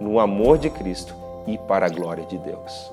no 0.00 0.20
amor 0.20 0.58
de 0.58 0.70
Cristo 0.70 1.14
e 1.46 1.58
para 1.58 1.86
a 1.86 1.88
glória 1.88 2.24
de 2.24 2.38
Deus. 2.38 2.92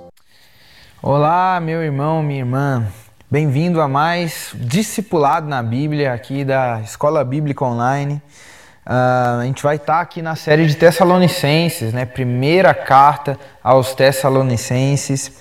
Olá, 1.01 1.59
meu 1.59 1.83
irmão, 1.83 2.23
minha 2.23 2.39
irmã. 2.39 2.87
Bem-vindo 3.29 3.81
a 3.81 3.87
mais 3.87 4.51
Discipulado 4.55 5.47
na 5.47 5.61
Bíblia 5.61 6.13
aqui 6.13 6.43
da 6.43 6.81
Escola 6.81 7.23
Bíblica 7.23 7.63
Online. 7.63 8.21
Uh, 8.85 9.41
a 9.41 9.45
gente 9.45 9.61
vai 9.61 9.77
estar 9.77 9.99
aqui 9.99 10.21
na 10.21 10.35
série 10.35 10.65
de 10.67 10.75
Tessalonicenses, 10.75 11.91
né? 11.91 12.05
Primeira 12.05 12.73
carta 12.73 13.37
aos 13.65 13.95
Tessalonicenses. 13.95 15.31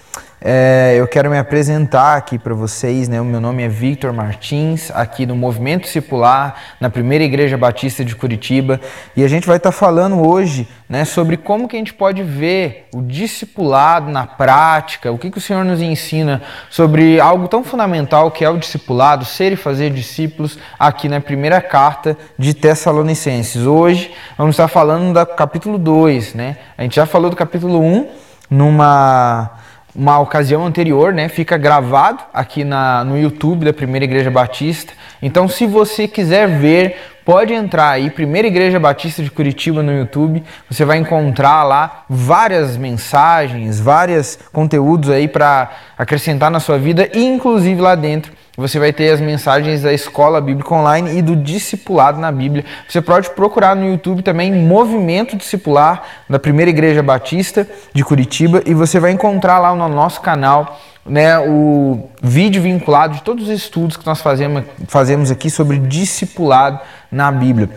É, 0.46 0.94
eu 0.98 1.08
quero 1.08 1.30
me 1.30 1.38
apresentar 1.38 2.18
aqui 2.18 2.38
para 2.38 2.52
vocês, 2.52 3.08
né? 3.08 3.18
O 3.18 3.24
meu 3.24 3.40
nome 3.40 3.62
é 3.62 3.68
Victor 3.68 4.12
Martins, 4.12 4.90
aqui 4.90 5.24
no 5.24 5.34
Movimento 5.34 5.84
Discipular, 5.84 6.54
na 6.78 6.90
Primeira 6.90 7.24
Igreja 7.24 7.56
Batista 7.56 8.04
de 8.04 8.14
Curitiba, 8.14 8.78
e 9.16 9.24
a 9.24 9.28
gente 9.28 9.46
vai 9.46 9.56
estar 9.56 9.72
tá 9.72 9.76
falando 9.76 10.20
hoje, 10.20 10.68
né, 10.86 11.06
sobre 11.06 11.38
como 11.38 11.66
que 11.66 11.76
a 11.76 11.78
gente 11.78 11.94
pode 11.94 12.22
ver 12.22 12.88
o 12.94 13.00
discipulado 13.00 14.10
na 14.10 14.26
prática, 14.26 15.10
o 15.10 15.16
que 15.16 15.30
que 15.30 15.38
o 15.38 15.40
Senhor 15.40 15.64
nos 15.64 15.80
ensina 15.80 16.42
sobre 16.68 17.18
algo 17.18 17.48
tão 17.48 17.64
fundamental 17.64 18.30
que 18.30 18.44
é 18.44 18.50
o 18.50 18.58
discipulado, 18.58 19.24
ser 19.24 19.52
e 19.52 19.56
fazer 19.56 19.90
discípulos, 19.90 20.58
aqui 20.78 21.08
na 21.08 21.22
primeira 21.22 21.62
carta 21.62 22.18
de 22.38 22.52
Tessalonicenses. 22.52 23.64
Hoje 23.64 24.12
vamos 24.36 24.54
estar 24.54 24.68
falando 24.68 25.14
do 25.14 25.26
capítulo 25.34 25.78
2, 25.78 26.34
né? 26.34 26.58
A 26.76 26.82
gente 26.82 26.96
já 26.96 27.06
falou 27.06 27.30
do 27.30 27.36
capítulo 27.36 27.80
1 27.80 27.82
um, 27.82 28.08
numa 28.50 29.50
uma 29.94 30.18
ocasião 30.18 30.66
anterior, 30.66 31.12
né? 31.12 31.28
Fica 31.28 31.56
gravado 31.56 32.18
aqui 32.32 32.64
na, 32.64 33.04
no 33.04 33.16
YouTube 33.16 33.64
da 33.64 33.72
Primeira 33.72 34.04
Igreja 34.04 34.30
Batista. 34.30 34.92
Então, 35.22 35.46
se 35.46 35.66
você 35.66 36.08
quiser 36.08 36.48
ver, 36.48 36.96
pode 37.24 37.54
entrar 37.54 37.90
aí, 37.90 38.10
Primeira 38.10 38.48
Igreja 38.48 38.80
Batista 38.80 39.22
de 39.22 39.30
Curitiba 39.30 39.82
no 39.84 39.92
YouTube. 39.92 40.42
Você 40.68 40.84
vai 40.84 40.98
encontrar 40.98 41.62
lá 41.62 42.04
várias 42.10 42.76
mensagens, 42.76 43.78
vários 43.78 44.36
conteúdos 44.52 45.10
aí 45.10 45.28
para 45.28 45.70
acrescentar 45.96 46.50
na 46.50 46.58
sua 46.58 46.76
vida, 46.76 47.08
inclusive 47.14 47.80
lá 47.80 47.94
dentro 47.94 48.32
você 48.56 48.78
vai 48.78 48.92
ter 48.92 49.10
as 49.10 49.20
mensagens 49.20 49.82
da 49.82 49.92
Escola 49.92 50.40
Bíblica 50.40 50.72
Online 50.74 51.18
e 51.18 51.22
do 51.22 51.34
Discipulado 51.34 52.20
na 52.20 52.30
Bíblia. 52.30 52.64
Você 52.88 53.02
pode 53.02 53.30
procurar 53.30 53.74
no 53.74 53.86
YouTube 53.86 54.22
também 54.22 54.52
Movimento 54.52 55.36
Discipular 55.36 56.02
da 56.28 56.38
Primeira 56.38 56.70
Igreja 56.70 57.02
Batista 57.02 57.66
de 57.92 58.04
Curitiba 58.04 58.62
e 58.64 58.72
você 58.72 59.00
vai 59.00 59.10
encontrar 59.10 59.58
lá 59.58 59.74
no 59.74 59.88
nosso 59.88 60.20
canal 60.20 60.80
né, 61.04 61.38
o 61.38 62.08
vídeo 62.22 62.62
vinculado 62.62 63.14
de 63.14 63.22
todos 63.22 63.48
os 63.48 63.50
estudos 63.50 63.96
que 63.96 64.06
nós 64.06 64.20
fazemos, 64.22 64.64
fazemos 64.86 65.30
aqui 65.30 65.50
sobre 65.50 65.78
discipulado 65.78 66.80
na 67.10 67.30
Bíblia. 67.32 67.68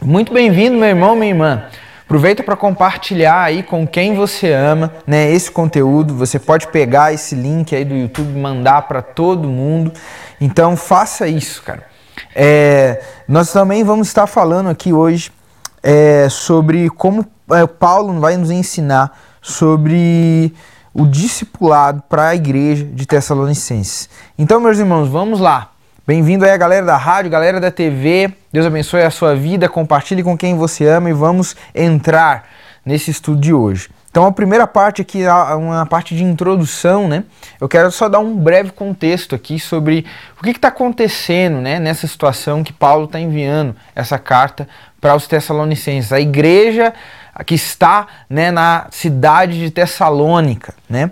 Muito 0.00 0.32
bem-vindo, 0.32 0.76
meu 0.76 0.88
irmão, 0.88 1.16
minha 1.16 1.30
irmã. 1.30 1.64
Aproveita 2.04 2.42
para 2.42 2.54
compartilhar 2.54 3.42
aí 3.42 3.62
com 3.62 3.86
quem 3.86 4.14
você 4.14 4.52
ama, 4.52 4.92
né, 5.06 5.30
esse 5.30 5.50
conteúdo. 5.50 6.14
Você 6.14 6.38
pode 6.38 6.68
pegar 6.68 7.12
esse 7.12 7.34
link 7.34 7.74
aí 7.74 7.84
do 7.84 7.94
YouTube 7.94 8.30
e 8.30 8.38
mandar 8.38 8.82
para 8.82 9.00
todo 9.00 9.48
mundo. 9.48 9.90
Então 10.40 10.76
faça 10.76 11.26
isso, 11.26 11.62
cara. 11.62 11.84
É, 12.34 13.02
nós 13.26 13.52
também 13.52 13.82
vamos 13.82 14.08
estar 14.08 14.26
falando 14.26 14.68
aqui 14.68 14.92
hoje 14.92 15.32
é, 15.82 16.28
sobre 16.28 16.90
como 16.90 17.26
é, 17.50 17.66
Paulo 17.66 18.20
vai 18.20 18.36
nos 18.36 18.50
ensinar 18.50 19.18
sobre 19.40 20.54
o 20.92 21.06
discipulado 21.06 22.02
para 22.08 22.28
a 22.28 22.34
igreja 22.34 22.84
de 22.84 23.06
Tessalonicenses. 23.06 24.08
Então, 24.38 24.60
meus 24.60 24.78
irmãos, 24.78 25.08
vamos 25.08 25.40
lá. 25.40 25.73
Bem-vindo 26.06 26.44
aí 26.44 26.50
a 26.50 26.56
galera 26.58 26.84
da 26.84 26.98
rádio, 26.98 27.30
galera 27.30 27.58
da 27.58 27.70
TV. 27.70 28.30
Deus 28.52 28.66
abençoe 28.66 29.00
a 29.00 29.10
sua 29.10 29.34
vida, 29.34 29.70
compartilhe 29.70 30.22
com 30.22 30.36
quem 30.36 30.54
você 30.54 30.86
ama 30.86 31.08
e 31.08 31.14
vamos 31.14 31.56
entrar 31.74 32.46
nesse 32.84 33.10
estudo 33.10 33.40
de 33.40 33.54
hoje. 33.54 33.88
Então 34.10 34.26
a 34.26 34.30
primeira 34.30 34.66
parte 34.66 35.00
aqui 35.00 35.22
uma 35.56 35.86
parte 35.86 36.14
de 36.14 36.22
introdução, 36.22 37.08
né? 37.08 37.24
Eu 37.58 37.66
quero 37.70 37.90
só 37.90 38.06
dar 38.06 38.18
um 38.18 38.36
breve 38.36 38.70
contexto 38.72 39.34
aqui 39.34 39.58
sobre 39.58 40.04
o 40.38 40.42
que 40.42 40.50
está 40.50 40.68
acontecendo, 40.68 41.62
né? 41.62 41.78
Nessa 41.78 42.06
situação 42.06 42.62
que 42.62 42.70
Paulo 42.74 43.06
está 43.06 43.18
enviando 43.18 43.74
essa 43.94 44.18
carta 44.18 44.68
para 45.00 45.14
os 45.14 45.26
Tessalonicenses, 45.26 46.12
a 46.12 46.20
igreja 46.20 46.92
que 47.46 47.54
está 47.54 48.08
né, 48.28 48.50
na 48.50 48.88
cidade 48.90 49.58
de 49.58 49.70
Tessalônica, 49.70 50.74
né? 50.86 51.10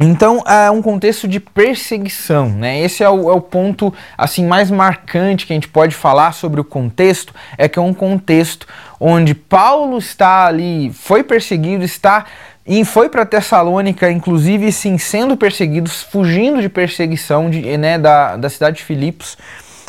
Então 0.00 0.44
é 0.46 0.70
um 0.70 0.80
contexto 0.80 1.26
de 1.26 1.40
perseguição, 1.40 2.48
né? 2.50 2.80
Esse 2.80 3.02
é 3.02 3.10
o, 3.10 3.30
é 3.30 3.34
o, 3.34 3.40
ponto 3.40 3.92
assim 4.16 4.46
mais 4.46 4.70
marcante 4.70 5.44
que 5.44 5.52
a 5.52 5.56
gente 5.56 5.68
pode 5.68 5.94
falar 5.94 6.32
sobre 6.32 6.60
o 6.60 6.64
contexto, 6.64 7.34
é 7.56 7.68
que 7.68 7.78
é 7.78 7.82
um 7.82 7.92
contexto 7.92 8.66
onde 9.00 9.34
Paulo 9.34 9.98
está 9.98 10.46
ali, 10.46 10.92
foi 10.92 11.24
perseguido, 11.24 11.84
está 11.84 12.26
e 12.64 12.84
foi 12.84 13.08
para 13.08 13.24
Tessalônica, 13.24 14.10
inclusive 14.10 14.70
sim 14.70 14.98
sendo 14.98 15.36
perseguido, 15.36 15.88
fugindo 15.88 16.60
de 16.60 16.68
perseguição 16.68 17.48
de, 17.48 17.76
né, 17.78 17.98
da, 17.98 18.36
da 18.36 18.50
cidade 18.50 18.76
de 18.76 18.84
Filipos. 18.84 19.38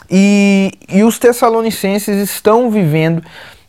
E, 0.09 0.71
e 0.87 1.03
os 1.03 1.19
tessalonicenses 1.19 2.17
estão 2.17 2.71
vivendo 2.71 3.21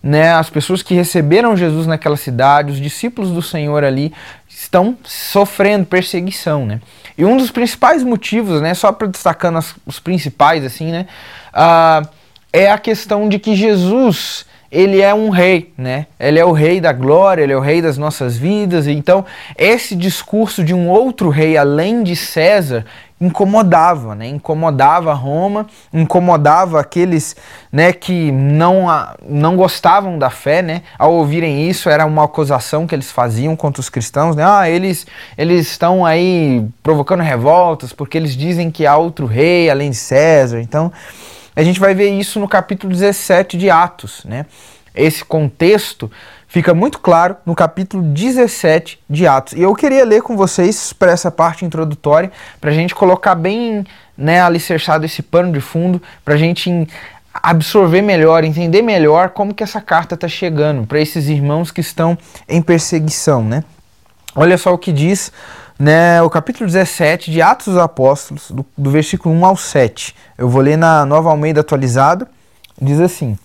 né, 0.03 0.33
as 0.33 0.49
pessoas 0.49 0.83
que 0.83 0.95
receberam 0.95 1.56
Jesus 1.56 1.87
naquela 1.87 2.17
cidade, 2.17 2.73
os 2.73 2.81
discípulos 2.81 3.31
do 3.31 3.43
Senhor 3.43 3.84
ali, 3.84 4.12
estão 4.60 4.97
sofrendo 5.03 5.87
perseguição, 5.87 6.66
né? 6.66 6.81
E 7.16 7.25
um 7.25 7.37
dos 7.37 7.50
principais 7.50 8.03
motivos, 8.03 8.60
né, 8.60 8.75
só 8.75 8.93
para 8.93 9.06
destacando 9.06 9.59
as, 9.59 9.75
os 9.87 9.98
principais, 9.98 10.65
assim, 10.65 10.91
né, 10.91 11.06
uh, 11.54 12.06
é 12.53 12.70
a 12.70 12.78
questão 12.78 13.28
de 13.28 13.38
que 13.38 13.54
Jesus 13.54 14.44
ele 14.70 15.00
é 15.00 15.12
um 15.12 15.31
rei, 15.31 15.72
né? 15.76 16.06
Ele 16.19 16.38
é 16.38 16.44
o 16.44 16.53
rei 16.53 16.81
da 16.81 16.93
glória, 16.93 17.43
ele 17.43 17.53
é 17.53 17.56
o 17.56 17.60
rei 17.60 17.82
das 17.82 17.99
nossas 17.99 18.37
vidas. 18.37 18.87
Então, 18.87 19.26
esse 19.59 19.97
discurso 19.97 20.62
de 20.62 20.72
um 20.72 20.88
outro 20.88 21.28
rei 21.28 21.56
além 21.56 22.04
de 22.04 22.15
César 22.15 22.87
incomodava, 23.20 24.14
né? 24.14 24.28
Incomodava 24.28 25.12
Roma, 25.12 25.66
incomodava 25.92 26.81
aqueles, 26.81 27.36
né, 27.70 27.92
que 27.92 28.32
não 28.32 28.86
não 29.28 29.56
gostavam 29.56 30.19
da 30.19 30.31
fé, 30.31 30.62
né? 30.62 30.82
Ao 30.98 31.12
ouvirem 31.12 31.69
isso, 31.69 31.91
era 31.91 32.06
uma 32.06 32.25
acusação 32.25 32.86
que 32.86 32.94
eles 32.94 33.10
faziam 33.10 33.54
contra 33.54 33.81
os 33.81 33.91
cristãos, 33.91 34.34
né? 34.34 34.43
Ah, 34.46 34.70
eles 34.70 35.06
eles 35.37 35.69
estão 35.69 36.06
aí 36.06 36.67
provocando 36.82 37.20
revoltas 37.20 37.93
porque 37.93 38.17
eles 38.17 38.34
dizem 38.34 38.70
que 38.70 38.87
há 38.87 38.96
outro 38.96 39.26
rei 39.26 39.69
além 39.69 39.90
de 39.90 39.96
César. 39.96 40.61
Então, 40.61 40.90
a 41.55 41.62
gente 41.62 41.78
vai 41.78 41.94
ver 41.94 42.08
isso 42.08 42.40
no 42.40 42.49
capítulo 42.49 42.90
17 42.90 43.58
de 43.58 43.69
Atos, 43.69 44.25
né? 44.25 44.46
Esse 44.94 45.25
contexto 45.25 46.11
fica 46.50 46.75
muito 46.75 46.99
claro 46.99 47.37
no 47.47 47.55
capítulo 47.55 48.02
17 48.02 48.99
de 49.08 49.26
Atos. 49.26 49.55
E 49.55 49.62
eu 49.62 49.73
queria 49.75 50.05
ler 50.05 50.20
com 50.20 50.37
vocês 50.37 50.93
para 50.93 51.12
essa 51.12 51.31
parte 51.31 51.64
introdutória, 51.64 52.31
para 52.61 52.70
a 52.70 52.75
gente 52.75 52.94
colocar 52.94 53.37
bem 53.37 53.87
né, 54.19 54.43
alicerçado 54.43 55.06
esse 55.06 55.23
pano 55.23 55.52
de 55.52 55.61
fundo, 55.61 56.02
para 56.25 56.35
a 56.35 56.37
gente 56.37 56.88
absorver 57.32 58.02
melhor, 58.02 58.43
entender 58.43 58.82
melhor 58.82 59.31
como 59.31 59.55
que 59.55 59.62
essa 59.62 59.81
carta 59.81 60.17
está 60.17 60.26
chegando 60.26 60.85
para 60.87 61.00
esses 61.00 61.29
irmãos 61.29 61.70
que 61.70 61.81
estão 61.81 62.19
em 62.49 62.61
perseguição, 62.61 63.44
né? 63.44 63.62
Olha 64.35 64.58
só 64.58 64.75
o 64.75 64.79
que 64.79 64.93
diz 64.93 65.32
né, 65.79 66.20
o 66.20 66.29
capítulo 66.29 66.67
17 66.67 67.31
de 67.31 67.41
Atos 67.41 67.69
dos 67.69 67.79
Apóstolos, 67.79 68.50
do, 68.50 68.67
do 68.76 68.91
versículo 68.91 69.32
1 69.37 69.47
ao 69.47 69.56
7. 69.56 70.17
Eu 70.37 70.49
vou 70.49 70.61
ler 70.61 70.76
na 70.76 71.06
Nova 71.06 71.31
Almeida 71.31 71.61
atualizada. 71.61 72.29
Diz 72.81 72.99
assim: 73.00 73.38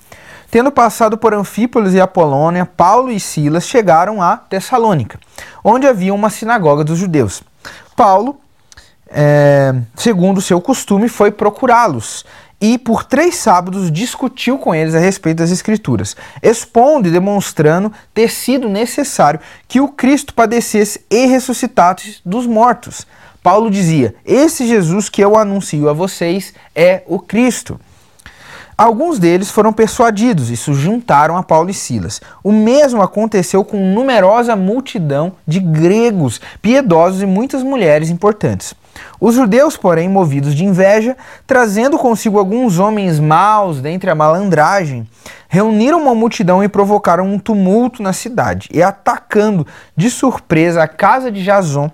Tendo 0.50 0.72
passado 0.72 1.18
por 1.18 1.34
Anfípolis 1.34 1.94
e 1.94 2.00
Apolônia, 2.00 2.66
Paulo 2.66 3.12
e 3.12 3.20
Silas 3.20 3.68
chegaram 3.68 4.22
a 4.22 4.38
Tessalônica, 4.38 5.20
onde 5.64 5.88
havia 5.88 6.14
uma 6.14 6.30
sinagoga 6.30 6.84
dos 6.84 6.98
judeus. 6.98 7.44
Paulo, 7.96 8.40
é, 9.08 9.74
segundo 9.96 10.42
seu 10.42 10.62
costume, 10.62 11.10
foi 11.10 11.32
procurá-los 11.32 12.26
e 12.60 12.78
por 12.78 13.04
três 13.04 13.36
sábados 13.36 13.92
discutiu 13.92 14.58
com 14.58 14.74
eles 14.74 14.96
a 14.96 15.00
respeito 15.00 15.38
das 15.38 15.52
Escrituras, 15.52 16.16
expondo 16.42 17.08
e 17.08 17.12
demonstrando 17.12 17.92
ter 18.14 18.30
sido 18.30 18.70
necessário 18.70 19.40
que 19.68 19.82
o 19.82 19.90
Cristo 19.90 20.34
padecesse 20.34 21.06
e 21.10 21.26
ressuscitasse 21.26 22.22
dos 22.26 22.48
mortos. 22.48 23.06
Paulo 23.44 23.70
dizia: 23.70 24.16
Esse 24.26 24.66
Jesus 24.66 25.10
que 25.10 25.24
eu 25.24 25.38
anuncio 25.38 25.90
a 25.90 25.94
vocês 25.94 26.54
é 26.74 27.04
o 27.06 27.20
Cristo. 27.20 27.80
Alguns 28.78 29.20
deles 29.20 29.50
foram 29.50 29.72
persuadidos 29.72 30.50
e 30.50 30.58
se 30.58 30.74
juntaram 30.74 31.38
a 31.38 31.44
Paulo 31.44 31.70
e 31.70 31.74
Silas. 31.74 32.20
O 32.44 32.52
mesmo 32.52 33.02
aconteceu 33.02 33.64
com 33.64 33.94
numerosa 33.94 34.54
multidão 34.54 35.32
de 35.48 35.62
gregos, 35.62 36.42
piedosos 36.62 37.22
e 37.22 37.26
muitas 37.26 37.64
mulheres 37.64 38.10
importantes. 38.10 38.76
Os 39.18 39.36
judeus, 39.36 39.78
porém, 39.78 40.10
movidos 40.10 40.54
de 40.54 40.66
inveja, 40.66 41.16
trazendo 41.48 41.98
consigo 41.98 42.38
alguns 42.38 42.78
homens 42.78 43.18
maus 43.18 43.80
dentre 43.80 44.10
a 44.10 44.16
malandragem, 44.16 45.08
reuniram 45.48 46.02
uma 46.02 46.14
multidão 46.14 46.62
e 46.62 46.68
provocaram 46.68 47.26
um 47.26 47.40
tumulto 47.40 48.04
na 48.04 48.12
cidade, 48.12 48.68
e 48.74 48.84
atacando 48.84 49.66
de 49.96 50.10
surpresa 50.10 50.84
a 50.84 50.88
casa 50.88 51.32
de 51.32 51.42
Jason, 51.42 51.90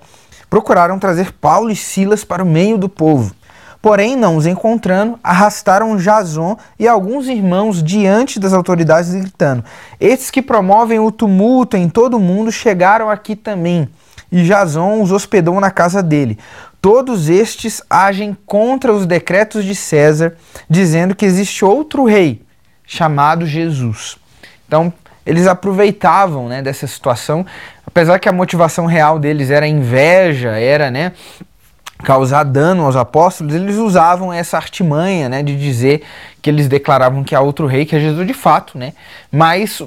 procuraram 0.49 0.97
trazer 0.97 1.31
Paulo 1.33 1.69
e 1.69 1.75
Silas 1.75 2.23
para 2.23 2.43
o 2.43 2.45
meio 2.45 2.77
do 2.77 2.89
povo. 2.89 3.35
Porém, 3.81 4.15
não 4.15 4.35
os 4.35 4.45
encontrando, 4.45 5.19
arrastaram 5.23 5.97
Jason 5.97 6.55
e 6.77 6.87
alguns 6.87 7.27
irmãos 7.27 7.81
diante 7.81 8.39
das 8.39 8.53
autoridades, 8.53 9.11
gritando: 9.13 9.63
Estes 9.99 10.29
que 10.29 10.41
promovem 10.41 10.99
o 10.99 11.11
tumulto 11.11 11.75
em 11.75 11.89
todo 11.89 12.17
o 12.17 12.19
mundo 12.19 12.51
chegaram 12.51 13.09
aqui 13.09 13.35
também. 13.35 13.89
E 14.31 14.43
Jason 14.43 15.01
os 15.01 15.11
hospedou 15.11 15.59
na 15.59 15.71
casa 15.71 16.03
dele. 16.03 16.37
Todos 16.79 17.27
estes 17.27 17.81
agem 17.89 18.37
contra 18.45 18.93
os 18.93 19.05
decretos 19.05 19.65
de 19.65 19.75
César, 19.75 20.35
dizendo 20.69 21.15
que 21.15 21.25
existe 21.25 21.65
outro 21.65 22.05
rei 22.05 22.41
chamado 22.85 23.45
Jesus. 23.45 24.17
Então, 24.67 24.93
eles 25.25 25.47
aproveitavam 25.47 26.47
né, 26.47 26.61
dessa 26.61 26.87
situação, 26.87 27.45
apesar 27.85 28.19
que 28.19 28.27
a 28.27 28.31
motivação 28.31 28.85
real 28.85 29.19
deles 29.19 29.51
era 29.51 29.67
inveja, 29.67 30.51
era 30.51 30.89
né, 30.89 31.11
causar 32.03 32.43
dano 32.43 32.85
aos 32.85 32.95
apóstolos, 32.95 33.53
eles 33.53 33.77
usavam 33.77 34.33
essa 34.33 34.57
artimanha, 34.57 35.29
né, 35.29 35.43
de 35.43 35.57
dizer 35.57 36.03
que 36.41 36.49
eles 36.49 36.67
declaravam 36.67 37.23
que 37.23 37.35
há 37.35 37.41
outro 37.41 37.67
rei, 37.67 37.85
que 37.85 37.95
é 37.95 37.99
Jesus 37.99 38.25
de 38.25 38.33
fato, 38.33 38.77
né? 38.77 38.93
Mas 39.31 39.81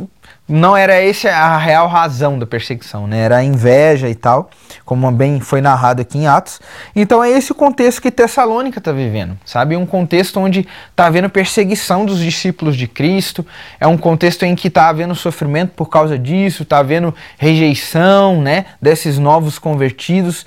não 0.46 0.76
era 0.76 0.94
essa 0.94 1.30
a 1.30 1.56
real 1.56 1.88
razão 1.88 2.38
da 2.38 2.46
perseguição, 2.46 3.06
né? 3.06 3.18
Era 3.18 3.38
a 3.38 3.44
inveja 3.44 4.10
e 4.10 4.14
tal, 4.14 4.50
como 4.84 5.10
bem 5.10 5.40
foi 5.40 5.62
narrado 5.62 6.02
aqui 6.02 6.18
em 6.18 6.26
Atos. 6.26 6.60
Então 6.94 7.24
é 7.24 7.30
esse 7.30 7.50
o 7.50 7.54
contexto 7.54 8.02
que 8.02 8.10
Tessalônica 8.10 8.78
está 8.78 8.92
vivendo, 8.92 9.38
sabe? 9.44 9.74
Um 9.74 9.86
contexto 9.86 10.38
onde 10.38 10.68
está 10.90 11.06
havendo 11.06 11.30
perseguição 11.30 12.04
dos 12.04 12.18
discípulos 12.18 12.76
de 12.76 12.86
Cristo, 12.86 13.44
é 13.80 13.86
um 13.86 13.96
contexto 13.96 14.42
em 14.42 14.54
que 14.54 14.68
está 14.68 14.88
havendo 14.88 15.14
sofrimento 15.14 15.72
por 15.74 15.88
causa 15.88 16.18
disso, 16.18 16.62
está 16.62 16.78
havendo 16.78 17.14
rejeição, 17.38 18.42
né? 18.42 18.66
Desses 18.80 19.18
novos 19.18 19.58
convertidos 19.58 20.44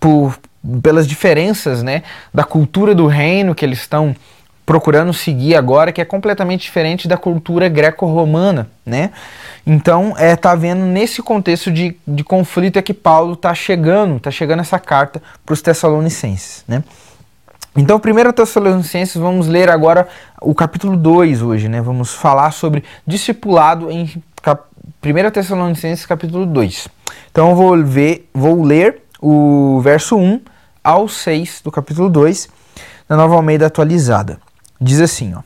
por 0.00 0.36
pelas 0.82 1.06
diferenças, 1.06 1.82
né? 1.82 2.02
Da 2.32 2.44
cultura 2.44 2.94
do 2.94 3.06
reino 3.06 3.54
que 3.54 3.64
eles 3.64 3.78
estão 3.78 4.14
procurando 4.68 5.14
seguir 5.14 5.54
agora, 5.54 5.90
que 5.90 6.00
é 6.00 6.04
completamente 6.04 6.60
diferente 6.60 7.08
da 7.08 7.16
cultura 7.16 7.70
greco-romana, 7.70 8.68
né? 8.84 9.12
Então, 9.66 10.14
é, 10.18 10.36
tá 10.36 10.54
vendo 10.54 10.84
nesse 10.84 11.22
contexto 11.22 11.70
de, 11.70 11.96
de 12.06 12.22
conflito 12.22 12.78
é 12.78 12.82
que 12.82 12.92
Paulo 12.92 13.34
tá 13.34 13.54
chegando, 13.54 14.20
tá 14.20 14.30
chegando 14.30 14.60
essa 14.60 14.78
carta 14.78 15.22
para 15.44 15.54
os 15.54 15.62
Tessalonicenses, 15.62 16.64
né? 16.68 16.84
Então, 17.74 17.98
primeiro 17.98 18.30
Tessalonicenses, 18.30 19.16
vamos 19.16 19.46
ler 19.46 19.70
agora 19.70 20.06
o 20.42 20.54
capítulo 20.54 20.98
2 20.98 21.40
hoje, 21.40 21.66
né? 21.66 21.80
Vamos 21.80 22.12
falar 22.12 22.50
sobre 22.50 22.84
discipulado 23.06 23.90
em 23.90 24.22
cap... 24.42 24.64
1 25.02 25.30
Tessalonicenses 25.30 26.04
capítulo 26.04 26.44
2. 26.44 26.88
Então, 27.30 27.50
eu 27.50 27.56
vou 27.56 27.82
ver, 27.82 28.28
vou 28.34 28.62
ler 28.62 29.02
o 29.18 29.80
verso 29.80 30.16
1 30.16 30.40
ao 30.88 31.06
6 31.06 31.60
do 31.62 31.70
capítulo 31.70 32.08
2, 32.08 32.48
na 33.06 33.14
Nova 33.14 33.34
Almeida 33.34 33.66
atualizada. 33.66 34.38
Diz 34.80 35.02
assim, 35.02 35.34
ó. 35.34 35.42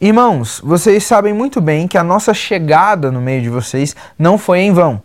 Irmãos, 0.00 0.60
vocês 0.64 1.04
sabem 1.04 1.32
muito 1.32 1.60
bem 1.60 1.86
que 1.86 1.96
a 1.96 2.02
nossa 2.02 2.34
chegada 2.34 3.12
no 3.12 3.20
meio 3.20 3.40
de 3.40 3.48
vocês 3.48 3.94
não 4.18 4.36
foi 4.36 4.58
em 4.58 4.72
vão. 4.72 5.00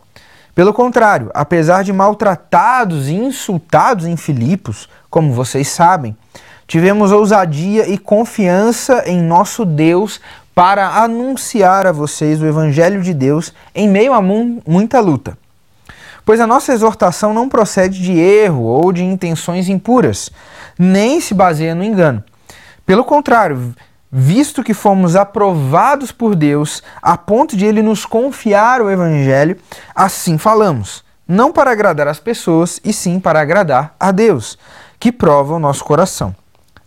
Pelo 0.56 0.74
contrário, 0.74 1.30
apesar 1.36 1.84
de 1.84 1.94
maltratados 1.94 3.08
e 3.10 3.14
insultados 3.14 4.08
em 4.08 4.18
Filipos, 4.18 4.90
como 5.08 5.32
vocês 5.34 5.68
sabem, 5.68 6.18
tivemos 6.66 7.12
ousadia 7.12 7.88
e 7.88 7.96
confiança 8.00 9.04
em 9.06 9.22
nosso 9.22 9.66
Deus 9.66 10.20
para 10.56 11.04
anunciar 11.04 11.86
a 11.86 11.92
vocês 11.92 12.42
o 12.42 12.48
Evangelho 12.48 13.04
de 13.04 13.14
Deus 13.14 13.54
em 13.76 13.88
meio 13.88 14.14
a 14.14 14.22
mu 14.22 14.64
muita 14.66 15.00
luta. 15.00 15.38
Pois 16.26 16.40
a 16.40 16.48
nossa 16.48 16.74
exortação 16.74 17.34
não 17.34 17.50
procede 17.50 18.02
de 18.02 18.18
erro 18.18 18.64
ou 18.64 18.92
de 18.92 19.04
intenções 19.04 19.70
impuras, 19.70 20.32
nem 20.78 21.20
se 21.20 21.34
baseia 21.34 21.76
no 21.76 21.84
engano 21.84 22.24
pelo 22.86 23.06
contrário, 23.06 23.74
visto 24.12 24.62
que 24.62 24.74
fomos 24.74 25.16
aprovados 25.16 26.12
por 26.12 26.36
Deus 26.36 26.84
a 27.02 27.18
ponto 27.18 27.56
de 27.56 27.66
ele 27.66 27.82
nos 27.82 28.06
confiar 28.06 28.82
o 28.82 28.90
evangelho, 28.90 29.58
assim 29.96 30.38
falamos, 30.38 31.02
não 31.26 31.52
para 31.52 31.72
agradar 31.72 32.10
as 32.10 32.20
pessoas, 32.20 32.82
e 32.84 32.92
sim 32.92 33.22
para 33.22 33.40
agradar 33.40 33.96
a 33.98 34.12
Deus, 34.12 34.58
que 35.00 35.14
prova 35.14 35.54
o 35.54 35.60
nosso 35.60 35.84
coração. 35.86 36.36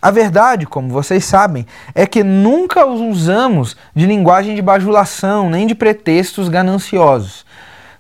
A 0.01 0.11
verdade, 0.11 0.67
como 0.67 0.91
vocês 0.91 1.25
sabem, 1.25 1.67
é 1.95 2.07
que 2.07 2.23
nunca 2.23 2.87
os 2.87 3.01
usamos 3.01 3.75
de 3.95 4.05
linguagem 4.05 4.55
de 4.55 4.61
bajulação 4.61 5.49
nem 5.49 5.67
de 5.67 5.75
pretextos 5.75 6.49
gananciosos. 6.51 7.46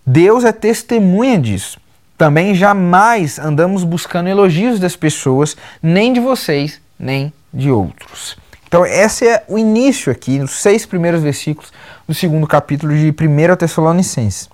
Deus 0.06 0.44
é 0.44 0.52
testemunha 0.52 1.36
disso. 1.36 1.80
Também 2.16 2.54
jamais 2.54 3.38
andamos 3.38 3.82
buscando 3.82 4.28
elogios 4.28 4.78
das 4.78 4.94
pessoas, 4.94 5.56
nem 5.82 6.12
de 6.12 6.20
vocês, 6.20 6.80
nem 6.98 7.32
de 7.52 7.70
outros. 7.70 8.36
Então, 8.68 8.86
esse 8.86 9.26
é 9.26 9.44
o 9.48 9.58
início 9.58 10.12
aqui, 10.12 10.38
nos 10.38 10.52
seis 10.52 10.86
primeiros 10.86 11.22
versículos 11.22 11.72
do 12.06 12.14
segundo 12.14 12.46
capítulo 12.46 12.94
de 12.94 13.10
1 13.10 13.56
Tessalonicenses. 13.56 14.48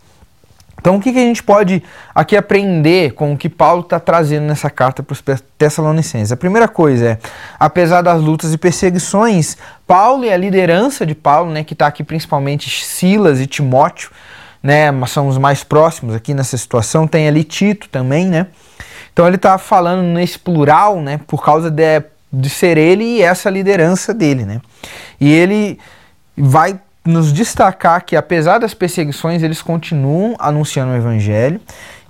Então, 0.81 0.97
o 0.97 1.01
que, 1.01 1.13
que 1.13 1.19
a 1.19 1.23
gente 1.23 1.43
pode 1.43 1.83
aqui 2.15 2.37
aprender 2.37 3.13
com 3.13 3.33
o 3.33 3.37
que 3.37 3.49
Paulo 3.49 3.83
está 3.83 4.01
trazendo 4.01 4.47
nessa 4.47 4.69
carta 4.69 5.03
para 5.03 5.13
os 5.13 5.23
Tessalonicenses? 5.57 6.33
A 6.33 6.37
primeira 6.37 6.67
coisa 6.67 7.11
é, 7.11 7.19
apesar 7.59 8.03
das 8.03 8.21
lutas 8.21 8.53
e 8.53 8.59
perseguições, 8.59 9.57
Paulo 9.87 10.25
e 10.25 10.33
a 10.33 10.37
liderança 10.37 11.07
de 11.07 11.15
Paulo, 11.15 11.53
né, 11.53 11.63
que 11.63 11.75
está 11.75 11.87
aqui 11.87 12.03
principalmente 12.03 12.85
Silas 12.85 13.39
e 13.39 13.47
Timóteo, 13.47 14.11
né, 14.63 14.91
são 15.07 15.27
os 15.29 15.39
mais 15.39 15.65
próximos 15.65 16.15
aqui 16.15 16.35
nessa 16.35 16.57
situação, 16.57 17.07
tem 17.07 17.27
ali 17.27 17.45
Tito 17.45 17.89
também, 17.89 18.27
né? 18.27 18.47
Então 19.13 19.27
ele 19.27 19.37
está 19.37 19.59
falando 19.59 20.03
nesse 20.03 20.39
plural, 20.39 21.01
né, 21.01 21.21
por 21.27 21.45
causa 21.45 21.71
de 21.71 22.03
de 22.33 22.49
ser 22.49 22.79
ele 22.79 23.05
e 23.05 23.23
essa 23.23 23.51
liderança 23.51 24.15
dele, 24.15 24.45
né? 24.45 24.61
E 25.21 25.31
ele 25.31 25.79
vai 26.37 26.81
nos 27.05 27.33
destacar 27.33 28.05
que 28.05 28.17
apesar 28.17 28.59
das 28.59 28.73
perseguições, 28.73 29.43
eles 29.43 29.61
continuam 29.61 30.35
anunciando 30.39 30.93
o 30.93 30.97
evangelho 30.97 31.61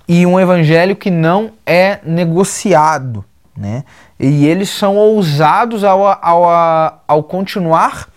e 0.07 0.25
um 0.25 0.39
evangelho 0.39 0.95
que 0.95 1.11
não 1.11 1.51
é 1.65 1.99
negociado, 2.05 3.25
né? 3.57 3.83
E 4.17 4.45
eles 4.45 4.69
são 4.69 4.95
ousados 4.95 5.83
ao, 5.83 6.05
ao, 6.05 7.03
ao 7.05 7.23
continuar 7.23 8.07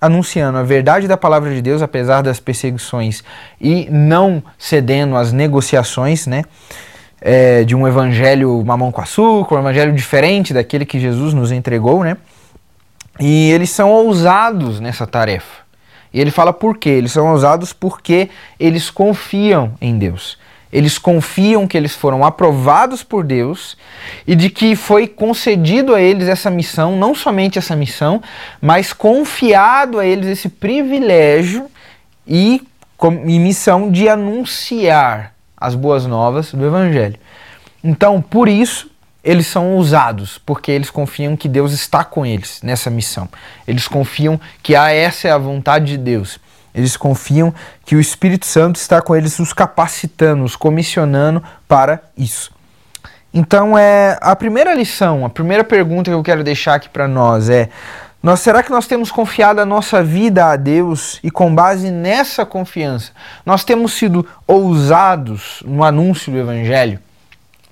anunciando 0.00 0.58
a 0.58 0.62
verdade 0.62 1.08
da 1.08 1.16
palavra 1.16 1.54
de 1.54 1.62
Deus, 1.62 1.82
apesar 1.82 2.22
das 2.22 2.40
perseguições, 2.40 3.22
e 3.60 3.88
não 3.90 4.42
cedendo 4.58 5.16
às 5.16 5.32
negociações, 5.32 6.26
né? 6.26 6.42
é, 7.20 7.64
de 7.64 7.74
um 7.74 7.86
evangelho 7.86 8.62
mamão 8.64 8.92
com 8.92 9.00
açúcar, 9.00 9.56
um 9.56 9.58
evangelho 9.58 9.92
diferente 9.92 10.52
daquele 10.52 10.84
que 10.84 11.00
Jesus 11.00 11.34
nos 11.34 11.50
entregou, 11.50 12.04
né? 12.04 12.16
E 13.18 13.50
eles 13.50 13.70
são 13.70 13.90
ousados 13.90 14.78
nessa 14.78 15.06
tarefa. 15.06 15.64
E 16.12 16.20
ele 16.20 16.30
fala 16.30 16.52
por 16.52 16.78
quê? 16.78 16.90
Eles 16.90 17.12
são 17.12 17.26
ousados 17.32 17.72
porque 17.72 18.28
eles 18.60 18.90
confiam 18.90 19.74
em 19.80 19.98
Deus. 19.98 20.38
Eles 20.72 20.98
confiam 20.98 21.66
que 21.66 21.76
eles 21.76 21.94
foram 21.94 22.24
aprovados 22.24 23.02
por 23.02 23.24
Deus 23.24 23.76
e 24.26 24.34
de 24.34 24.50
que 24.50 24.74
foi 24.74 25.06
concedido 25.06 25.94
a 25.94 26.00
eles 26.00 26.28
essa 26.28 26.50
missão, 26.50 26.96
não 26.96 27.14
somente 27.14 27.58
essa 27.58 27.76
missão, 27.76 28.22
mas 28.60 28.92
confiado 28.92 29.98
a 29.98 30.06
eles 30.06 30.26
esse 30.26 30.48
privilégio 30.48 31.66
e, 32.26 32.62
e 33.26 33.38
missão 33.38 33.90
de 33.90 34.08
anunciar 34.08 35.34
as 35.56 35.74
boas 35.74 36.04
novas 36.04 36.52
do 36.52 36.66
Evangelho. 36.66 37.18
Então, 37.82 38.20
por 38.20 38.48
isso, 38.48 38.90
eles 39.22 39.46
são 39.46 39.74
ousados, 39.74 40.38
porque 40.38 40.70
eles 40.70 40.90
confiam 40.90 41.36
que 41.36 41.48
Deus 41.48 41.72
está 41.72 42.04
com 42.04 42.24
eles 42.24 42.60
nessa 42.62 42.90
missão. 42.90 43.28
Eles 43.66 43.88
confiam 43.88 44.40
que 44.62 44.76
ah, 44.76 44.90
essa 44.90 45.28
é 45.28 45.30
a 45.30 45.38
vontade 45.38 45.86
de 45.86 45.98
Deus. 45.98 46.38
Eles 46.76 46.94
confiam 46.94 47.54
que 47.86 47.96
o 47.96 48.00
Espírito 48.00 48.44
Santo 48.44 48.76
está 48.76 49.00
com 49.00 49.16
eles, 49.16 49.38
os 49.38 49.54
capacitando, 49.54 50.44
os 50.44 50.54
comissionando 50.54 51.42
para 51.66 52.02
isso. 52.18 52.52
Então, 53.32 53.76
é 53.76 54.18
a 54.20 54.36
primeira 54.36 54.74
lição, 54.74 55.24
a 55.24 55.30
primeira 55.30 55.64
pergunta 55.64 56.10
que 56.10 56.14
eu 56.14 56.22
quero 56.22 56.44
deixar 56.44 56.74
aqui 56.74 56.88
para 56.90 57.08
nós 57.08 57.48
é: 57.48 57.70
nós, 58.22 58.40
será 58.40 58.62
que 58.62 58.70
nós 58.70 58.86
temos 58.86 59.10
confiado 59.10 59.58
a 59.58 59.64
nossa 59.64 60.02
vida 60.02 60.46
a 60.46 60.56
Deus 60.56 61.18
e 61.22 61.30
com 61.30 61.54
base 61.54 61.90
nessa 61.90 62.44
confiança, 62.44 63.12
nós 63.44 63.64
temos 63.64 63.94
sido 63.94 64.26
ousados 64.46 65.62
no 65.64 65.82
anúncio 65.82 66.30
do 66.30 66.38
Evangelho? 66.38 66.98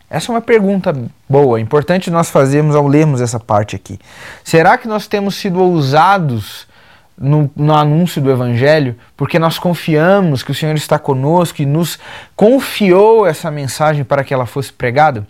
Essa 0.08 0.30
é 0.30 0.34
uma 0.34 0.40
pergunta 0.40 0.94
boa, 1.28 1.61
importante 1.61 2.11
nós 2.11 2.30
fazermos 2.30 2.76
ao 2.76 2.87
lermos 2.87 3.20
essa 3.20 3.40
parte 3.40 3.75
aqui. 3.75 3.99
Será 4.44 4.78
que 4.78 4.87
nós 4.87 5.06
temos 5.06 5.34
sido 5.34 5.61
ousados 5.61 6.68
no, 7.16 7.50
no, 7.54 7.75
anúncio 7.75 8.21
do 8.21 8.30
Evangelho 8.30 8.97
porque 9.16 9.38
nós 9.38 9.59
confiamos 9.59 10.42
que 10.42 10.50
o 10.50 10.54
Senhor 10.54 10.75
está 10.75 10.99
conosco 10.99 11.62
e 11.62 11.66
nos 11.66 11.99
confiou 12.35 13.26
essa 13.26 13.50
mensagem 13.50 14.04
para 14.04 14.25
que 14.25 14.35
ela 14.35 14.47
fosse 14.47 14.73
pregada? 14.73 15.26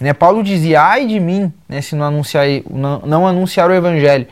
Né? 0.00 0.12
Paulo 0.12 0.42
dizia, 0.42 0.80
ai 0.80 1.06
de 1.06 1.18
mim, 1.18 1.52
né, 1.68 1.80
se 1.80 1.96
não 1.96 2.06
anunciar, 2.06 2.46
não, 2.70 3.00
não 3.00 3.26
anunciar 3.26 3.68
o 3.68 3.74
Evangelho, 3.74 4.26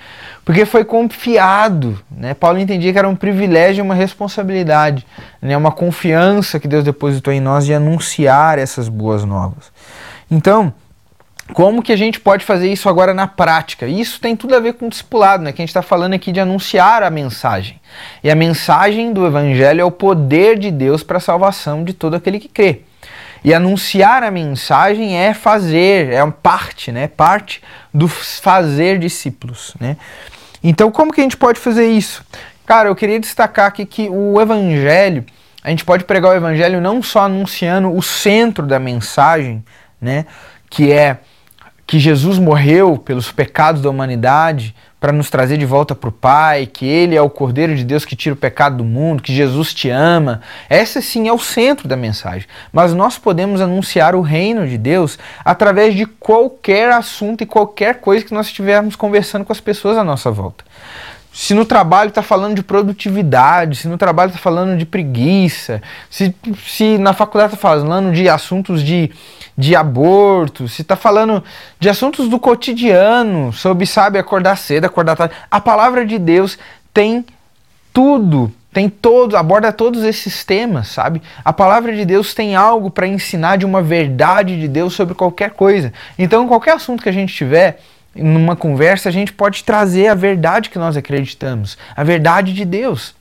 porque 0.45 0.65
foi 0.65 0.85
confiado. 0.85 1.99
Né? 2.11 2.35
Paulo 2.35 2.59
entendia 2.59 2.93
que 2.93 2.99
era 2.99 3.09
um 3.09 3.17
privilégio 3.17 3.83
e 3.83 3.83
uma 3.83 3.95
responsabilidade, 3.95 5.05
né? 5.43 5.57
uma 5.57 5.73
confiança 5.73 6.61
que 6.61 6.69
Deus 6.69 6.85
depositou 6.85 7.33
em 7.33 7.41
nós 7.41 7.67
de 7.67 7.75
anunciar 7.75 8.59
essas 8.59 8.89
boas 8.89 9.25
novas. 9.25 9.73
Então, 10.31 10.73
como 11.53 11.83
que 11.83 11.93
a 11.93 11.97
gente 11.97 12.19
pode 12.19 12.45
fazer 12.45 12.71
isso 12.71 12.89
agora 12.89 13.15
na 13.15 13.27
prática? 13.27 13.87
Isso 13.87 14.21
tem 14.21 14.35
tudo 14.35 14.55
a 14.57 14.61
ver 14.61 14.75
com 14.75 14.87
o 14.87 14.91
discipulado, 14.91 15.45
né? 15.45 15.53
Que 15.53 15.63
a 15.63 15.65
gente 15.65 15.71
está 15.71 15.83
falando 15.83 16.15
aqui 16.15 16.33
de 16.33 16.41
anunciar 16.41 17.03
a 17.03 17.11
mensagem. 17.11 17.81
E 18.23 18.31
a 18.31 18.35
mensagem 18.35 19.13
do 19.13 19.25
Evangelho 19.25 19.81
é 19.81 19.85
o 19.85 19.91
poder 19.91 20.59
de 20.59 20.71
Deus 20.71 21.03
para 21.03 21.19
a 21.19 21.21
salvação 21.21 21.85
de 21.85 21.93
todo 21.93 22.15
aquele 22.15 22.41
que 22.41 22.49
crê. 22.49 22.83
E 23.45 23.55
anunciar 23.55 24.25
a 24.25 24.31
mensagem 24.31 25.17
é 25.17 25.33
fazer, 25.33 26.13
é 26.13 26.27
parte, 26.31 26.91
né? 26.91 27.07
Parte 27.07 27.63
do 27.95 28.09
fazer 28.09 28.99
discípulos, 28.99 29.75
né? 29.79 29.97
Então, 30.65 30.91
como 30.91 31.13
que 31.13 31.21
a 31.21 31.25
gente 31.25 31.37
pode 31.37 31.61
fazer 31.61 31.87
isso? 31.87 32.25
Cara, 32.67 32.89
eu 32.89 32.97
queria 32.97 33.21
destacar 33.21 33.67
aqui 33.67 33.87
que 33.87 34.09
o 34.09 34.41
evangelho, 34.41 35.25
a 35.63 35.71
gente 35.71 35.85
pode 35.85 36.03
pregar 36.03 36.33
o 36.33 36.35
evangelho 36.35 36.81
não 36.81 37.01
só 37.01 37.21
anunciando 37.21 37.95
o 37.95 38.03
centro 38.03 38.67
da 38.67 38.81
mensagem, 38.81 39.65
né, 40.01 40.27
que 40.69 40.91
é 40.91 41.19
que 41.87 41.99
Jesus 41.99 42.39
morreu 42.39 42.99
pelos 42.99 43.31
pecados 43.31 43.81
da 43.81 43.89
humanidade, 43.89 44.75
para 44.99 45.13
nos 45.13 45.31
trazer 45.31 45.57
de 45.57 45.65
volta 45.65 45.95
para 45.95 46.09
o 46.09 46.13
Pai, 46.13 46.67
que 46.67 46.85
Ele 46.85 47.15
é 47.15 47.23
o 47.23 47.31
Cordeiro 47.31 47.77
de 47.77 47.85
Deus 47.85 48.05
que 48.05 48.17
tira 48.17 48.35
o 48.35 48.37
pecado 48.37 48.79
do 48.79 48.85
mundo, 48.85 49.23
que 49.23 49.33
Jesus 49.33 49.73
te 49.73 49.89
ama. 49.89 50.41
Essa 50.69 51.01
sim 51.01 51.29
é 51.29 51.33
o 51.33 51.39
centro 51.39 51.87
da 51.87 51.97
mensagem. 51.97 52.49
Mas 52.73 52.93
nós 52.93 53.19
podemos 53.19 53.61
anunciar 53.61 54.15
o 54.17 54.21
reino 54.21 54.67
de 54.67 54.77
Deus 54.77 55.19
através 55.45 55.95
de 55.95 56.07
qualquer 56.07 56.91
assunto 56.91 57.43
e 57.43 57.47
qualquer 57.47 58.01
coisa 58.01 58.25
que 58.25 58.35
nós 58.35 58.47
estivermos 58.47 58.97
conversando 58.97 59.45
com 59.45 59.53
as 59.53 59.61
pessoas 59.61 59.97
à 59.97 60.03
nossa 60.03 60.31
volta. 60.31 60.65
Se 61.39 61.53
no 61.53 61.67
trabalho 61.67 62.09
está 62.09 62.23
falando 62.23 62.55
de 62.55 62.63
produtividade, 62.63 63.77
se 63.77 63.89
no 63.89 63.99
trabalho 63.99 64.31
está 64.31 64.41
falando 64.41 64.75
de 64.79 64.87
preguiça, 64.87 65.83
se, 66.09 66.35
se 66.67 66.97
na 66.97 67.13
faculdade 67.13 67.53
está 67.53 67.69
falando 67.69 68.11
de 68.11 68.27
assuntos 68.27 68.83
de 68.83 69.11
de 69.57 69.77
aborto, 69.77 70.67
se 70.67 70.81
está 70.81 70.97
falando 70.97 71.45
de 71.79 71.91
assuntos 71.91 72.29
do 72.29 72.39
cotidiano, 72.39 73.53
sobre, 73.53 73.85
sabe, 73.85 74.19
acordar 74.19 74.57
cedo, 74.57 74.87
acordar 74.87 75.15
tarde. 75.15 75.35
A 75.51 75.61
palavra 75.61 76.07
de 76.07 76.19
Deus 76.19 76.59
tem 76.93 77.23
tudo, 77.93 78.51
tem 78.73 78.89
todo, 78.89 79.37
aborda 79.37 79.73
todos 79.73 80.05
esses 80.05 80.43
temas, 80.43 80.89
sabe? 80.89 81.21
A 81.45 81.53
palavra 81.53 81.95
de 81.95 82.07
Deus 82.07 82.33
tem 82.33 82.57
algo 82.57 82.91
para 82.91 83.07
ensinar 83.07 83.57
de 83.57 83.67
uma 83.67 83.83
verdade 83.83 84.59
de 84.59 84.69
Deus 84.69 84.95
sobre 84.95 85.15
qualquer 85.15 85.51
coisa. 85.51 85.93
Então, 86.19 86.49
qualquer 86.49 86.77
assunto 86.77 87.03
que 87.03 87.11
a 87.11 87.13
gente 87.13 87.35
tiver, 87.35 87.79
numa 88.17 88.57
conversa, 88.57 89.09
a 89.09 89.13
gente 89.13 89.33
pode 89.33 89.65
trazer 89.65 90.09
a 90.09 90.15
verdade 90.15 90.71
que 90.71 90.79
nós 90.79 90.97
acreditamos, 90.97 91.77
a 91.95 92.03
verdade 92.03 92.53
de 92.53 92.65
Deus, 92.65 93.15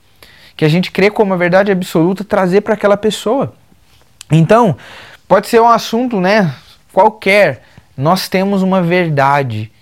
que 0.56 0.64
a 0.64 0.68
gente 0.68 0.90
crê 0.90 1.10
como 1.10 1.34
a 1.34 1.36
verdade 1.36 1.70
absoluta, 1.70 2.24
trazer 2.24 2.62
para 2.62 2.74
aquela 2.74 2.96
pessoa. 2.96 3.54
Então, 4.30 4.76
Pode 5.28 5.48
ser 5.48 5.60
um 5.60 5.68
assunto, 5.68 6.20
né, 6.20 6.54
qualquer. 6.92 7.62
Nós 7.96 8.28
temos 8.28 8.62
uma 8.62 8.80
verdade 8.80 9.72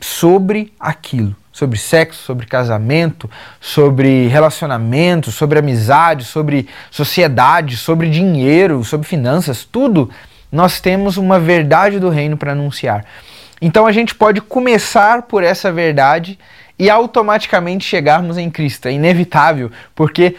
sobre 0.00 0.72
aquilo, 0.80 1.36
sobre 1.52 1.78
sexo, 1.78 2.20
sobre 2.20 2.46
casamento, 2.46 3.30
sobre 3.60 4.26
relacionamento, 4.26 5.30
sobre 5.30 5.60
amizade, 5.60 6.24
sobre 6.24 6.68
sociedade, 6.90 7.76
sobre 7.76 8.10
dinheiro, 8.10 8.82
sobre 8.82 9.06
finanças, 9.06 9.64
tudo. 9.64 10.10
Nós 10.50 10.80
temos 10.80 11.16
uma 11.16 11.38
verdade 11.38 12.00
do 12.00 12.08
reino 12.08 12.36
para 12.36 12.50
anunciar. 12.50 13.04
Então 13.62 13.86
a 13.86 13.92
gente 13.92 14.12
pode 14.12 14.40
começar 14.40 15.22
por 15.22 15.44
essa 15.44 15.70
verdade 15.70 16.36
e 16.76 16.90
automaticamente 16.90 17.84
chegarmos 17.84 18.36
em 18.36 18.50
Cristo. 18.50 18.88
É 18.88 18.92
inevitável, 18.92 19.70
porque 19.94 20.34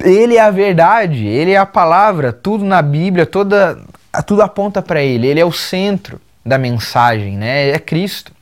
ele 0.00 0.36
é 0.36 0.40
a 0.40 0.50
verdade, 0.50 1.26
ele 1.26 1.50
é 1.50 1.58
a 1.58 1.66
palavra, 1.66 2.32
tudo 2.32 2.64
na 2.64 2.80
Bíblia, 2.80 3.26
toda, 3.26 3.78
tudo 4.26 4.40
aponta 4.40 4.80
para 4.80 5.02
ele, 5.02 5.26
ele 5.26 5.38
é 5.38 5.44
o 5.44 5.52
centro 5.52 6.18
da 6.44 6.56
mensagem, 6.56 7.36
né? 7.36 7.68
É 7.68 7.78
Cristo. 7.78 8.32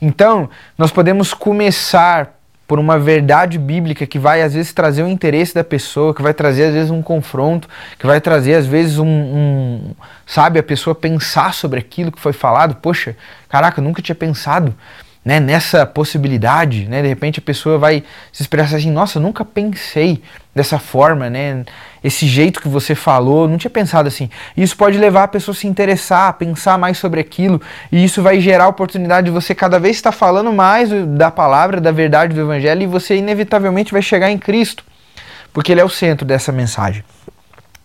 Então, 0.00 0.50
nós 0.76 0.90
podemos 0.90 1.32
começar 1.32 2.38
por 2.66 2.78
uma 2.78 2.98
verdade 2.98 3.58
bíblica 3.58 4.06
que 4.06 4.18
vai 4.18 4.42
às 4.42 4.54
vezes 4.54 4.72
trazer 4.72 5.02
o 5.02 5.08
interesse 5.08 5.54
da 5.54 5.62
pessoa, 5.62 6.14
que 6.14 6.22
vai 6.22 6.32
trazer 6.32 6.64
às 6.64 6.74
vezes 6.74 6.90
um 6.90 7.02
confronto, 7.02 7.68
que 7.98 8.06
vai 8.06 8.20
trazer 8.20 8.54
às 8.54 8.66
vezes 8.66 8.98
um, 8.98 9.06
um 9.06 9.94
sabe, 10.26 10.58
a 10.58 10.62
pessoa 10.62 10.94
pensar 10.94 11.52
sobre 11.52 11.78
aquilo 11.78 12.10
que 12.10 12.20
foi 12.20 12.32
falado. 12.32 12.76
Poxa, 12.76 13.16
caraca, 13.48 13.80
eu 13.80 13.84
nunca 13.84 14.00
tinha 14.00 14.14
pensado 14.14 14.74
né, 15.24 15.40
nessa 15.40 15.86
possibilidade, 15.86 16.86
né? 16.86 17.00
De 17.00 17.08
repente 17.08 17.38
a 17.38 17.42
pessoa 17.42 17.78
vai 17.78 18.04
se 18.30 18.42
expressar 18.42 18.76
assim, 18.76 18.90
nossa, 18.90 19.18
nunca 19.18 19.44
pensei 19.44 20.22
dessa 20.54 20.78
forma, 20.78 21.30
né? 21.30 21.64
Esse 22.04 22.26
jeito 22.26 22.60
que 22.60 22.68
você 22.68 22.94
falou, 22.94 23.48
não 23.48 23.56
tinha 23.56 23.70
pensado 23.70 24.06
assim. 24.06 24.28
Isso 24.54 24.76
pode 24.76 24.98
levar 24.98 25.22
a 25.22 25.28
pessoa 25.28 25.54
a 25.54 25.58
se 25.58 25.66
interessar, 25.66 26.28
a 26.28 26.32
pensar 26.34 26.76
mais 26.76 26.98
sobre 26.98 27.18
aquilo, 27.18 27.62
e 27.90 28.04
isso 28.04 28.22
vai 28.22 28.38
gerar 28.40 28.64
a 28.64 28.68
oportunidade 28.68 29.24
de 29.24 29.30
você 29.30 29.54
cada 29.54 29.80
vez 29.80 29.96
estar 29.96 30.12
falando 30.12 30.52
mais 30.52 30.90
da 30.90 31.30
palavra, 31.30 31.80
da 31.80 31.90
verdade 31.90 32.34
do 32.34 32.40
evangelho, 32.42 32.82
e 32.82 32.86
você 32.86 33.16
inevitavelmente 33.16 33.90
vai 33.90 34.02
chegar 34.02 34.30
em 34.30 34.36
Cristo, 34.36 34.84
porque 35.50 35.72
ele 35.72 35.80
é 35.80 35.84
o 35.84 35.88
centro 35.88 36.26
dessa 36.26 36.52
mensagem. 36.52 37.02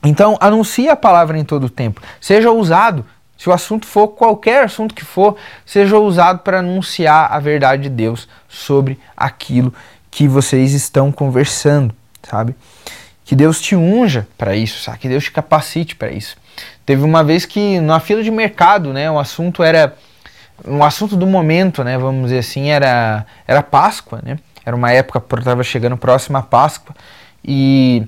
Então, 0.04 0.38
anuncie 0.42 0.90
a 0.90 0.98
palavra 0.98 1.38
em 1.38 1.46
todo 1.46 1.66
o 1.66 1.70
tempo. 1.70 2.02
Seja 2.20 2.52
ousado, 2.52 3.06
se 3.38 3.48
o 3.48 3.54
assunto 3.54 3.88
for 3.88 4.10
qualquer 4.10 4.66
assunto 4.66 4.94
que 4.94 5.06
for, 5.06 5.38
seja 5.66 5.98
usado 5.98 6.40
para 6.40 6.60
anunciar 6.60 7.32
a 7.32 7.40
verdade 7.40 7.84
de 7.84 7.90
Deus 7.90 8.28
sobre 8.50 9.00
aquilo 9.16 9.74
que 10.12 10.28
vocês 10.28 10.74
estão 10.74 11.10
conversando, 11.10 11.96
sabe? 12.22 12.54
Que 13.30 13.36
Deus 13.36 13.62
te 13.62 13.76
unja 13.76 14.28
para 14.36 14.56
isso, 14.56 14.82
sabe? 14.82 14.98
Que 14.98 15.08
Deus 15.08 15.26
te 15.26 15.32
capacite 15.32 15.96
para 15.96 16.10
isso. 16.10 16.36
Teve 16.84 17.04
uma 17.04 17.24
vez 17.24 17.46
que 17.46 17.80
na 17.80 18.00
fila 18.00 18.24
de 18.24 18.32
mercado, 18.32 18.92
né, 18.92 19.12
o 19.12 19.20
assunto 19.20 19.62
era 19.62 19.94
um 20.68 20.84
assunto 20.84 21.16
do 21.16 21.28
momento, 21.28 21.84
né, 21.84 21.96
vamos 21.96 22.24
dizer 22.24 22.40
assim, 22.40 22.72
era 22.72 23.28
era 23.48 23.62
Páscoa, 23.62 24.20
né? 24.24 24.40
Era 24.66 24.76
uma 24.76 24.92
época 24.92 25.24
estava 25.38 25.62
chegando 25.62 25.96
próxima 25.96 26.40
a 26.40 26.42
Páscoa 26.42 26.96
e 27.46 28.04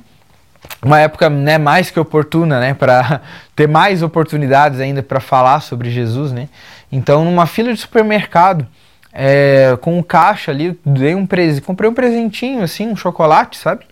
uma 0.81 0.99
época 0.99 1.29
né, 1.29 1.59
mais 1.59 1.91
que 1.91 1.99
oportuna, 1.99 2.59
né, 2.59 2.73
para 2.73 3.21
ter 3.55 3.67
mais 3.67 4.01
oportunidades 4.01 4.79
ainda 4.79 5.03
para 5.03 5.19
falar 5.19 5.61
sobre 5.61 5.91
Jesus, 5.91 6.31
né? 6.31 6.49
Então, 6.91 7.23
numa 7.23 7.45
fila 7.45 7.71
de 7.71 7.79
supermercado, 7.79 8.67
é, 9.13 9.77
com 9.81 9.99
um 9.99 10.01
caixa 10.01 10.49
ali, 10.49 10.79
dei 10.83 11.13
um 11.13 11.27
comprei 11.63 11.87
um 11.87 11.93
presentinho 11.93 12.63
assim, 12.63 12.87
um 12.87 12.95
chocolate, 12.95 13.55
sabe? 13.55 13.85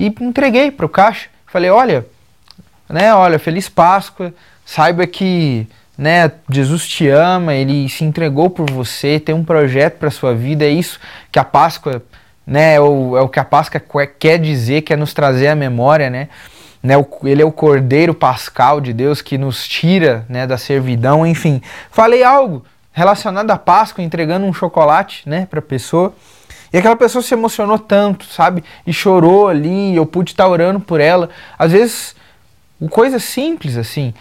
E 0.00 0.06
entreguei 0.20 0.70
para 0.70 0.86
o 0.86 0.88
caixa. 0.88 1.28
Falei, 1.46 1.70
olha, 1.70 2.06
né, 2.88 3.14
olha, 3.14 3.38
feliz 3.38 3.68
Páscoa. 3.68 4.32
Saiba 4.64 5.06
que, 5.06 5.66
né, 5.98 6.32
Jesus 6.48 6.88
te 6.88 7.08
ama, 7.08 7.54
ele 7.54 7.88
se 7.88 8.04
entregou 8.04 8.48
por 8.48 8.70
você, 8.70 9.20
tem 9.20 9.34
um 9.34 9.44
projeto 9.44 9.98
para 9.98 10.10
sua 10.10 10.34
vida, 10.34 10.64
é 10.64 10.70
isso 10.70 10.98
que 11.30 11.38
a 11.38 11.44
Páscoa 11.44 12.02
né? 12.50 12.74
É 12.74 12.80
o, 12.80 13.16
é 13.16 13.20
o 13.20 13.28
que 13.28 13.38
a 13.38 13.44
Páscoa 13.44 13.80
quer 14.06 14.36
dizer, 14.38 14.82
quer 14.82 14.98
nos 14.98 15.14
trazer 15.14 15.46
à 15.46 15.54
memória, 15.54 16.10
né? 16.10 16.28
né? 16.82 16.94
Ele 17.22 17.42
é 17.42 17.44
o 17.44 17.52
Cordeiro 17.52 18.12
Pascal 18.12 18.80
de 18.80 18.92
Deus 18.92 19.22
que 19.22 19.38
nos 19.38 19.68
tira 19.68 20.26
né, 20.28 20.48
da 20.48 20.58
servidão, 20.58 21.24
enfim. 21.24 21.62
Falei 21.92 22.24
algo 22.24 22.64
relacionado 22.92 23.52
à 23.52 23.56
Páscoa, 23.56 24.02
entregando 24.02 24.44
um 24.46 24.52
chocolate 24.52 25.28
né, 25.28 25.46
para 25.48 25.60
a 25.60 25.62
pessoa. 25.62 26.12
E 26.72 26.78
aquela 26.78 26.96
pessoa 26.96 27.22
se 27.22 27.34
emocionou 27.34 27.78
tanto, 27.78 28.24
sabe? 28.26 28.62
E 28.86 28.92
chorou 28.92 29.48
ali, 29.48 29.94
eu 29.94 30.06
pude 30.06 30.30
estar 30.30 30.46
orando 30.48 30.80
por 30.80 31.00
ela. 31.00 31.28
Às 31.58 31.72
vezes 31.72 32.14
Coisa 32.88 33.18
simples 33.18 33.76
assim. 33.76 34.14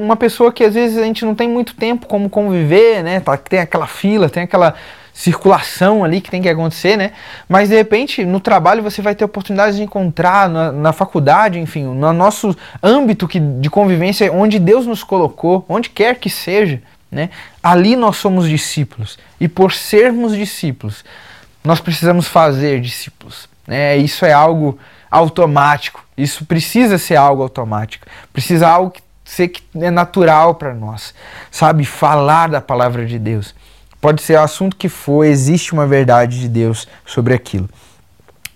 Uma 0.00 0.14
pessoa 0.14 0.52
que 0.52 0.62
às 0.62 0.74
vezes 0.74 0.96
a 0.96 1.02
gente 1.02 1.24
não 1.24 1.34
tem 1.34 1.48
muito 1.48 1.74
tempo 1.74 2.06
como 2.06 2.30
conviver, 2.30 3.02
né? 3.02 3.18
Tá, 3.18 3.36
tem 3.36 3.58
aquela 3.58 3.86
fila, 3.88 4.28
tem 4.28 4.44
aquela 4.44 4.74
circulação 5.12 6.04
ali 6.04 6.20
que 6.20 6.30
tem 6.30 6.40
que 6.40 6.48
acontecer, 6.48 6.96
né? 6.96 7.10
Mas 7.48 7.68
de 7.68 7.74
repente 7.74 8.24
no 8.24 8.38
trabalho 8.38 8.80
você 8.80 9.02
vai 9.02 9.12
ter 9.16 9.24
oportunidades 9.24 9.76
de 9.76 9.82
encontrar, 9.82 10.48
na, 10.48 10.70
na 10.70 10.92
faculdade, 10.92 11.58
enfim, 11.58 11.82
no 11.82 12.12
nosso 12.12 12.56
âmbito 12.80 13.26
que, 13.26 13.40
de 13.40 13.68
convivência, 13.68 14.32
onde 14.32 14.60
Deus 14.60 14.86
nos 14.86 15.02
colocou, 15.02 15.64
onde 15.68 15.90
quer 15.90 16.14
que 16.14 16.30
seja, 16.30 16.80
né? 17.10 17.30
Ali 17.60 17.96
nós 17.96 18.18
somos 18.18 18.48
discípulos. 18.48 19.18
E 19.40 19.48
por 19.48 19.72
sermos 19.72 20.36
discípulos, 20.36 21.04
nós 21.62 21.80
precisamos 21.80 22.26
fazer 22.26 22.80
discípulos. 22.80 23.48
Né? 23.66 23.96
Isso 23.96 24.24
é 24.24 24.32
algo 24.32 24.78
automático. 25.10 26.04
Isso 26.16 26.44
precisa 26.44 26.98
ser 26.98 27.16
algo 27.16 27.42
automático. 27.42 28.06
Precisa 28.32 28.68
algo 28.68 28.90
que 28.90 29.02
ser 29.24 29.48
que 29.48 29.62
é 29.76 29.90
natural 29.90 30.54
para 30.56 30.74
nós. 30.74 31.14
Sabe, 31.50 31.84
falar 31.84 32.48
da 32.48 32.60
palavra 32.60 33.06
de 33.06 33.18
Deus. 33.18 33.54
Pode 34.00 34.22
ser 34.22 34.38
o 34.38 34.42
assunto 34.42 34.76
que 34.76 34.88
for, 34.88 35.24
existe 35.24 35.72
uma 35.72 35.86
verdade 35.86 36.40
de 36.40 36.48
Deus 36.48 36.88
sobre 37.04 37.34
aquilo. 37.34 37.68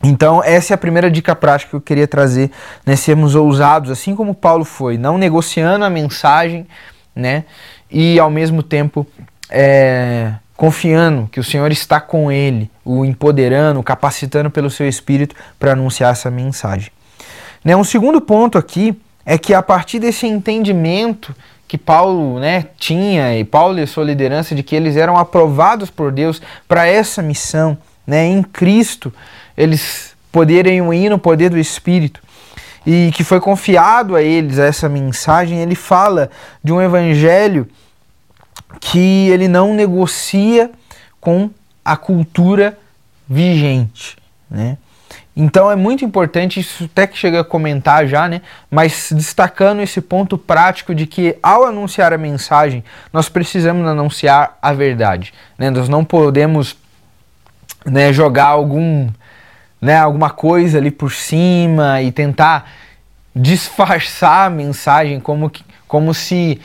Então, 0.03 0.43
essa 0.43 0.73
é 0.73 0.75
a 0.75 0.79
primeira 0.79 1.11
dica 1.11 1.35
prática 1.35 1.71
que 1.71 1.77
eu 1.77 1.81
queria 1.81 2.09
trazer, 2.09 2.51
né? 2.85 2.97
Sermos 2.97 3.35
ousados, 3.35 3.91
assim 3.91 4.15
como 4.15 4.35
Paulo 4.35 4.65
foi, 4.65 4.99
não 4.99 5.17
negociando 5.17 5.85
a 5.85 5.91
mensagem, 5.91 6.67
né? 7.15 7.45
E 7.91 8.19
ao 8.19 8.31
mesmo 8.31 8.63
tempo 8.63 9.07
é, 9.49 10.35
confiando 10.57 11.29
que 11.31 11.41
o 11.41 11.45
Senhor 11.45 11.71
está 11.73 12.01
com 12.01 12.31
ele, 12.31 12.71
o 12.85 13.05
empoderando, 13.05 13.83
capacitando 13.83 14.51
pelo 14.51 14.71
seu 14.71 14.89
espírito 14.89 15.35
para 15.59 15.73
anunciar 15.73 16.13
essa 16.13 16.31
mensagem. 16.31 16.91
Né? 17.65 17.75
Um 17.75 17.85
segundo 17.85 18.21
ponto 18.21 18.57
aqui 18.57 18.99
é 19.27 19.39
que 19.39 19.55
a 19.55 19.63
partir 19.63 19.99
desse 19.99 20.27
entendimento 20.27 21.35
que 21.67 21.79
Paulo 21.79 22.39
né, 22.39 22.67
tinha 22.79 23.37
e 23.37 23.43
Paulo 23.43 23.81
e 23.81 23.87
sua 23.87 24.05
liderança 24.05 24.55
de 24.55 24.63
que 24.63 24.77
eles 24.77 24.97
eram 24.97 25.17
aprovados 25.17 25.91
por 25.91 26.13
Deus 26.13 26.41
para 26.69 26.87
essa 26.87 27.23
missão, 27.23 27.77
né, 28.07 28.27
em 28.27 28.43
Cristo, 28.43 29.13
eles 29.57 30.15
poderem 30.31 30.93
ir 30.95 31.09
no 31.09 31.19
poder 31.19 31.49
do 31.49 31.59
Espírito 31.59 32.21
e 32.87 33.11
que 33.15 33.25
foi 33.25 33.41
confiado 33.41 34.15
a 34.15 34.23
eles 34.23 34.59
essa 34.59 34.89
mensagem, 34.89 35.59
ele 35.59 35.75
fala 35.75 36.31
de 36.63 36.73
um 36.73 36.83
evangelho 36.83 37.67
que 38.81 39.29
ele 39.29 39.49
não 39.49 39.75
negocia 39.75 40.71
com 41.21 41.51
a 41.85 41.97
cultura 41.97 42.79
vigente, 43.29 44.17
né? 44.51 44.77
Então 45.37 45.69
é 45.69 45.75
muito 45.75 46.05
importante, 46.05 46.61
isso 46.61 46.85
até 46.85 47.09
que 47.09 47.19
chega 47.19 47.41
a 47.41 47.45
comentar 47.45 48.07
já, 48.07 48.29
né? 48.29 48.41
Mas 48.71 49.11
destacando 49.11 49.81
esse 49.81 50.01
ponto 50.01 50.39
prático 50.39 50.95
de 50.95 51.07
que 51.07 51.37
ao 51.43 51.65
anunciar 51.65 52.13
a 52.13 52.19
mensagem, 52.19 52.85
nós 53.13 53.29
precisamos 53.29 53.87
anunciar 53.87 54.57
a 54.63 54.73
verdade. 54.73 55.35
Né? 55.59 55.71
Nós 55.71 55.89
não 55.89 56.05
podemos 56.05 56.77
né, 57.85 58.13
jogar 58.13 58.47
algum, 58.47 59.09
né, 59.81 59.99
alguma 59.99 60.31
coisa 60.31 60.79
ali 60.79 60.93
por 60.93 61.11
cima 61.11 62.01
e 62.01 62.13
tentar 62.13 62.71
disfarçar 63.35 64.47
a 64.47 64.51
mensagem 64.51 65.19
como, 65.19 65.51
que, 65.51 65.65
como 65.89 66.15
se 66.15 66.61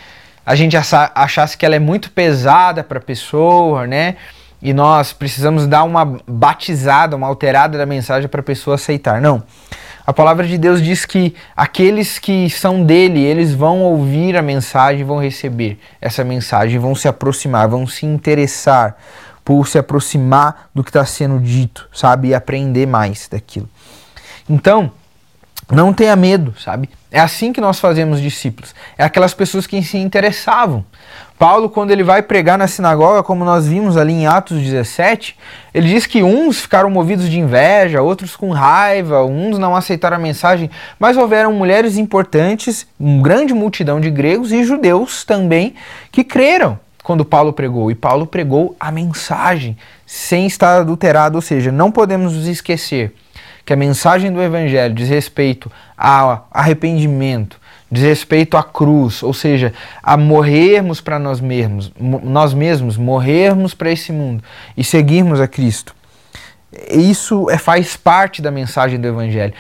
a 0.50 0.56
gente 0.56 0.76
achasse 0.76 1.56
que 1.56 1.64
ela 1.64 1.76
é 1.76 1.80
muito 1.80 2.10
pesada 2.10 2.84
para 2.84 2.98
a 2.98 3.02
pessoa, 3.02 3.86
né? 3.86 4.16
e 4.60 4.74
nós 4.74 5.14
precisamos 5.14 5.68
dar 5.68 5.84
uma 5.84 6.18
batizada, 6.28 7.16
uma 7.16 7.28
alterada 7.28 7.78
da 7.78 7.86
mensagem 7.86 8.28
para 8.28 8.42
a 8.42 8.44
pessoa 8.44 8.74
aceitar. 8.74 9.22
Não. 9.22 9.44
A 10.08 10.12
palavra 10.12 10.48
de 10.48 10.58
Deus 10.58 10.82
diz 10.82 11.06
que 11.06 11.36
aqueles 11.56 12.18
que 12.18 12.50
são 12.50 12.84
dele, 12.84 13.22
eles 13.22 13.54
vão 13.54 13.82
ouvir 13.82 14.36
a 14.36 14.42
mensagem, 14.42 15.06
vão 15.06 15.22
receber 15.22 15.78
essa 16.02 16.24
mensagem, 16.24 16.80
vão 16.80 16.96
se 16.96 17.08
aproximar, 17.08 17.68
vão 17.68 17.86
se 17.86 18.08
interessar 18.08 18.98
por 19.46 19.68
se 19.68 19.78
aproximar 19.78 20.70
do 20.74 20.84
que 20.84 20.90
está 20.90 21.06
sendo 21.06 21.40
dito, 21.40 21.88
sabe? 21.94 22.30
E 22.30 22.34
aprender 22.34 22.88
mais 22.88 23.28
daquilo. 23.28 23.70
Então, 24.50 24.92
não 25.72 25.94
tenha 25.94 26.16
medo, 26.16 26.54
sabe? 26.60 26.90
É 27.12 27.20
assim 27.20 27.54
que 27.54 27.62
nós 27.62 27.80
fazemos 27.80 28.22
discípulos. 28.22 28.74
É 28.98 29.04
aquelas 29.04 29.34
pessoas 29.34 29.68
que 29.68 29.82
se 29.84 29.98
interessavam. 29.98 30.84
Paulo, 31.38 31.70
quando 31.70 31.92
ele 31.92 32.04
vai 32.04 32.22
pregar 32.22 32.58
na 32.58 32.68
sinagoga, 32.68 33.24
como 33.24 33.46
nós 33.46 33.66
vimos 33.66 33.96
ali 33.96 34.12
em 34.12 34.28
Atos 34.28 34.62
17, 34.62 35.38
ele 35.74 35.88
diz 35.88 36.06
que 36.06 36.22
uns 36.22 36.60
ficaram 36.62 36.90
movidos 36.90 37.30
de 37.30 37.40
inveja, 37.40 38.02
outros 38.02 38.36
com 38.36 38.50
raiva, 38.52 39.24
uns 39.24 39.58
não 39.58 39.76
aceitaram 39.76 40.18
a 40.18 40.20
mensagem, 40.20 40.70
mas 41.00 41.16
houveram 41.16 41.54
mulheres 41.54 41.98
importantes, 41.98 42.86
uma 43.00 43.24
grande 43.24 43.54
multidão 43.54 44.02
de 44.02 44.12
gregos 44.12 44.52
e 44.52 44.64
judeus 44.64 45.24
também 45.24 45.76
que 46.12 46.24
creram 46.24 46.78
quando 47.04 47.24
Paulo 47.24 47.54
pregou. 47.54 47.90
E 47.90 47.96
Paulo 47.96 48.28
pregou 48.28 48.76
a 48.80 48.92
mensagem 48.92 49.78
sem 50.06 50.46
estar 50.46 50.82
adulterado, 50.82 51.38
ou 51.38 51.42
seja, 51.42 51.72
não 51.72 51.92
podemos 51.92 52.34
nos 52.34 52.48
esquecer 52.48 53.14
que 53.66 53.74
a 53.74 53.76
mensagem 53.76 54.32
do 54.32 54.42
evangelho 54.42 54.94
diz 54.94 55.10
respeito 55.10 55.72
ao 55.98 56.48
arrependimento, 56.52 57.60
diz 57.92 58.04
respeito 58.04 58.58
à 58.58 58.64
cruz, 58.64 59.24
ou 59.24 59.34
seja, 59.34 59.74
a 60.02 60.16
morrermos 60.16 61.02
para 61.02 61.20
nós 61.20 61.40
mesmos, 61.40 61.92
nós 62.00 62.54
mesmos 62.54 62.98
morrermos 62.98 63.74
para 63.74 63.92
esse 63.92 64.12
mundo 64.12 64.44
e 64.78 64.84
seguirmos 64.84 65.40
a 65.40 65.48
Cristo. 65.48 65.96
Isso 66.92 67.50
é, 67.50 67.58
faz 67.58 67.98
parte 67.98 68.42
da 68.42 68.52
mensagem 68.52 69.00
do 69.00 69.08
Evangelho. 69.08 69.54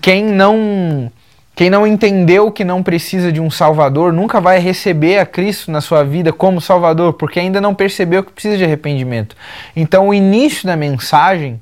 Quem 0.00 0.24
não 0.24 1.10
quem 1.54 1.68
não 1.68 1.86
entendeu 1.86 2.50
que 2.50 2.64
não 2.64 2.82
precisa 2.82 3.30
de 3.30 3.38
um 3.38 3.50
Salvador 3.50 4.14
nunca 4.14 4.40
vai 4.40 4.58
receber 4.58 5.18
a 5.18 5.26
Cristo 5.26 5.70
na 5.70 5.82
sua 5.82 6.02
vida 6.02 6.32
como 6.32 6.58
Salvador, 6.58 7.12
porque 7.14 7.38
ainda 7.38 7.60
não 7.60 7.74
percebeu 7.74 8.24
que 8.24 8.32
precisa 8.32 8.56
de 8.56 8.64
arrependimento. 8.64 9.36
Então, 9.76 10.08
o 10.08 10.14
início 10.14 10.66
da 10.66 10.74
mensagem 10.74 11.60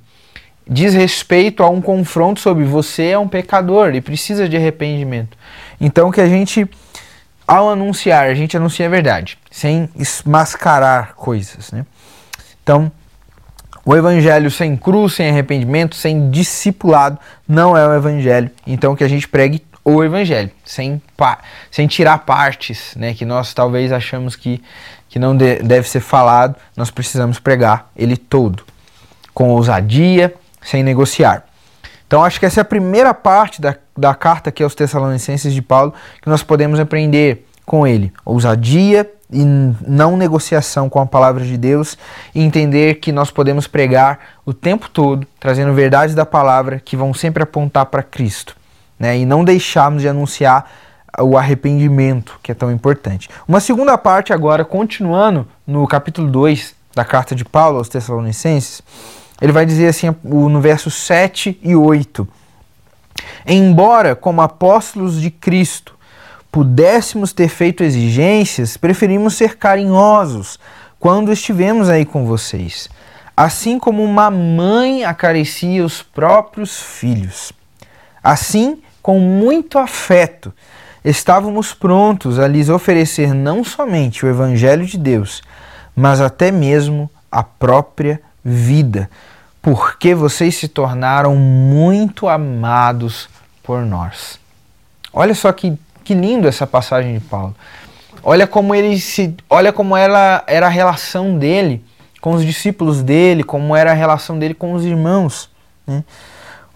diz 0.69 0.95
respeito 0.95 1.63
a 1.63 1.71
um 1.71 1.81
confronto 1.81 2.41
sobre 2.41 2.65
você 2.65 3.07
é 3.07 3.19
um 3.19 3.29
pecador 3.29 3.95
e 3.95 4.01
precisa 4.01 4.49
de 4.49 4.57
arrependimento. 4.57 5.37
Então 5.81 6.11
que 6.11 6.21
a 6.21 6.29
gente, 6.29 6.69
ao 7.47 7.71
anunciar, 7.71 8.27
a 8.27 8.35
gente 8.35 8.57
anuncia 8.57 8.87
a 8.87 8.89
verdade, 8.89 9.39
sem 9.51 9.89
mascarar 10.25 11.15
coisas. 11.15 11.73
Né? 11.73 11.87
Então, 12.63 12.93
o 13.85 13.97
evangelho 13.97 14.51
sem 14.51 14.77
cruz, 14.77 15.15
sem 15.15 15.31
arrependimento, 15.31 15.97
sem 15.97 16.31
discipulado, 16.31 17.19
não 17.49 17.75
é 17.75 17.87
o 17.89 17.95
evangelho. 17.95 18.51
Então 18.67 18.95
que 18.95 19.03
a 19.03 19.09
gente 19.09 19.27
pregue 19.27 19.65
o 19.83 20.05
evangelho, 20.05 20.51
sem, 20.63 21.01
sem 21.71 21.87
tirar 21.87 22.19
partes 22.19 22.95
né, 22.95 23.15
que 23.15 23.25
nós 23.25 23.55
talvez 23.55 23.91
achamos 23.91 24.37
que, 24.37 24.63
que 25.09 25.19
não 25.19 25.35
de, 25.35 25.63
deve 25.63 25.89
ser 25.89 26.01
falado, 26.01 26.57
nós 26.77 26.91
precisamos 26.91 27.39
pregar 27.39 27.91
ele 27.97 28.19
todo, 28.19 28.65
com 29.33 29.49
ousadia, 29.49 30.35
sem 30.69 30.83
negociar. 30.83 31.45
Então 32.07 32.25
acho 32.25 32.39
que 32.39 32.47
essa 32.47 32.61
é 32.61 32.63
a 32.63 32.65
primeira 32.65 33.13
parte 33.15 33.61
da, 33.61 33.75
da 33.97 34.15
carta 34.15 34.51
aqui 34.51 34.63
aos 34.63 34.75
Tessalonicenses 34.75 35.53
de 35.53 35.63
Paulo 35.63 35.95
que 36.21 36.29
nós 36.29 36.43
podemos 36.43 36.79
aprender 36.79 37.47
com 37.65 37.87
ele. 37.87 38.13
Ousadia 38.25 39.11
e 39.31 39.45
não 39.45 40.17
negociação 40.17 40.89
com 40.89 41.01
a 41.01 41.07
palavra 41.07 41.45
de 41.45 41.57
Deus 41.57 41.99
e 42.35 42.43
entender 42.43 42.95
que 42.95 43.13
nós 43.13 43.31
podemos 43.31 43.67
pregar 43.67 44.19
o 44.45 44.55
tempo 44.55 44.89
todo, 44.89 45.27
trazendo 45.39 45.75
verdades 45.75 46.15
da 46.15 46.25
palavra 46.25 46.81
que 46.83 46.97
vão 46.97 47.13
sempre 47.13 47.43
apontar 47.43 47.87
para 47.87 48.03
Cristo. 48.03 48.57
Né? 48.99 49.19
E 49.19 49.27
não 49.27 49.45
deixarmos 49.45 50.03
de 50.03 50.09
anunciar 50.09 50.71
o 51.19 51.37
arrependimento, 51.37 52.39
que 52.43 52.53
é 52.53 52.55
tão 52.55 52.71
importante. 52.71 53.29
Uma 53.47 53.61
segunda 53.61 53.97
parte 53.99 54.33
agora, 54.33 54.65
continuando 54.65 55.47
no 55.67 55.87
capítulo 55.87 56.31
2 56.31 56.75
da 56.95 57.05
carta 57.05 57.35
de 57.35 57.45
Paulo 57.45 57.79
aos 57.79 57.89
Tessalonicenses, 57.89 58.83
ele 59.41 59.53
vai 59.53 59.65
dizer 59.65 59.89
assim 59.89 60.15
no 60.25 60.61
verso 60.61 60.91
7 60.91 61.59
e 61.63 61.75
8: 61.75 62.27
Embora, 63.47 64.15
como 64.17 64.43
apóstolos 64.43 65.21
de 65.21 65.31
Cristo, 65.31 65.95
pudéssemos 66.51 67.33
ter 67.33 67.49
feito 67.49 67.85
exigências, 67.85 68.77
preferimos 68.77 69.35
ser 69.35 69.57
carinhosos 69.57 70.59
quando 70.99 71.33
estivemos 71.33 71.89
aí 71.89 72.05
com 72.05 72.25
vocês, 72.25 72.89
assim 73.37 73.79
como 73.79 74.03
uma 74.03 74.31
mãe 74.31 75.05
acaricia 75.05 75.85
os 75.85 76.03
próprios 76.03 76.81
filhos. 76.81 77.53
Assim, 78.23 78.83
com 79.01 79.21
muito 79.21 79.79
afeto, 79.79 80.53
estávamos 81.05 81.73
prontos 81.73 82.39
a 82.39 82.49
lhes 82.49 82.69
oferecer 82.69 83.33
não 83.33 83.63
somente 83.63 84.27
o 84.27 84.29
Evangelho 84.29 84.85
de 84.85 84.99
Deus, 84.99 85.43
mas 85.95 86.21
até 86.21 86.51
mesmo 86.51 87.09
a 87.31 87.45
própria 87.45 88.21
vida, 88.45 89.11
porque 89.61 90.15
vocês 90.15 90.55
se 90.55 90.69
tornaram 90.69 91.37
muito 91.37 92.29
amados 92.29 93.29
por 93.63 93.83
nós. 93.83 94.39
Olha 95.13 95.35
só 95.35 95.53
que, 95.53 95.79
que 96.05 96.15
lindo 96.15 96.49
essa 96.49 96.67
passagem 96.67 97.19
de 97.19 97.21
Paulo. 97.21 97.55
Olha 98.23 98.47
como 98.47 98.75
ele 98.75 98.99
se, 98.99 99.35
olha 99.49 99.73
como 99.73 99.97
ela 99.97 100.43
era 100.47 100.67
a 100.67 100.71
relação 100.71 101.39
dele 101.39 101.85
com 102.21 102.33
os 102.33 102.45
discípulos 102.45 103.03
dele, 103.03 103.45
como 103.45 103.75
era 103.77 103.93
a 103.93 103.95
relação 103.95 104.39
dele 104.39 104.55
com 104.55 104.73
os 104.73 104.85
irmãos. 104.85 105.49
Né? 105.87 106.05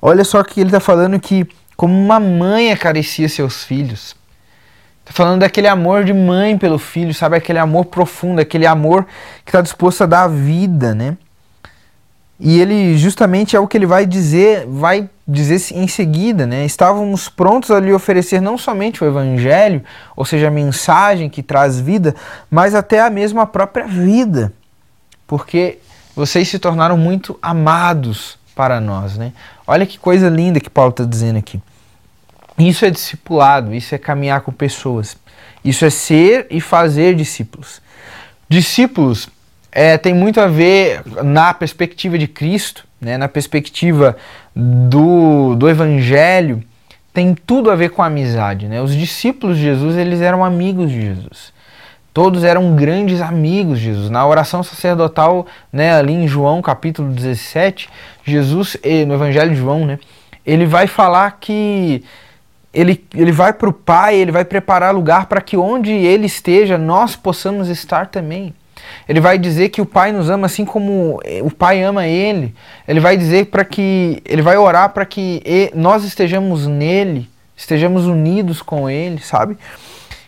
Olha 0.00 0.24
só 0.24 0.42
que 0.42 0.60
ele 0.60 0.68
está 0.68 0.80
falando 0.80 1.18
que 1.18 1.46
como 1.76 1.94
uma 1.94 2.20
mãe 2.20 2.72
acaricia 2.72 3.28
seus 3.28 3.64
filhos. 3.64 4.14
Está 5.00 5.12
falando 5.12 5.40
daquele 5.40 5.66
amor 5.66 6.04
de 6.04 6.12
mãe 6.12 6.56
pelo 6.56 6.78
filho, 6.78 7.12
sabe? 7.12 7.36
Aquele 7.36 7.58
amor 7.58 7.86
profundo, 7.86 8.40
aquele 8.40 8.66
amor 8.66 9.04
que 9.44 9.50
está 9.50 9.60
disposto 9.60 10.02
a 10.02 10.06
dar 10.06 10.22
a 10.22 10.28
vida, 10.28 10.94
né? 10.94 11.16
E 12.44 12.58
ele 12.58 12.98
justamente 12.98 13.54
é 13.54 13.60
o 13.60 13.68
que 13.68 13.78
ele 13.78 13.86
vai 13.86 14.04
dizer, 14.04 14.66
vai 14.66 15.08
dizer 15.28 15.60
em 15.76 15.86
seguida, 15.86 16.44
né? 16.44 16.64
Estávamos 16.64 17.28
prontos 17.28 17.70
a 17.70 17.78
lhe 17.78 17.92
oferecer 17.92 18.40
não 18.40 18.58
somente 18.58 19.04
o 19.04 19.06
evangelho, 19.06 19.80
ou 20.16 20.24
seja, 20.24 20.48
a 20.48 20.50
mensagem 20.50 21.30
que 21.30 21.40
traz 21.40 21.78
vida, 21.78 22.16
mas 22.50 22.74
até 22.74 23.00
a 23.00 23.08
mesma 23.08 23.46
própria 23.46 23.86
vida. 23.86 24.52
Porque 25.24 25.78
vocês 26.16 26.48
se 26.48 26.58
tornaram 26.58 26.98
muito 26.98 27.38
amados 27.40 28.36
para 28.56 28.80
nós, 28.80 29.16
né? 29.16 29.32
Olha 29.64 29.86
que 29.86 29.96
coisa 29.96 30.28
linda 30.28 30.58
que 30.58 30.68
Paulo 30.68 30.90
está 30.90 31.04
dizendo 31.04 31.38
aqui. 31.38 31.62
Isso 32.58 32.84
é 32.84 32.90
discipulado, 32.90 33.72
isso 33.72 33.94
é 33.94 33.98
caminhar 33.98 34.40
com 34.40 34.50
pessoas. 34.50 35.16
Isso 35.64 35.84
é 35.84 35.90
ser 35.90 36.48
e 36.50 36.60
fazer 36.60 37.14
discípulos. 37.14 37.80
Discípulos 38.48 39.28
é, 39.72 39.96
tem 39.96 40.12
muito 40.12 40.38
a 40.38 40.46
ver 40.46 41.02
na 41.24 41.54
perspectiva 41.54 42.18
de 42.18 42.28
Cristo, 42.28 42.86
né, 43.00 43.16
na 43.16 43.26
perspectiva 43.26 44.16
do, 44.54 45.56
do 45.56 45.68
Evangelho, 45.68 46.62
tem 47.12 47.34
tudo 47.34 47.70
a 47.70 47.74
ver 47.74 47.90
com 47.90 48.02
a 48.02 48.06
amizade. 48.06 48.68
Né? 48.68 48.80
Os 48.82 48.94
discípulos 48.94 49.56
de 49.56 49.64
Jesus 49.64 49.96
eles 49.96 50.20
eram 50.20 50.44
amigos 50.44 50.90
de 50.90 51.00
Jesus. 51.00 51.52
Todos 52.12 52.44
eram 52.44 52.76
grandes 52.76 53.22
amigos 53.22 53.78
de 53.78 53.86
Jesus. 53.86 54.10
Na 54.10 54.26
oração 54.26 54.62
sacerdotal, 54.62 55.46
né, 55.72 55.94
ali 55.94 56.12
em 56.12 56.28
João 56.28 56.60
capítulo 56.60 57.10
17, 57.10 57.88
Jesus, 58.22 58.76
no 59.06 59.14
Evangelho 59.14 59.50
de 59.50 59.56
João, 59.56 59.86
né, 59.86 59.98
ele 60.44 60.66
vai 60.66 60.86
falar 60.86 61.38
que 61.40 62.04
ele, 62.72 63.02
ele 63.14 63.32
vai 63.32 63.54
para 63.54 63.68
o 63.68 63.72
Pai, 63.72 64.16
ele 64.16 64.30
vai 64.30 64.44
preparar 64.44 64.94
lugar 64.94 65.26
para 65.26 65.40
que 65.40 65.56
onde 65.56 65.90
ele 65.90 66.26
esteja, 66.26 66.76
nós 66.76 67.16
possamos 67.16 67.68
estar 67.68 68.08
também. 68.08 68.54
Ele 69.08 69.20
vai 69.20 69.38
dizer 69.38 69.68
que 69.68 69.80
o 69.80 69.86
Pai 69.86 70.12
nos 70.12 70.30
ama 70.30 70.46
assim 70.46 70.64
como 70.64 71.20
o 71.42 71.50
Pai 71.50 71.82
ama 71.82 72.06
ele. 72.06 72.54
Ele 72.86 73.00
vai 73.00 73.16
dizer 73.16 73.46
para 73.46 73.64
que 73.64 74.22
ele 74.24 74.42
vai 74.42 74.56
orar 74.56 74.90
para 74.90 75.04
que 75.04 75.70
nós 75.74 76.04
estejamos 76.04 76.66
nele, 76.66 77.28
estejamos 77.56 78.06
unidos 78.06 78.62
com 78.62 78.88
ele, 78.88 79.20
sabe? 79.20 79.56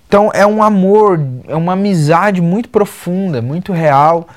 Então 0.06 0.30
é 0.32 0.46
um 0.46 0.62
amor, 0.62 1.20
é 1.48 1.56
uma 1.56 1.72
amizade 1.72 2.40
muito 2.40 2.68
profunda, 2.68 3.42
muito 3.42 3.72
real. 3.72 4.28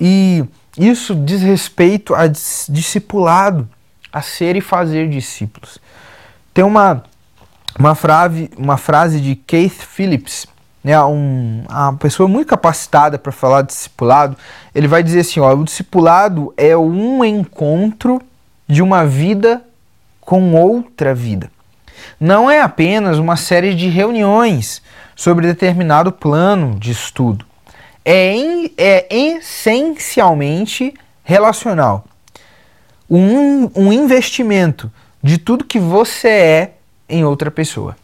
E 0.00 0.44
isso 0.78 1.14
diz 1.14 1.42
respeito 1.42 2.14
a 2.14 2.26
discipulado, 2.26 3.68
a 4.12 4.22
ser 4.22 4.56
e 4.56 4.60
fazer 4.60 5.08
discípulos. 5.08 5.78
Tem 6.54 6.64
uma 6.64 7.04
uma 7.78 7.94
frase, 7.94 8.50
uma 8.56 8.76
frase 8.76 9.20
de 9.20 9.34
Keith 9.34 9.80
Phillips 9.80 10.46
né, 10.82 11.00
um, 11.04 11.64
uma 11.68 11.94
pessoa 11.94 12.28
muito 12.28 12.48
capacitada 12.48 13.18
para 13.18 13.30
falar 13.30 13.62
discipulado, 13.62 14.36
ele 14.74 14.88
vai 14.88 15.02
dizer 15.02 15.20
assim: 15.20 15.40
ó, 15.40 15.54
o 15.54 15.64
discipulado 15.64 16.52
é 16.56 16.76
um 16.76 17.24
encontro 17.24 18.20
de 18.66 18.82
uma 18.82 19.06
vida 19.06 19.62
com 20.20 20.54
outra 20.54 21.14
vida. 21.14 21.50
Não 22.18 22.50
é 22.50 22.60
apenas 22.60 23.18
uma 23.18 23.36
série 23.36 23.74
de 23.74 23.88
reuniões 23.88 24.82
sobre 25.14 25.46
determinado 25.46 26.10
plano 26.10 26.78
de 26.78 26.90
estudo. 26.90 27.44
É, 28.04 28.34
em, 28.34 28.72
é 28.76 29.06
essencialmente 29.14 30.92
relacional. 31.22 32.04
Um, 33.08 33.70
um 33.76 33.92
investimento 33.92 34.90
de 35.22 35.38
tudo 35.38 35.64
que 35.64 35.78
você 35.78 36.28
é 36.28 36.72
em 37.08 37.24
outra 37.24 37.50
pessoa. 37.50 37.96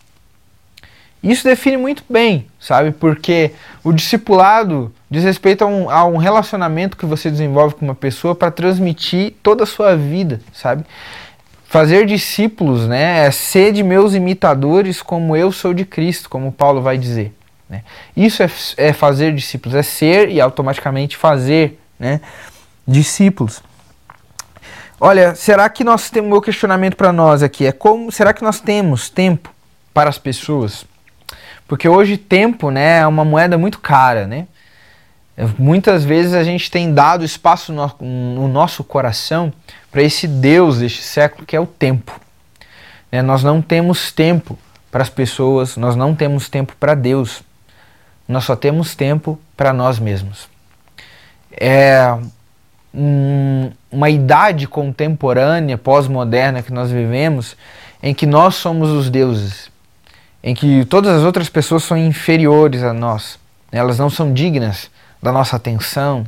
Isso 1.23 1.45
define 1.45 1.77
muito 1.77 2.05
bem, 2.09 2.47
sabe? 2.61 2.93
Porque 2.93 3.53
o 3.83 3.93
discipulado 3.93 4.93
diz 5.11 5.25
respeito 5.25 5.65
a 5.65 5.67
um, 5.67 5.91
a 5.91 6.05
um 6.05 6.17
relacionamento 6.17 6.97
que 6.97 7.07
você 7.07 7.31
desenvolve 7.31 7.75
com 7.75 7.85
uma 7.85 7.95
pessoa 7.95 8.35
para 8.35 8.51
transmitir 8.51 9.35
toda 9.43 9.65
a 9.65 9.67
sua 9.67 9.97
vida, 9.97 10.41
sabe? 10.53 10.85
Fazer 11.65 12.07
discípulos, 12.07 12.87
né? 12.87 13.27
É 13.27 13.31
ser 13.31 13.73
de 13.73 13.83
meus 13.83 14.15
imitadores 14.15 15.03
como 15.03 15.37
eu 15.37 15.51
sou 15.51 15.75
de 15.75 15.85
Cristo, 15.85 16.31
como 16.31 16.53
Paulo 16.53 16.81
vai 16.81 16.97
dizer. 16.97 17.35
Né? 17.69 17.83
Isso 18.17 18.43
é, 18.43 18.51
é 18.77 18.93
fazer 18.93 19.35
discípulos, 19.35 19.75
é 19.75 19.83
ser 19.83 20.31
e 20.31 20.41
automaticamente 20.41 21.17
fazer 21.17 21.79
né? 21.99 22.21
discípulos. 22.87 23.63
Olha, 25.01 25.35
será 25.35 25.69
que 25.69 25.85
nós 25.85 26.11
temos. 26.11 26.31
Meu 26.31 26.41
questionamento 26.41 26.97
para 26.97 27.13
nós 27.13 27.43
aqui 27.43 27.67
é 27.67 27.73
como. 27.73 28.11
Será 28.11 28.33
que 28.33 28.43
nós 28.43 28.61
temos 28.61 29.11
tempo 29.11 29.51
para 29.93 30.09
as 30.09 30.19
pessoas? 30.19 30.85
Porque 31.69 31.87
hoje 31.87 32.17
tempo 32.17 32.71
né, 32.71 33.01
é 33.01 33.07
uma 33.07 33.27
moeda 33.27 33.59
muito 33.59 33.79
cara, 33.79 34.27
né? 34.27 34.47
Muitas 35.57 36.03
vezes 36.03 36.33
a 36.33 36.43
gente 36.43 36.69
tem 36.69 36.93
dado 36.93 37.25
espaço 37.25 37.73
no, 37.73 37.95
no 38.01 38.49
nosso 38.49 38.83
coração 38.83 39.53
para 39.93 40.03
esse 40.03 40.27
Deus 40.27 40.79
deste 40.79 41.03
século 41.03 41.47
que 41.47 41.55
é 41.55 41.61
o 41.61 41.67
tempo. 41.67 42.19
Né? 43.13 43.23
Nós 43.23 43.45
não 43.45 43.63
temos 43.63 44.11
tempo 44.11 44.59
para 44.91 45.03
as 45.03 45.09
pessoas, 45.11 45.77
nós 45.77 45.95
não 45.95 46.13
temos 46.13 46.49
tempo 46.49 46.75
para 46.81 46.95
Deus, 46.95 47.43
nós 48.27 48.43
só 48.43 48.57
temos 48.57 48.97
tempo 48.97 49.39
para 49.57 49.73
nós 49.73 50.01
mesmos. 50.01 50.49
É 51.53 52.19
um, 52.93 53.71
uma 53.93 54.11
idade 54.11 54.67
contemporânea, 54.67 55.79
pós-moderna 55.79 56.63
que 56.63 56.73
nós 56.73 56.91
vivemos, 56.91 57.57
em 58.03 58.13
que 58.13 58.27
nós 58.27 58.57
somos 58.57 58.89
os 58.89 59.09
deuses 59.09 59.71
em 60.43 60.55
que 60.55 60.85
todas 60.85 61.17
as 61.17 61.23
outras 61.23 61.49
pessoas 61.49 61.85
são 61.85 61.97
inferiores 61.97 62.83
a 62.83 62.93
nós. 62.93 63.39
Elas 63.71 63.99
não 63.99 64.09
são 64.09 64.33
dignas 64.33 64.91
da 65.23 65.33
nossa 65.33 65.57
atenção, 65.57 66.25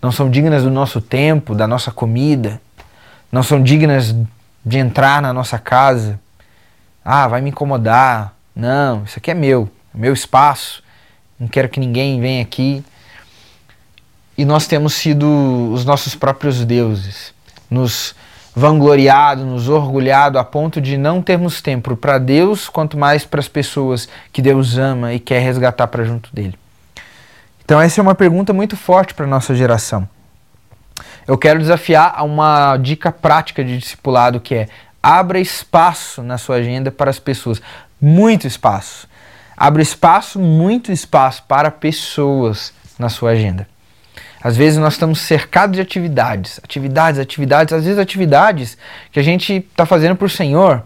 não 0.00 0.12
são 0.12 0.30
dignas 0.30 0.62
do 0.62 0.70
nosso 0.70 1.00
tempo, 1.00 1.54
da 1.54 1.66
nossa 1.66 1.90
comida, 1.90 2.60
não 3.30 3.42
são 3.42 3.62
dignas 3.62 4.14
de 4.64 4.78
entrar 4.78 5.20
na 5.22 5.32
nossa 5.32 5.58
casa. 5.58 6.18
Ah, 7.04 7.26
vai 7.28 7.40
me 7.40 7.50
incomodar. 7.50 8.34
Não, 8.54 9.04
isso 9.04 9.18
aqui 9.18 9.30
é 9.30 9.34
meu, 9.34 9.70
é 9.94 9.98
meu 9.98 10.12
espaço. 10.12 10.82
Não 11.38 11.48
quero 11.48 11.68
que 11.68 11.80
ninguém 11.80 12.20
venha 12.20 12.42
aqui. 12.42 12.84
E 14.36 14.44
nós 14.44 14.66
temos 14.66 14.94
sido 14.94 15.26
os 15.72 15.84
nossos 15.84 16.14
próprios 16.14 16.64
deuses, 16.64 17.34
nos 17.70 18.14
vangloriado, 18.54 19.44
nos 19.44 19.68
orgulhado 19.68 20.38
a 20.38 20.44
ponto 20.44 20.80
de 20.80 20.96
não 20.96 21.22
termos 21.22 21.60
tempo 21.62 21.96
para 21.96 22.18
Deus, 22.18 22.68
quanto 22.68 22.98
mais 22.98 23.24
para 23.24 23.40
as 23.40 23.48
pessoas 23.48 24.08
que 24.32 24.42
Deus 24.42 24.76
ama 24.76 25.12
e 25.12 25.20
quer 25.20 25.40
resgatar 25.40 25.86
para 25.86 26.04
junto 26.04 26.34
dele. 26.34 26.58
Então 27.64 27.80
essa 27.80 28.00
é 28.00 28.02
uma 28.02 28.14
pergunta 28.14 28.52
muito 28.52 28.76
forte 28.76 29.14
para 29.14 29.26
nossa 29.26 29.54
geração. 29.54 30.08
Eu 31.26 31.38
quero 31.38 31.60
desafiar 31.60 32.12
a 32.16 32.24
uma 32.24 32.76
dica 32.76 33.12
prática 33.12 33.64
de 33.64 33.78
discipulado 33.78 34.40
que 34.40 34.54
é 34.54 34.68
abra 35.02 35.38
espaço 35.38 36.22
na 36.22 36.36
sua 36.36 36.56
agenda 36.56 36.90
para 36.90 37.10
as 37.10 37.18
pessoas, 37.18 37.62
muito 38.00 38.46
espaço. 38.46 39.08
Abra 39.56 39.82
espaço, 39.82 40.38
muito 40.40 40.90
espaço 40.90 41.44
para 41.46 41.70
pessoas 41.70 42.72
na 42.98 43.08
sua 43.08 43.30
agenda. 43.30 43.66
Às 44.42 44.56
vezes 44.56 44.78
nós 44.78 44.94
estamos 44.94 45.20
cercados 45.20 45.76
de 45.76 45.82
atividades, 45.82 46.58
atividades, 46.62 47.20
atividades, 47.20 47.74
às 47.74 47.84
vezes 47.84 47.98
atividades 47.98 48.78
que 49.12 49.20
a 49.20 49.22
gente 49.22 49.56
está 49.56 49.84
fazendo 49.84 50.16
por 50.16 50.30
Senhor, 50.30 50.82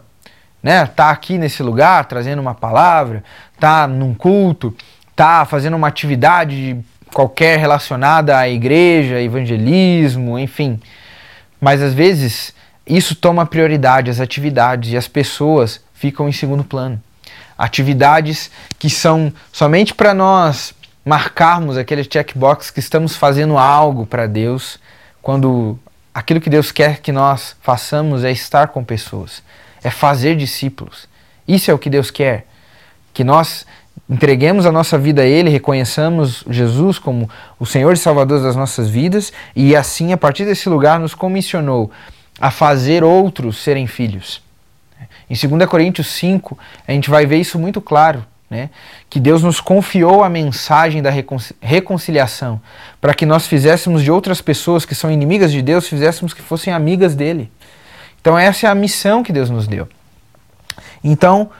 né? 0.63 0.87
Tá 0.87 1.11
aqui 1.11 1.39
nesse 1.39 1.63
lugar 1.63 2.05
trazendo 2.07 2.41
uma 2.41 2.55
palavra, 2.55 3.23
tá 3.61 3.87
num 3.87 4.13
culto, 4.13 4.75
tá 5.15 5.45
fazendo 5.45 5.77
uma 5.77 5.87
atividade 5.87 6.77
qualquer 7.13 7.59
relacionada 7.59 8.37
à 8.37 8.49
igreja, 8.49 9.21
evangelismo, 9.21 10.37
enfim. 10.37 10.81
Mas 11.61 11.81
às 11.81 11.95
vezes 11.95 12.53
isso 12.85 13.15
toma 13.15 13.47
prioridade, 13.47 14.11
as 14.11 14.21
atividades 14.21 14.93
e 14.93 14.97
as 14.97 15.07
pessoas 15.07 15.81
ficam 15.95 16.29
em 16.29 16.33
segundo 16.33 16.65
plano. 16.65 17.01
Atividades 17.57 18.51
que 18.81 18.91
são 18.91 19.33
somente 19.53 19.95
para 19.95 20.13
nós 20.13 20.75
marcarmos 21.05 21.77
aquele 21.77 22.03
checkbox 22.03 22.71
que 22.71 22.81
estamos 22.81 23.15
fazendo 23.17 23.59
algo 23.59 24.07
para 24.07 24.27
Deus, 24.27 24.79
quando 25.21 25.79
aquilo 26.15 26.41
que 26.41 26.49
Deus 26.49 26.73
quer 26.73 27.01
que 27.01 27.13
nós 27.13 27.57
façamos 27.61 28.25
é 28.25 28.33
estar 28.33 28.69
com 28.69 28.83
pessoas, 28.83 29.43
é 29.83 29.91
fazer 29.91 30.37
discípulos. 30.37 31.07
Isso 31.47 31.71
é 31.71 31.75
o 31.75 31.79
que 31.79 31.91
Deus 31.91 32.11
quer. 32.11 32.47
Que 33.13 33.23
nós 33.23 33.67
entreguemos 34.09 34.65
a 34.65 34.73
nossa 34.73 34.99
vida 34.99 35.23
a 35.23 35.27
Ele, 35.27 35.51
reconheçamos 35.51 36.43
Jesus 36.49 36.99
como 36.99 37.29
o 37.59 37.67
Senhor 37.67 37.93
e 37.93 37.97
Salvador 37.97 38.43
das 38.43 38.57
nossas 38.57 38.89
vidas 38.89 39.33
e 39.55 39.77
assim, 39.77 40.13
a 40.13 40.17
partir 40.17 40.45
desse 40.45 40.69
lugar, 40.69 40.99
nos 40.99 41.15
comissionou 41.15 41.91
a 42.41 42.51
fazer 42.51 43.05
outros 43.05 43.59
serem 43.59 43.87
filhos. 43.87 44.43
Em 45.29 45.35
2 45.35 45.69
Coríntios 45.69 46.09
5, 46.09 46.59
a 46.87 46.93
gente 46.93 47.09
vai 47.11 47.27
ver 47.27 47.39
isso 47.39 47.59
muito 47.59 47.81
claro 47.81 48.25
né? 48.49 48.71
que 49.09 49.19
Deus 49.19 49.43
nos 49.43 49.61
confiou 49.61 50.23
a 50.23 50.29
mensagem 50.29 51.03
da 51.03 51.11
reconciliação, 51.61 52.61
para 53.01 53.15
que 53.15 53.27
nós 53.27 53.47
fizéssemos 53.47 54.03
de 54.03 54.11
outras 54.11 54.41
pessoas 54.41 54.85
que 54.85 54.95
são 54.95 55.11
inimigas 55.11 55.51
de 55.51 55.63
Deus, 55.63 55.89
fizéssemos 55.89 56.33
que 56.33 56.43
fossem 56.43 56.73
amigas 56.73 57.15
dele. 57.15 57.51
Então 58.21 58.39
essa 58.39 58.67
é 58.67 58.71
a 58.71 58.75
missão 58.75 59.23
que 59.23 59.33
Deus 59.33 59.51
nos 59.51 59.67
deu. 59.67 59.89
Então, 61.03 61.51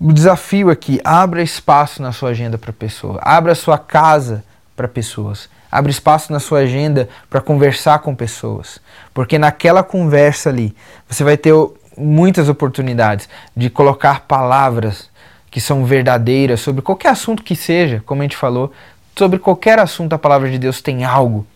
o 0.00 0.12
desafio 0.12 0.68
aqui, 0.68 1.00
abra 1.04 1.42
espaço 1.42 2.02
na 2.02 2.12
sua 2.12 2.30
agenda 2.30 2.58
para 2.58 2.72
pessoa, 2.72 3.20
abra 3.22 3.54
sua 3.54 3.78
casa 3.78 4.44
para 4.76 4.88
pessoas, 4.88 5.48
abra 5.70 5.90
espaço 5.90 6.32
na 6.32 6.40
sua 6.40 6.60
agenda 6.60 7.08
para 7.30 7.40
conversar 7.40 8.00
com 8.00 8.14
pessoas, 8.14 8.80
porque 9.14 9.38
naquela 9.38 9.82
conversa 9.82 10.50
ali 10.50 10.74
você 11.08 11.24
vai 11.24 11.36
ter 11.36 11.54
muitas 11.96 12.48
oportunidades 12.48 13.28
de 13.56 13.70
colocar 13.70 14.20
palavras 14.20 15.08
que 15.56 15.60
são 15.62 15.86
verdadeiras 15.86 16.60
sobre 16.60 16.82
qualquer 16.82 17.08
assunto 17.08 17.42
que 17.42 17.56
seja, 17.56 18.02
como 18.04 18.20
a 18.20 18.24
gente 18.26 18.36
falou, 18.36 18.70
sobre 19.18 19.38
qualquer 19.38 19.78
assunto 19.78 20.12
a 20.12 20.18
palavra 20.18 20.50
de 20.50 20.58
Deus 20.58 20.82
tem 20.82 21.02
algo, 21.02 21.46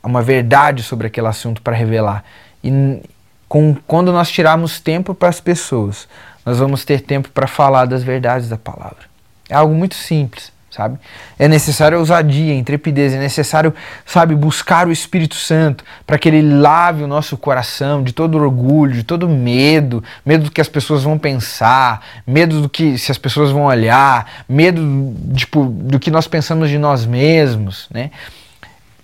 uma 0.00 0.22
verdade 0.22 0.84
sobre 0.84 1.08
aquele 1.08 1.26
assunto 1.26 1.60
para 1.60 1.74
revelar. 1.74 2.22
E 2.62 3.02
com, 3.48 3.74
quando 3.84 4.12
nós 4.12 4.30
tirarmos 4.30 4.78
tempo 4.78 5.12
para 5.12 5.28
as 5.28 5.40
pessoas, 5.40 6.06
nós 6.44 6.60
vamos 6.60 6.84
ter 6.84 7.00
tempo 7.00 7.28
para 7.30 7.48
falar 7.48 7.86
das 7.86 8.04
verdades 8.04 8.48
da 8.48 8.56
palavra. 8.56 9.08
É 9.48 9.56
algo 9.56 9.74
muito 9.74 9.96
simples 9.96 10.52
sabe? 10.76 10.98
É 11.38 11.48
necessário 11.48 11.98
ousadia, 11.98 12.54
intrepidez, 12.54 13.14
é 13.14 13.18
necessário, 13.18 13.74
sabe, 14.04 14.34
buscar 14.34 14.86
o 14.86 14.92
Espírito 14.92 15.34
Santo 15.34 15.82
para 16.06 16.18
que 16.18 16.28
ele 16.28 16.42
lave 16.42 17.02
o 17.02 17.06
nosso 17.06 17.36
coração 17.36 18.02
de 18.02 18.12
todo 18.12 18.36
orgulho, 18.36 18.92
de 18.92 19.02
todo 19.02 19.28
medo, 19.28 20.04
medo 20.24 20.44
do 20.44 20.50
que 20.50 20.60
as 20.60 20.68
pessoas 20.68 21.02
vão 21.02 21.18
pensar, 21.18 22.04
medo 22.26 22.60
do 22.60 22.68
que 22.68 22.98
se 22.98 23.10
as 23.10 23.16
pessoas 23.16 23.50
vão 23.50 23.64
olhar, 23.64 24.44
medo 24.48 25.14
tipo 25.34 25.64
do 25.64 25.98
que 25.98 26.10
nós 26.10 26.28
pensamos 26.28 26.68
de 26.68 26.78
nós 26.78 27.06
mesmos, 27.06 27.88
né? 27.90 28.10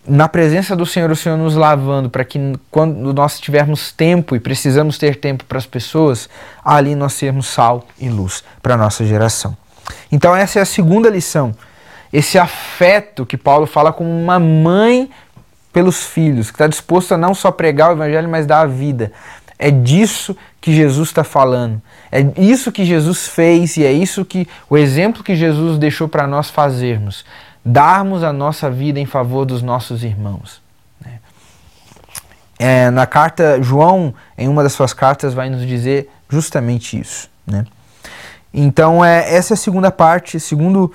Na 0.04 0.28
presença 0.28 0.74
do 0.74 0.84
Senhor, 0.84 1.12
o 1.12 1.16
Senhor 1.16 1.38
nos 1.38 1.54
lavando 1.54 2.10
para 2.10 2.24
que 2.24 2.38
quando 2.72 3.14
nós 3.14 3.38
tivermos 3.38 3.92
tempo 3.92 4.34
e 4.34 4.40
precisamos 4.40 4.98
ter 4.98 5.14
tempo 5.14 5.44
para 5.44 5.58
as 5.58 5.66
pessoas, 5.66 6.28
ali 6.64 6.96
nós 6.96 7.12
sermos 7.12 7.46
sal 7.46 7.86
e 8.00 8.08
luz 8.08 8.42
para 8.60 8.74
a 8.74 8.76
nossa 8.76 9.04
geração. 9.06 9.56
Então, 10.10 10.34
essa 10.34 10.58
é 10.58 10.62
a 10.62 10.66
segunda 10.66 11.08
lição. 11.08 11.54
Esse 12.12 12.38
afeto 12.38 13.24
que 13.24 13.36
Paulo 13.36 13.66
fala 13.66 13.92
como 13.92 14.10
uma 14.10 14.38
mãe 14.38 15.10
pelos 15.72 16.04
filhos, 16.04 16.50
que 16.50 16.56
está 16.56 16.66
disposto 16.66 17.12
a 17.12 17.18
não 17.18 17.34
só 17.34 17.50
pregar 17.50 17.90
o 17.90 17.92
evangelho, 17.92 18.28
mas 18.28 18.44
dar 18.44 18.60
a 18.60 18.66
vida. 18.66 19.12
É 19.58 19.70
disso 19.70 20.36
que 20.60 20.74
Jesus 20.74 21.08
está 21.08 21.24
falando. 21.24 21.80
É 22.10 22.20
isso 22.36 22.70
que 22.70 22.84
Jesus 22.84 23.26
fez 23.28 23.76
e 23.76 23.84
é 23.84 23.92
isso 23.92 24.24
que 24.24 24.46
o 24.68 24.76
exemplo 24.76 25.22
que 25.22 25.34
Jesus 25.34 25.78
deixou 25.78 26.08
para 26.08 26.26
nós 26.26 26.50
fazermos. 26.50 27.24
Darmos 27.64 28.22
a 28.22 28.32
nossa 28.32 28.70
vida 28.70 29.00
em 29.00 29.06
favor 29.06 29.44
dos 29.44 29.62
nossos 29.62 30.04
irmãos. 30.04 30.60
Né? 31.00 31.20
É, 32.58 32.90
na 32.90 33.06
carta, 33.06 33.62
João, 33.62 34.14
em 34.36 34.48
uma 34.48 34.62
das 34.62 34.72
suas 34.72 34.92
cartas, 34.92 35.32
vai 35.32 35.48
nos 35.48 35.66
dizer 35.66 36.10
justamente 36.28 37.00
isso. 37.00 37.30
Né? 37.46 37.64
Então, 38.52 39.04
é, 39.04 39.34
essa 39.34 39.52
é 39.52 39.56
a 39.56 39.58
segunda 39.58 39.90
parte, 39.90 40.38
segundo 40.38 40.92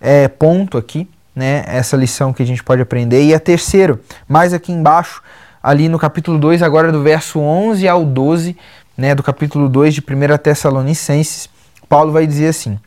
é, 0.00 0.26
ponto 0.28 0.76
aqui, 0.76 1.08
né? 1.34 1.64
Essa 1.66 1.96
lição 1.96 2.32
que 2.32 2.42
a 2.42 2.46
gente 2.46 2.64
pode 2.64 2.82
aprender. 2.82 3.22
E 3.22 3.34
a 3.34 3.40
terceiro, 3.40 4.00
mais 4.28 4.52
aqui 4.52 4.72
embaixo, 4.72 5.22
ali 5.62 5.88
no 5.88 5.98
capítulo 5.98 6.38
2, 6.38 6.62
agora 6.62 6.90
do 6.90 7.02
verso 7.02 7.38
11 7.38 7.86
ao 7.86 8.04
12, 8.04 8.56
né, 8.96 9.14
do 9.14 9.22
capítulo 9.22 9.68
2 9.68 9.94
de 9.94 10.00
1 10.00 10.38
Tessalonicenses, 10.38 11.48
Paulo 11.88 12.12
vai 12.12 12.26
dizer 12.26 12.48
assim: 12.48 12.78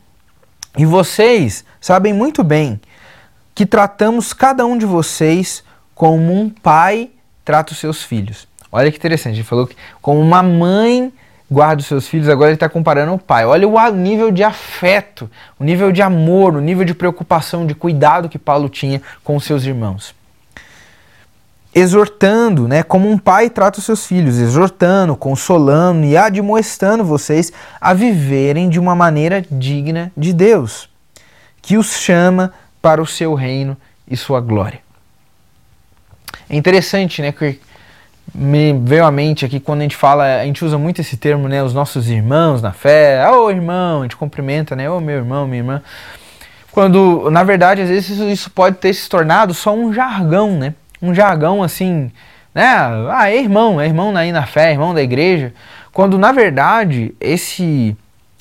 E 0.78 0.86
vocês 0.86 1.64
sabem 1.80 2.14
muito 2.14 2.44
bem 2.44 2.80
que 3.56 3.66
tratamos 3.66 4.34
cada 4.34 4.66
um 4.66 4.78
de 4.78 4.86
vocês 4.86 5.64
como 5.96 6.34
um 6.34 6.50
pai 6.50 7.10
trata 7.46 7.74
os 7.74 7.80
seus 7.80 8.04
filhos. 8.04 8.48
Olha 8.72 8.92
que 8.92 8.98
interessante, 8.98 9.36
ele 9.36 9.44
falou 9.44 9.68
que 9.68 9.76
como 10.02 10.20
uma 10.20 10.42
mãe 10.42 11.14
guarda 11.50 11.82
os 11.82 11.86
seus 11.86 12.08
filhos, 12.08 12.30
agora 12.30 12.50
ele 12.50 12.56
está 12.56 12.68
comparando 12.68 13.14
o 13.14 13.20
pai. 13.20 13.46
Olha 13.46 13.68
o 13.68 13.96
nível 13.96 14.32
de 14.32 14.44
afeto, 14.44 15.30
o 15.60 15.64
nível 15.64 15.92
de 15.92 16.02
amor, 16.02 16.56
o 16.56 16.62
nível 16.62 16.84
de 16.84 16.94
preocupação, 16.94 17.66
de 17.66 17.76
cuidado 17.76 18.30
que 18.30 18.40
Paulo 18.40 18.70
tinha 18.70 19.02
com 19.24 19.36
os 19.36 19.44
seus 19.44 19.64
irmãos. 19.64 20.16
Exortando, 21.76 22.68
né, 22.68 22.84
como 22.84 23.10
um 23.10 23.18
pai 23.18 23.50
trata 23.50 23.80
os 23.80 23.86
seus 23.86 24.06
filhos, 24.06 24.38
exortando, 24.38 25.16
consolando 25.16 26.06
e 26.06 26.16
admoestando 26.16 27.04
vocês 27.04 27.52
a 27.82 27.94
viverem 27.94 28.70
de 28.70 28.80
uma 28.80 28.96
maneira 28.96 29.44
digna 29.50 30.12
de 30.16 30.34
Deus, 30.34 30.88
que 31.62 31.76
os 31.78 31.98
chama 31.98 32.54
para 32.82 33.02
o 33.02 33.08
seu 33.08 33.34
reino 33.34 33.76
e 34.08 34.16
sua 34.16 34.40
glória. 34.40 34.82
É 36.48 36.56
interessante, 36.56 37.22
né, 37.22 37.32
que 37.32 37.60
me 38.34 38.74
veio 38.74 39.06
à 39.06 39.12
mente 39.12 39.46
aqui 39.46 39.60
quando 39.60 39.80
a 39.80 39.84
gente 39.84 39.96
fala, 39.96 40.42
a 40.42 40.46
gente 40.46 40.64
usa 40.64 40.78
muito 40.78 41.02
esse 41.02 41.18
termo, 41.18 41.48
né? 41.48 41.64
Os 41.64 41.74
nossos 41.74 42.10
irmãos 42.10 42.62
na 42.62 42.72
fé, 42.72 43.28
ô 43.30 43.46
oh, 43.46 43.52
irmão, 43.52 44.00
a 44.00 44.04
gente 44.04 44.16
cumprimenta, 44.16 44.76
né? 44.76 44.90
Ô 44.90 44.98
oh, 44.98 45.02
meu 45.02 45.18
irmão, 45.18 45.48
minha 45.48 45.60
irmã. 45.60 45.82
Quando, 46.72 47.30
na 47.30 47.44
verdade, 47.44 47.82
às 47.82 47.90
vezes 47.90 48.10
isso, 48.10 48.24
isso, 48.30 48.52
pode 48.52 48.78
ter 48.78 48.94
se 48.94 49.08
tornado 49.08 49.54
só 49.54 49.76
um 49.76 49.94
jargão, 49.94 50.52
né? 50.58 50.74
Um 51.02 51.14
jargão 51.14 51.62
assim, 51.62 52.12
né? 52.54 52.66
Ah, 53.12 53.30
é 53.30 53.38
irmão, 53.38 53.80
é 53.80 53.86
irmão 53.86 54.16
aí 54.16 54.32
na 54.32 54.46
fé, 54.46 54.70
é 54.70 54.72
irmão 54.72 54.94
da 54.94 55.02
igreja. 55.02 55.54
Quando, 55.92 56.18
na 56.18 56.32
verdade, 56.32 57.14
esse 57.20 57.96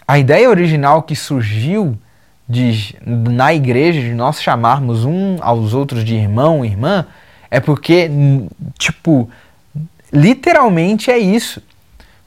a 0.06 0.18
ideia 0.18 0.48
original 0.48 1.02
que 1.02 1.14
surgiu 1.14 1.96
de, 2.48 2.96
na 3.06 3.54
igreja 3.54 4.00
de 4.00 4.12
nós 4.14 4.42
chamarmos 4.42 5.04
um 5.04 5.36
aos 5.40 5.74
outros 5.74 6.04
de 6.04 6.14
irmão, 6.14 6.64
irmã, 6.64 7.06
é 7.50 7.60
porque, 7.60 8.10
tipo, 8.78 9.30
Literalmente 10.12 11.10
é 11.10 11.18
isso. 11.18 11.62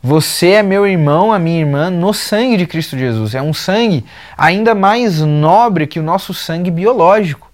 Você 0.01 0.51
é 0.51 0.63
meu 0.63 0.85
irmão, 0.85 1.33
a 1.33 1.39
minha 1.39 1.59
irmã, 1.59 1.89
no 1.89 2.13
sangue 2.13 2.57
de 2.57 2.67
Cristo 2.67 2.97
Jesus. 2.97 3.33
É 3.33 3.41
um 3.41 3.53
sangue 3.53 4.05
ainda 4.37 4.75
mais 4.75 5.19
nobre 5.21 5.87
que 5.87 5.99
o 5.99 6.03
nosso 6.03 6.33
sangue 6.33 6.69
biológico. 6.69 7.51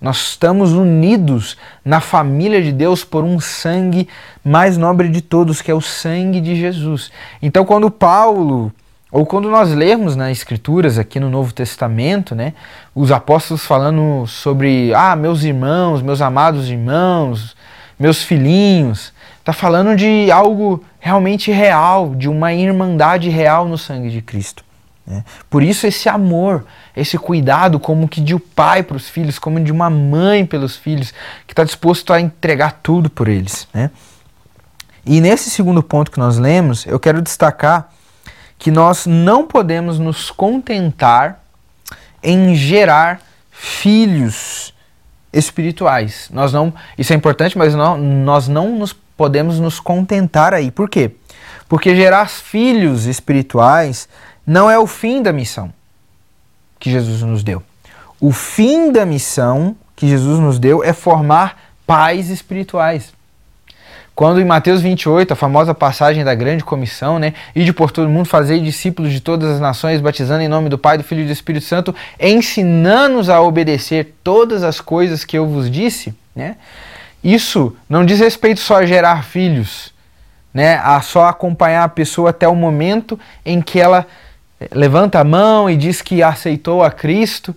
Nós 0.00 0.16
estamos 0.18 0.72
unidos 0.72 1.56
na 1.84 2.00
família 2.00 2.62
de 2.62 2.72
Deus 2.72 3.04
por 3.04 3.22
um 3.22 3.38
sangue 3.38 4.08
mais 4.42 4.78
nobre 4.78 5.08
de 5.08 5.20
todos, 5.20 5.60
que 5.60 5.70
é 5.70 5.74
o 5.74 5.80
sangue 5.80 6.40
de 6.40 6.56
Jesus. 6.56 7.10
Então, 7.42 7.64
quando 7.64 7.90
Paulo, 7.90 8.72
ou 9.12 9.26
quando 9.26 9.50
nós 9.50 9.74
lermos 9.74 10.16
nas 10.16 10.30
Escrituras 10.30 10.96
aqui 10.96 11.20
no 11.20 11.28
Novo 11.28 11.52
Testamento, 11.52 12.34
né, 12.34 12.54
os 12.94 13.12
apóstolos 13.12 13.66
falando 13.66 14.26
sobre, 14.26 14.94
ah, 14.94 15.14
meus 15.16 15.42
irmãos, 15.42 16.00
meus 16.00 16.22
amados 16.22 16.70
irmãos, 16.70 17.54
meus 17.98 18.22
filhinhos, 18.22 19.12
Está 19.40 19.52
falando 19.52 19.96
de 19.96 20.30
algo 20.30 20.84
realmente 20.98 21.50
real, 21.50 22.14
de 22.14 22.28
uma 22.28 22.52
irmandade 22.52 23.28
real 23.28 23.66
no 23.66 23.76
sangue 23.76 24.10
de 24.10 24.20
Cristo. 24.20 24.62
Né? 25.06 25.24
Por 25.48 25.62
isso 25.62 25.86
esse 25.86 26.08
amor, 26.08 26.64
esse 26.94 27.18
cuidado 27.18 27.80
como 27.80 28.06
que 28.08 28.20
de 28.20 28.34
um 28.34 28.38
pai 28.38 28.82
para 28.82 28.96
os 28.96 29.08
filhos, 29.08 29.38
como 29.38 29.58
de 29.58 29.72
uma 29.72 29.90
mãe 29.90 30.44
pelos 30.44 30.76
filhos, 30.76 31.12
que 31.46 31.52
está 31.52 31.64
disposto 31.64 32.12
a 32.12 32.20
entregar 32.20 32.80
tudo 32.82 33.08
por 33.08 33.28
eles. 33.28 33.66
Né? 33.72 33.90
E 35.04 35.20
nesse 35.20 35.50
segundo 35.50 35.82
ponto 35.82 36.10
que 36.10 36.18
nós 36.18 36.36
lemos, 36.36 36.86
eu 36.86 37.00
quero 37.00 37.22
destacar 37.22 37.90
que 38.58 38.70
nós 38.70 39.06
não 39.06 39.46
podemos 39.46 39.98
nos 39.98 40.30
contentar 40.30 41.42
em 42.22 42.54
gerar 42.54 43.20
filhos 43.50 44.74
espirituais. 45.32 46.28
Nós 46.30 46.52
não, 46.52 46.72
isso 46.98 47.12
é 47.12 47.16
importante, 47.16 47.56
mas 47.56 47.74
não, 47.74 47.96
nós 47.96 48.48
não 48.48 48.76
nos 48.78 48.92
podemos 49.20 49.60
nos 49.60 49.78
contentar 49.78 50.54
aí. 50.54 50.70
Por 50.70 50.88
quê? 50.88 51.10
Porque 51.68 51.94
gerar 51.94 52.26
filhos 52.26 53.04
espirituais 53.04 54.08
não 54.46 54.70
é 54.70 54.78
o 54.78 54.86
fim 54.86 55.22
da 55.22 55.30
missão 55.30 55.70
que 56.78 56.90
Jesus 56.90 57.20
nos 57.20 57.42
deu. 57.42 57.62
O 58.18 58.32
fim 58.32 58.90
da 58.90 59.04
missão 59.04 59.76
que 59.94 60.08
Jesus 60.08 60.38
nos 60.38 60.58
deu 60.58 60.82
é 60.82 60.94
formar 60.94 61.60
pais 61.86 62.30
espirituais. 62.30 63.12
Quando 64.14 64.40
em 64.40 64.44
Mateus 64.46 64.80
28, 64.80 65.34
a 65.34 65.36
famosa 65.36 65.74
passagem 65.74 66.24
da 66.24 66.34
grande 66.34 66.64
comissão, 66.64 67.18
né, 67.18 67.34
de 67.54 67.74
por 67.74 67.90
todo 67.90 68.08
mundo, 68.08 68.24
fazer 68.24 68.58
discípulos 68.60 69.12
de 69.12 69.20
todas 69.20 69.50
as 69.50 69.60
nações, 69.60 70.00
batizando 70.00 70.42
em 70.42 70.48
nome 70.48 70.70
do 70.70 70.78
Pai, 70.78 70.96
do 70.96 71.04
Filho 71.04 71.24
e 71.24 71.26
do 71.26 71.32
Espírito 71.32 71.66
Santo, 71.66 71.94
ensinando-os 72.18 73.28
a 73.28 73.38
obedecer 73.42 74.14
todas 74.24 74.62
as 74.62 74.80
coisas 74.80 75.26
que 75.26 75.36
eu 75.36 75.46
vos 75.46 75.70
disse, 75.70 76.14
né? 76.34 76.56
Isso 77.22 77.76
não 77.88 78.04
diz 78.04 78.18
respeito 78.18 78.60
só 78.60 78.76
a 78.76 78.86
gerar 78.86 79.24
filhos, 79.24 79.92
né? 80.52 80.80
a 80.82 81.00
só 81.02 81.26
acompanhar 81.26 81.84
a 81.84 81.88
pessoa 81.88 82.30
até 82.30 82.48
o 82.48 82.54
momento 82.54 83.18
em 83.44 83.60
que 83.60 83.78
ela 83.78 84.06
eh, 84.58 84.68
levanta 84.72 85.20
a 85.20 85.24
mão 85.24 85.68
e 85.68 85.76
diz 85.76 86.00
que 86.00 86.22
aceitou 86.22 86.82
a 86.82 86.90
Cristo. 86.90 87.54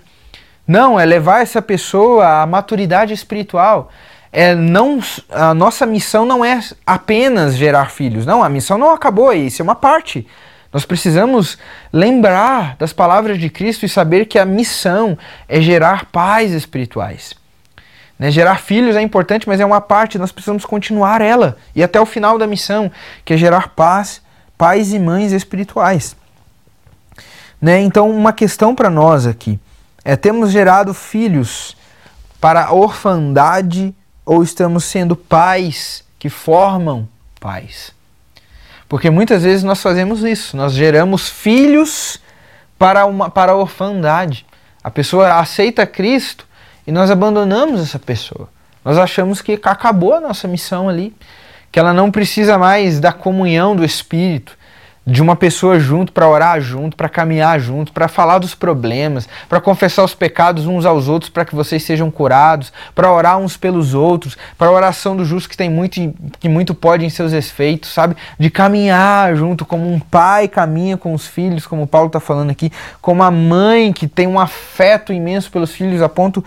Não, 0.68 1.00
é 1.00 1.06
levar 1.06 1.42
essa 1.42 1.62
pessoa 1.62 2.42
à 2.42 2.46
maturidade 2.46 3.14
espiritual. 3.14 3.90
É 4.32 4.54
não 4.54 5.00
a 5.30 5.54
nossa 5.54 5.86
missão 5.86 6.26
não 6.26 6.44
é 6.44 6.60
apenas 6.86 7.56
gerar 7.56 7.90
filhos. 7.90 8.26
Não, 8.26 8.44
a 8.44 8.50
missão 8.50 8.78
não 8.78 8.92
acabou 8.92 9.30
aí, 9.30 9.48
isso 9.48 9.62
é 9.62 9.64
uma 9.64 9.76
parte. 9.76 10.28
Nós 10.74 10.86
precisamos 10.86 11.58
lembrar 11.92 12.76
das 12.78 12.92
palavras 12.92 13.38
de 13.38 13.50
Cristo 13.50 13.86
e 13.86 13.90
saber 13.90 14.26
que 14.26 14.40
a 14.40 14.46
missão 14.46 15.18
é 15.48 15.62
gerar 15.62 16.06
pais 16.06 16.52
espirituais. 16.52 17.43
Né? 18.18 18.32
Gerar 18.32 18.58
filhos 18.58 18.96
é 18.96 19.02
importante, 19.02 19.48
mas 19.48 19.60
é 19.60 19.66
uma 19.66 19.82
parte, 19.82 20.18
nós 20.18 20.32
precisamos 20.32 20.66
continuar 20.66 21.22
ela 21.22 21.58
e 21.76 21.84
até 21.84 22.00
o 22.00 22.06
final 22.06 22.38
da 22.38 22.48
missão, 22.48 22.92
que 23.26 23.34
é 23.34 23.38
gerar 23.38 23.70
paz, 23.70 24.22
pais 24.58 24.94
e 24.94 25.00
mães 25.00 25.32
espirituais. 25.32 26.16
Né? 27.62 27.82
Então, 27.82 28.10
uma 28.10 28.34
questão 28.34 28.76
para 28.76 28.90
nós 28.90 29.26
aqui 29.26 29.60
é: 30.04 30.16
temos 30.16 30.52
gerado 30.52 30.94
filhos 30.94 31.76
para 32.40 32.66
a 32.66 32.74
orfandade 32.74 33.96
ou 34.26 34.44
estamos 34.44 34.84
sendo 34.84 35.16
pais 35.16 36.04
que 36.20 36.30
formam 36.30 37.08
pais? 37.40 37.94
Porque 38.88 39.10
muitas 39.10 39.44
vezes 39.44 39.64
nós 39.64 39.82
fazemos 39.82 40.24
isso, 40.24 40.56
nós 40.56 40.74
geramos 40.74 41.28
filhos 41.28 42.20
para, 42.78 43.06
uma, 43.06 43.30
para 43.30 43.54
a 43.54 43.56
orfandade. 43.56 44.46
A 44.84 44.92
pessoa 44.92 45.40
aceita 45.40 45.88
Cristo 45.88 46.46
e 46.86 46.92
nós 46.92 47.10
abandonamos 47.10 47.82
essa 47.82 48.00
pessoa. 48.00 48.50
Nós 48.84 48.98
achamos 48.98 49.42
que 49.42 49.60
acabou 49.64 50.14
a 50.14 50.22
nossa 50.22 50.48
missão 50.48 50.90
ali, 50.90 51.16
que 51.72 51.80
ela 51.80 51.94
não 51.94 52.12
precisa 52.12 52.58
mais 52.58 53.00
da 53.00 53.14
comunhão 53.14 53.76
do 53.76 53.84
Espírito, 53.84 54.58
de 55.06 55.22
uma 55.22 55.36
pessoa 55.36 55.80
junto 55.80 56.14
para 56.14 56.28
orar 56.28 56.62
junto, 56.62 56.96
para 56.96 57.10
caminhar 57.10 57.60
junto, 57.60 57.92
para 57.92 58.08
falar 58.08 58.38
dos 58.40 58.56
problemas, 58.56 59.28
para 59.50 59.60
confessar 59.60 60.04
os 60.04 60.16
pecados 60.16 60.66
uns 60.66 60.86
aos 60.86 61.10
outros 61.10 61.30
para 61.30 61.44
que 61.44 61.54
vocês 61.54 61.84
sejam 61.84 62.10
curados, 62.10 62.72
para 62.96 63.12
orar 63.12 63.38
uns 63.38 63.58
pelos 63.58 63.94
outros, 63.94 64.38
para 64.58 64.68
a 64.68 64.72
oração 64.72 65.18
do 65.18 65.26
justo 65.26 65.50
que 65.50 65.58
tem 65.58 65.70
muito 65.70 66.14
que 66.40 66.48
muito 66.48 66.74
pode 66.74 67.06
em 67.06 67.10
seus 67.10 67.34
efeitos, 67.34 67.92
sabe? 67.92 68.16
De 68.40 68.50
caminhar 68.50 69.36
junto 69.36 69.66
como 69.66 69.92
um 69.92 70.00
pai 70.00 70.48
caminha 70.48 70.96
com 70.96 71.14
os 71.14 71.28
filhos, 71.28 71.68
como 71.68 71.86
Paulo 71.86 72.08
está 72.08 72.22
falando 72.22 72.52
aqui, 72.52 72.72
como 73.02 73.24
a 73.24 73.32
mãe 73.32 73.92
que 73.92 74.08
tem 74.08 74.26
um 74.26 74.40
afeto 74.40 75.12
imenso 75.12 75.52
pelos 75.52 75.72
filhos 75.72 76.02
a 76.02 76.08
ponto 76.08 76.44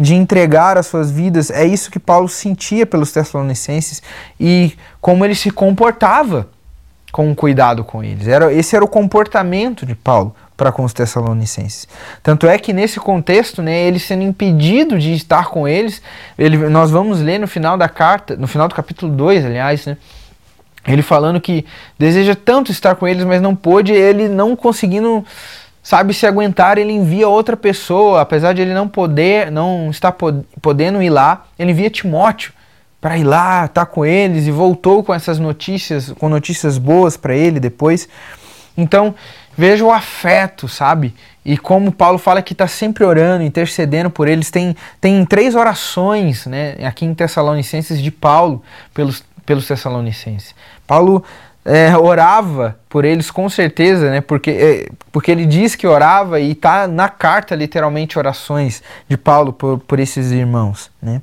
de 0.00 0.14
entregar 0.14 0.78
as 0.78 0.86
suas 0.86 1.10
vidas. 1.10 1.50
É 1.50 1.64
isso 1.64 1.90
que 1.90 1.98
Paulo 1.98 2.28
sentia 2.28 2.86
pelos 2.86 3.12
Tessalonicenses 3.12 4.02
e 4.38 4.72
como 5.00 5.24
ele 5.24 5.34
se 5.34 5.50
comportava 5.50 6.48
com 7.12 7.34
cuidado 7.34 7.84
com 7.84 8.02
eles. 8.02 8.26
Era, 8.26 8.52
esse 8.52 8.74
era 8.74 8.84
o 8.84 8.88
comportamento 8.88 9.84
de 9.84 9.94
Paulo 9.94 10.34
para 10.56 10.70
com 10.70 10.84
os 10.84 10.92
Tessalonicenses. 10.92 11.88
Tanto 12.22 12.46
é 12.46 12.58
que 12.58 12.72
nesse 12.72 13.00
contexto, 13.00 13.62
né, 13.62 13.80
ele 13.86 13.98
sendo 13.98 14.22
impedido 14.22 14.98
de 14.98 15.12
estar 15.12 15.46
com 15.46 15.66
eles, 15.66 16.02
ele, 16.38 16.56
nós 16.68 16.90
vamos 16.90 17.20
ler 17.20 17.38
no 17.38 17.48
final 17.48 17.76
da 17.76 17.88
carta, 17.88 18.36
no 18.36 18.46
final 18.46 18.68
do 18.68 18.74
capítulo 18.74 19.10
2, 19.12 19.44
aliás, 19.44 19.86
né, 19.86 19.96
ele 20.86 21.02
falando 21.02 21.40
que 21.40 21.64
deseja 21.98 22.34
tanto 22.34 22.70
estar 22.70 22.94
com 22.94 23.06
eles, 23.06 23.24
mas 23.24 23.40
não 23.40 23.54
pôde, 23.54 23.92
ele 23.92 24.28
não 24.28 24.54
conseguindo 24.54 25.24
sabe 25.82 26.12
se 26.14 26.26
aguentar, 26.26 26.78
ele 26.78 26.92
envia 26.92 27.28
outra 27.28 27.56
pessoa, 27.56 28.20
apesar 28.20 28.52
de 28.52 28.62
ele 28.62 28.74
não 28.74 28.88
poder, 28.88 29.50
não 29.50 29.90
estar 29.90 30.14
podendo 30.60 31.02
ir 31.02 31.10
lá, 31.10 31.46
ele 31.58 31.72
envia 31.72 31.90
Timóteo 31.90 32.52
para 33.00 33.16
ir 33.16 33.24
lá, 33.24 33.64
estar 33.64 33.86
tá 33.86 33.90
com 33.90 34.04
eles 34.04 34.46
e 34.46 34.50
voltou 34.50 35.02
com 35.02 35.14
essas 35.14 35.38
notícias, 35.38 36.12
com 36.12 36.28
notícias 36.28 36.76
boas 36.76 37.16
para 37.16 37.34
ele 37.34 37.58
depois. 37.58 38.08
Então, 38.76 39.14
veja 39.56 39.84
o 39.84 39.90
afeto, 39.90 40.68
sabe? 40.68 41.14
E 41.44 41.56
como 41.56 41.90
Paulo 41.90 42.18
fala 42.18 42.42
que 42.42 42.52
está 42.52 42.66
sempre 42.66 43.04
orando, 43.04 43.42
intercedendo 43.42 44.10
por 44.10 44.28
eles. 44.28 44.50
Tem, 44.50 44.76
tem 45.00 45.24
três 45.24 45.54
orações 45.54 46.46
né, 46.46 46.76
aqui 46.84 47.06
em 47.06 47.14
Tessalonicenses 47.14 48.02
de 48.02 48.10
Paulo 48.10 48.62
pelos, 48.92 49.24
pelos 49.46 49.66
Tessalonicenses. 49.66 50.54
Paulo 50.86 51.24
é, 51.64 51.96
orava 51.96 52.78
por 52.88 53.04
eles 53.04 53.30
com 53.30 53.48
certeza, 53.48 54.10
né? 54.10 54.20
Porque, 54.20 54.50
é, 54.50 54.88
porque 55.12 55.30
ele 55.30 55.46
diz 55.46 55.74
que 55.74 55.86
orava 55.86 56.40
e 56.40 56.52
está 56.52 56.88
na 56.88 57.08
carta 57.08 57.54
literalmente 57.54 58.18
orações 58.18 58.82
de 59.08 59.16
Paulo 59.16 59.52
por, 59.52 59.78
por 59.78 59.98
esses 60.00 60.30
irmãos, 60.30 60.90
né? 61.02 61.20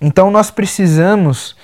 Então 0.00 0.30
nós 0.30 0.50
precisamos 0.50 1.56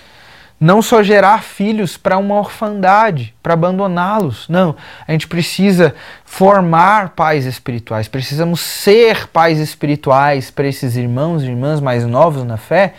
não 0.60 0.82
só 0.82 1.02
gerar 1.02 1.42
filhos 1.42 1.96
para 1.96 2.18
uma 2.18 2.34
orfandade, 2.34 3.34
para 3.42 3.54
abandoná-los. 3.54 4.46
Não, 4.46 4.76
a 5.08 5.12
gente 5.12 5.26
precisa 5.26 5.94
formar 6.22 7.10
pais 7.10 7.46
espirituais, 7.46 8.08
precisamos 8.08 8.60
ser 8.60 9.26
pais 9.28 9.58
espirituais 9.58 10.50
para 10.50 10.66
esses 10.66 10.96
irmãos 10.96 11.42
e 11.42 11.46
irmãs 11.46 11.80
mais 11.80 12.04
novos 12.04 12.44
na 12.44 12.58
fé 12.58 12.92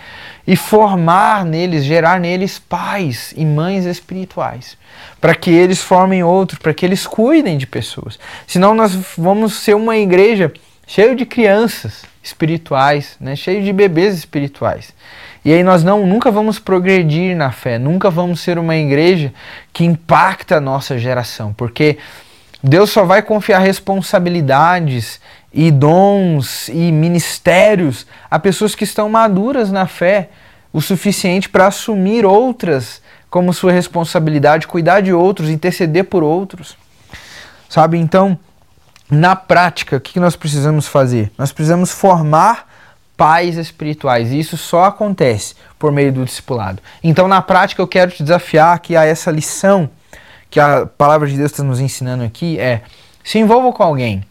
e 0.52 0.56
formar 0.58 1.46
neles, 1.46 1.86
gerar 1.86 2.20
neles 2.20 2.60
pais 2.60 3.34
e 3.38 3.46
mães 3.46 3.86
espirituais, 3.86 4.78
para 5.22 5.34
que 5.34 5.50
eles 5.50 5.80
formem 5.80 6.24
outros, 6.24 6.60
para 6.60 6.74
que 6.74 6.86
eles 6.86 7.08
cuidem 7.08 7.58
de 7.58 7.66
pessoas. 7.66 8.20
Senão 8.46 8.76
nós 8.76 8.94
vamos 9.18 9.54
ser 9.54 9.78
uma 9.78 9.96
igreja 9.96 10.52
cheia 10.86 11.16
de 11.16 11.26
crianças 11.26 12.04
espirituais, 12.22 13.16
né, 13.18 13.34
cheio 13.34 13.64
de 13.64 13.72
bebês 13.72 14.14
espirituais. 14.14 14.94
E 15.46 15.54
aí 15.54 15.64
nós 15.64 15.86
não 15.86 16.06
nunca 16.06 16.30
vamos 16.30 16.60
progredir 16.60 17.34
na 17.34 17.54
fé, 17.54 17.80
nunca 17.80 18.10
vamos 18.10 18.42
ser 18.42 18.60
uma 18.60 18.76
igreja 18.76 19.34
que 19.72 19.86
impacta 19.86 20.58
a 20.58 20.62
nossa 20.62 21.00
geração, 21.00 21.54
porque 21.54 21.98
Deus 22.62 22.90
só 22.90 23.06
vai 23.06 23.22
confiar 23.22 23.60
responsabilidades 23.60 25.22
e 25.54 25.70
dons 25.70 26.70
e 26.70 26.92
ministérios 26.92 28.06
a 28.30 28.40
pessoas 28.40 28.74
que 28.74 28.84
estão 28.84 29.10
maduras 29.10 29.72
na 29.72 29.86
fé 29.86 30.30
o 30.72 30.82
suficiente 30.82 31.50
para 31.50 31.68
assumir 31.68 32.26
outras 32.26 33.02
como 33.30 33.54
sua 33.54 33.72
responsabilidade, 33.72 34.68
cuidar 34.68 35.02
de 35.02 35.14
outros, 35.14 35.50
interceder 35.50 36.06
por 36.06 36.24
outros. 36.24 36.78
Sabe? 37.70 37.98
Então, 37.98 38.38
na 39.10 39.36
prática, 39.36 39.98
o 39.98 40.02
que 40.02 40.20
nós 40.20 40.36
precisamos 40.36 40.88
fazer? 40.88 41.32
Nós 41.38 41.52
precisamos 41.52 41.92
formar 41.92 42.70
pais 43.16 43.58
espirituais. 43.58 44.32
E 44.32 44.40
isso 44.40 44.58
só 44.58 44.86
acontece 44.86 45.56
por 45.78 45.92
meio 45.92 46.12
do 46.12 46.26
discipulado. 46.26 46.82
Então, 47.04 47.28
na 47.28 47.42
prática, 47.42 47.82
eu 47.82 47.88
quero 47.88 48.12
te 48.12 48.24
desafiar 48.24 48.80
que 48.80 48.96
a 48.96 49.06
essa 49.06 49.30
lição 49.32 49.90
que 50.50 50.60
a 50.60 50.86
palavra 50.86 51.28
de 51.28 51.38
Deus 51.38 51.52
está 51.52 51.64
nos 51.64 51.80
ensinando 51.80 52.24
aqui 52.24 52.60
é 52.60 52.82
se 53.24 53.40
envolva 53.40 53.72
com 53.72 53.84
alguém. 53.84 54.26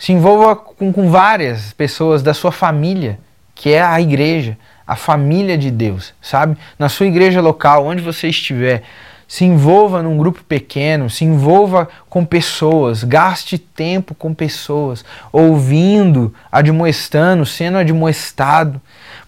Se 0.00 0.12
envolva 0.12 0.56
com, 0.56 0.90
com 0.90 1.10
várias 1.10 1.74
pessoas 1.74 2.22
da 2.22 2.32
sua 2.32 2.50
família, 2.50 3.18
que 3.54 3.68
é 3.68 3.82
a 3.82 4.00
igreja, 4.00 4.56
a 4.86 4.96
família 4.96 5.58
de 5.58 5.70
Deus, 5.70 6.14
sabe? 6.22 6.56
Na 6.78 6.88
sua 6.88 7.04
igreja 7.04 7.42
local, 7.42 7.84
onde 7.84 8.00
você 8.00 8.28
estiver, 8.28 8.82
se 9.28 9.44
envolva 9.44 10.02
num 10.02 10.16
grupo 10.16 10.42
pequeno, 10.42 11.10
se 11.10 11.26
envolva 11.26 11.86
com 12.08 12.24
pessoas, 12.24 13.04
gaste 13.04 13.58
tempo 13.58 14.14
com 14.14 14.32
pessoas, 14.32 15.04
ouvindo, 15.30 16.34
admoestando, 16.50 17.44
sendo 17.44 17.76
admoestado, 17.76 18.80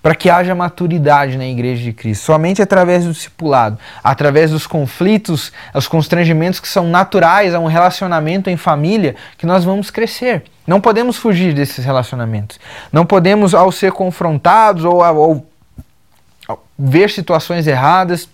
para 0.03 0.15
que 0.15 0.29
haja 0.29 0.55
maturidade 0.55 1.39
na 1.39 1.47
igreja 1.47 1.83
de 1.83 1.93
Cristo. 1.93 2.25
Somente 2.25 2.61
através 2.61 3.05
do 3.05 3.13
discipulado, 3.13 3.79
através 4.03 4.51
dos 4.51 4.67
conflitos, 4.67 5.53
os 5.73 5.87
constrangimentos 5.87 6.59
que 6.59 6.69
são 6.69 6.89
naturais 6.89 7.55
a 7.55 7.61
um 7.61 7.67
relacionamento 7.67 8.51
em 8.51 8.57
família, 8.57 9.15
que 9.39 9.47
nós 9.47 9.65
vamos 9.65 9.91
crescer. 9.91 10.45
Não 10.67 10.81
podemos 10.81 11.17
fugir 11.17 11.55
desses 11.55 11.85
relacionamentos. 11.85 12.59
Não 12.93 13.07
podemos, 13.07 13.55
ao 13.55 13.71
ser 13.71 13.93
confrontados 13.93 14.85
ou, 14.85 15.03
ou, 15.03 15.47
ao 16.49 16.65
ver 16.79 17.11
situações 17.11 17.67
erradas, 17.67 18.29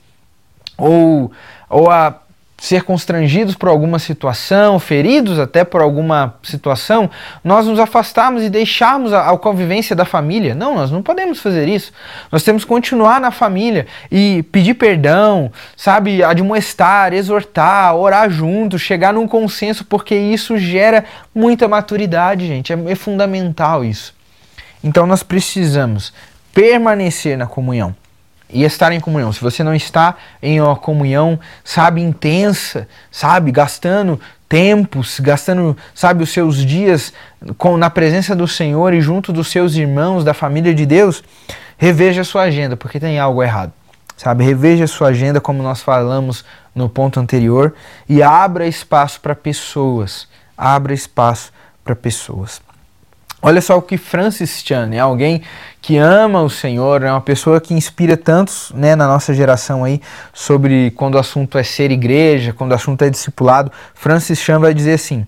ou 0.76 1.30
ou 1.68 1.90
a 1.90 2.14
ser 2.58 2.82
constrangidos 2.82 3.54
por 3.54 3.68
alguma 3.68 4.00
situação, 4.00 4.80
feridos 4.80 5.38
até 5.38 5.62
por 5.62 5.80
alguma 5.80 6.34
situação, 6.42 7.08
nós 7.44 7.68
nos 7.68 7.78
afastarmos 7.78 8.42
e 8.42 8.50
deixarmos 8.50 9.12
a, 9.12 9.30
a, 9.30 9.38
convivência 9.38 9.94
da 9.94 10.04
família. 10.04 10.56
Não, 10.56 10.74
nós 10.74 10.90
não 10.90 11.00
podemos 11.00 11.40
fazer 11.40 11.68
isso. 11.68 11.92
Nós 12.32 12.42
temos 12.42 12.64
que 12.64 12.68
continuar 12.68 13.20
na 13.20 13.30
família 13.30 13.86
e 14.10 14.42
pedir 14.50 14.74
perdão, 14.74 15.52
sabe, 15.76 16.22
admoestar, 16.24 17.12
exortar, 17.12 17.94
orar 17.94 18.28
juntos, 18.28 18.82
chegar 18.82 19.12
num 19.12 19.28
consenso, 19.28 19.84
porque 19.84 20.16
isso 20.16 20.58
gera 20.58 21.04
muita 21.32 21.68
maturidade, 21.68 22.44
gente. 22.48 22.72
É, 22.72 22.78
é 22.88 22.94
fundamental 22.96 23.84
isso. 23.84 24.12
Então 24.82 25.06
nós 25.06 25.22
precisamos 25.22 26.12
permanecer 26.52 27.38
na 27.38 27.46
comunhão 27.46 27.94
e 28.50 28.64
estar 28.64 28.92
em 28.92 29.00
comunhão. 29.00 29.32
Se 29.32 29.40
você 29.40 29.62
não 29.62 29.74
está 29.74 30.16
em 30.42 30.60
uma 30.60 30.76
comunhão, 30.76 31.38
sabe, 31.64 32.00
intensa, 32.00 32.88
sabe, 33.10 33.50
gastando 33.50 34.20
tempos, 34.48 35.20
gastando, 35.20 35.76
sabe, 35.94 36.22
os 36.22 36.30
seus 36.30 36.64
dias 36.64 37.12
com, 37.58 37.76
na 37.76 37.90
presença 37.90 38.34
do 38.34 38.48
Senhor 38.48 38.94
e 38.94 39.00
junto 39.00 39.32
dos 39.32 39.48
seus 39.48 39.74
irmãos, 39.74 40.24
da 40.24 40.32
família 40.32 40.74
de 40.74 40.86
Deus, 40.86 41.22
reveja 41.76 42.22
a 42.22 42.24
sua 42.24 42.42
agenda, 42.42 42.76
porque 42.76 42.98
tem 42.98 43.18
algo 43.18 43.42
errado. 43.42 43.72
Sabe, 44.16 44.42
reveja 44.42 44.84
a 44.84 44.88
sua 44.88 45.08
agenda, 45.08 45.40
como 45.40 45.62
nós 45.62 45.80
falamos 45.80 46.44
no 46.74 46.88
ponto 46.88 47.20
anterior, 47.20 47.74
e 48.08 48.20
abra 48.22 48.66
espaço 48.66 49.20
para 49.20 49.34
pessoas. 49.34 50.26
Abra 50.56 50.92
espaço 50.92 51.52
para 51.84 51.94
pessoas. 51.94 52.60
Olha 53.40 53.60
só 53.60 53.78
o 53.78 53.82
que 53.82 53.96
Francis 53.96 54.62
Chan, 54.64 54.90
é 54.92 54.98
alguém 54.98 55.42
que 55.80 55.96
ama 55.96 56.42
o 56.42 56.50
Senhor, 56.50 57.04
é 57.04 57.10
uma 57.10 57.20
pessoa 57.20 57.60
que 57.60 57.72
inspira 57.72 58.16
tantos 58.16 58.72
né, 58.74 58.96
na 58.96 59.06
nossa 59.06 59.32
geração 59.32 59.84
aí 59.84 60.00
sobre 60.34 60.90
quando 60.90 61.14
o 61.14 61.18
assunto 61.18 61.56
é 61.56 61.62
ser 61.62 61.92
igreja, 61.92 62.52
quando 62.52 62.72
o 62.72 62.74
assunto 62.74 63.02
é 63.02 63.10
discipulado. 63.10 63.70
Francis 63.94 64.40
Chan 64.40 64.58
vai 64.58 64.74
dizer 64.74 64.94
assim: 64.94 65.24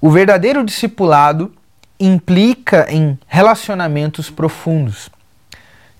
o 0.00 0.10
verdadeiro 0.10 0.64
discipulado 0.64 1.52
implica 2.00 2.86
em 2.90 3.18
relacionamentos 3.26 4.30
profundos. 4.30 5.10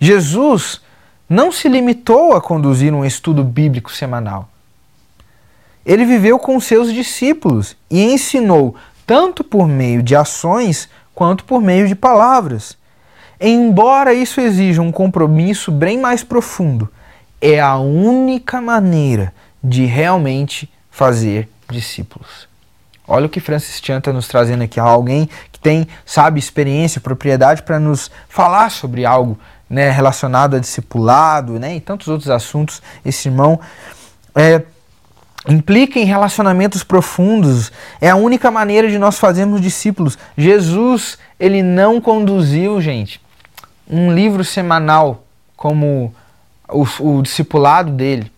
Jesus 0.00 0.80
não 1.28 1.52
se 1.52 1.68
limitou 1.68 2.34
a 2.34 2.40
conduzir 2.40 2.92
um 2.92 3.04
estudo 3.04 3.44
bíblico 3.44 3.92
semanal. 3.92 4.48
Ele 5.84 6.06
viveu 6.06 6.38
com 6.38 6.58
seus 6.58 6.92
discípulos 6.92 7.76
e 7.90 8.02
ensinou 8.02 8.74
tanto 9.06 9.44
por 9.44 9.68
meio 9.68 10.02
de 10.02 10.16
ações 10.16 10.88
quanto 11.14 11.44
por 11.44 11.60
meio 11.60 11.86
de 11.86 11.94
palavras. 11.94 12.76
Embora 13.40 14.14
isso 14.14 14.40
exija 14.40 14.80
um 14.80 14.92
compromisso 14.92 15.70
bem 15.70 15.98
mais 15.98 16.24
profundo, 16.24 16.88
é 17.40 17.60
a 17.60 17.76
única 17.76 18.60
maneira 18.60 19.32
de 19.62 19.84
realmente 19.84 20.70
fazer 20.90 21.48
discípulos. 21.70 22.48
Olha 23.06 23.26
o 23.26 23.28
que 23.28 23.40
Francis 23.40 23.80
Chan 23.82 23.98
está 23.98 24.12
nos 24.12 24.28
trazendo 24.28 24.64
aqui, 24.64 24.80
alguém 24.80 25.28
que 25.52 25.58
tem, 25.60 25.86
sabe, 26.06 26.38
experiência, 26.38 27.00
propriedade 27.00 27.62
para 27.62 27.78
nos 27.78 28.10
falar 28.28 28.70
sobre 28.70 29.04
algo 29.04 29.38
né, 29.68 29.90
relacionado 29.90 30.56
a 30.56 30.58
discipulado 30.58 31.58
né, 31.58 31.76
e 31.76 31.80
tantos 31.80 32.08
outros 32.08 32.30
assuntos. 32.30 32.80
Esse 33.04 33.28
irmão 33.28 33.60
é, 34.34 34.62
implica 35.48 35.98
em 35.98 36.04
relacionamentos 36.04 36.82
profundos. 36.82 37.70
É 38.00 38.10
a 38.10 38.16
única 38.16 38.50
maneira 38.50 38.88
de 38.88 38.98
nós 38.98 39.18
fazermos 39.18 39.60
discípulos. 39.60 40.18
Jesus, 40.36 41.18
ele 41.38 41.62
não 41.62 42.00
conduziu, 42.00 42.80
gente, 42.80 43.20
um 43.88 44.12
livro 44.12 44.44
semanal 44.44 45.24
como 45.56 46.14
o, 46.68 46.86
o 47.00 47.22
discipulado 47.22 47.90
dele, 47.90 48.30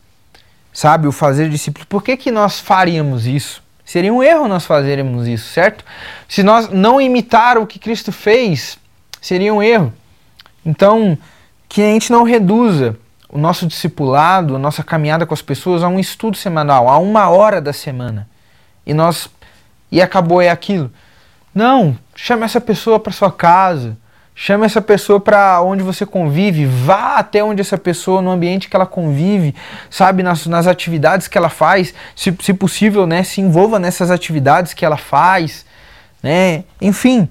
sabe, 0.73 1.07
o 1.07 1.13
fazer 1.13 1.49
discípulos. 1.49 1.87
Por 1.89 2.03
que, 2.03 2.17
que 2.17 2.31
nós 2.31 2.61
faríamos 2.61 3.27
isso? 3.27 3.63
Seria 3.85 4.13
um 4.13 4.23
erro 4.23 4.49
nós 4.49 4.67
fazermos 4.67 5.29
isso, 5.29 5.49
certo? 5.53 5.85
Se 6.29 6.43
nós 6.43 6.69
não 6.71 7.01
imitar 7.01 7.57
o 7.57 7.67
que 7.67 7.79
Cristo 7.79 8.11
fez, 8.11 8.79
seria 9.21 9.55
um 9.55 9.63
erro. 9.63 9.93
Então, 10.65 11.17
que 11.69 11.81
a 11.81 11.87
gente 11.87 12.11
não 12.11 12.25
reduza 12.25 12.97
o 13.29 13.39
nosso 13.39 13.67
discipulado, 13.67 14.57
a 14.57 14.59
nossa 14.59 14.83
caminhada 14.83 15.27
com 15.27 15.35
as 15.35 15.43
pessoas 15.43 15.83
a 15.83 15.89
um 15.89 15.99
estudo 15.99 16.37
semanal, 16.37 16.89
a 16.89 16.99
uma 16.99 17.29
hora 17.29 17.61
da 17.61 17.73
semana. 17.73 18.29
E 18.87 18.95
nós 18.95 19.29
e 19.91 20.01
acabou 20.01 20.41
é 20.41 20.51
aquilo. 20.51 20.91
Não, 21.55 21.97
chame 22.15 22.45
essa 22.45 22.61
pessoa 22.61 23.01
para 23.01 23.13
sua 23.13 23.33
casa. 23.33 23.97
Chame 24.39 24.67
essa 24.67 24.83
pessoa 24.83 25.19
para 25.19 25.63
onde 25.63 25.83
você 25.83 26.05
convive, 26.05 26.67
vá 26.67 27.17
até 27.17 27.43
onde 27.43 27.63
essa 27.63 27.79
pessoa, 27.79 28.21
no 28.21 28.31
ambiente 28.31 28.69
que 28.69 28.77
ela 28.77 28.85
convive, 28.85 29.55
sabe, 29.89 30.23
nas, 30.23 30.47
nas 30.47 30.67
atividades 30.67 31.27
que 31.27 31.39
ela 31.39 31.49
faz, 31.49 31.95
se, 32.15 32.37
se 32.43 32.53
possível, 32.53 33.07
né, 33.07 33.23
se 33.23 33.41
envolva 33.41 33.79
nessas 33.79 34.11
atividades 34.11 34.75
que 34.75 34.85
ela 34.85 34.99
faz, 34.99 35.65
né, 36.23 36.65
enfim, 36.83 37.27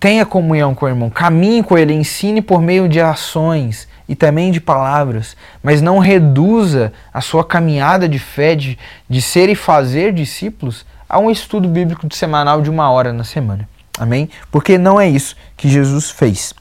tenha 0.00 0.26
comunhão 0.26 0.74
com 0.74 0.86
o 0.86 0.88
irmão, 0.88 1.08
caminhe 1.08 1.62
com 1.62 1.78
ele, 1.78 1.94
ensine 1.94 2.42
por 2.42 2.60
meio 2.60 2.88
de 2.88 3.00
ações 3.00 3.86
e 4.12 4.14
também 4.14 4.52
de 4.52 4.60
palavras, 4.60 5.34
mas 5.62 5.80
não 5.80 5.98
reduza 5.98 6.92
a 7.14 7.22
sua 7.22 7.42
caminhada 7.42 8.06
de 8.06 8.18
fé, 8.18 8.54
de, 8.54 8.78
de 9.08 9.22
ser 9.22 9.48
e 9.48 9.54
fazer 9.54 10.12
discípulos, 10.12 10.84
a 11.08 11.18
um 11.18 11.30
estudo 11.30 11.66
bíblico 11.66 12.06
de 12.06 12.14
semanal 12.14 12.60
de 12.60 12.68
uma 12.68 12.90
hora 12.90 13.10
na 13.10 13.24
semana. 13.24 13.66
Amém? 13.98 14.28
Porque 14.50 14.76
não 14.76 15.00
é 15.00 15.08
isso 15.08 15.34
que 15.56 15.66
Jesus 15.66 16.10
fez. 16.10 16.52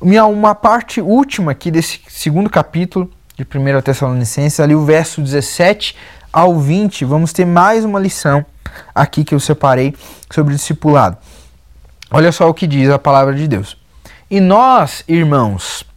Minha, 0.00 0.24
uma 0.26 0.54
parte 0.54 1.00
última 1.00 1.50
aqui 1.50 1.68
desse 1.68 2.00
segundo 2.06 2.48
capítulo 2.48 3.10
de 3.34 3.42
1 3.42 3.82
Tessalonicenses, 3.82 4.60
ali 4.60 4.76
o 4.76 4.84
verso 4.84 5.20
17 5.20 5.96
ao 6.32 6.60
20, 6.60 7.04
vamos 7.04 7.32
ter 7.32 7.44
mais 7.44 7.84
uma 7.84 7.98
lição 7.98 8.46
aqui 8.94 9.24
que 9.24 9.34
eu 9.34 9.40
separei 9.40 9.96
sobre 10.30 10.54
discipulado. 10.54 11.16
Olha 12.08 12.30
só 12.30 12.48
o 12.48 12.54
que 12.54 12.68
diz 12.68 12.88
a 12.88 13.00
palavra 13.00 13.34
de 13.34 13.48
Deus. 13.48 13.76
E 14.30 14.38
nós, 14.38 15.02
irmãos, 15.08 15.87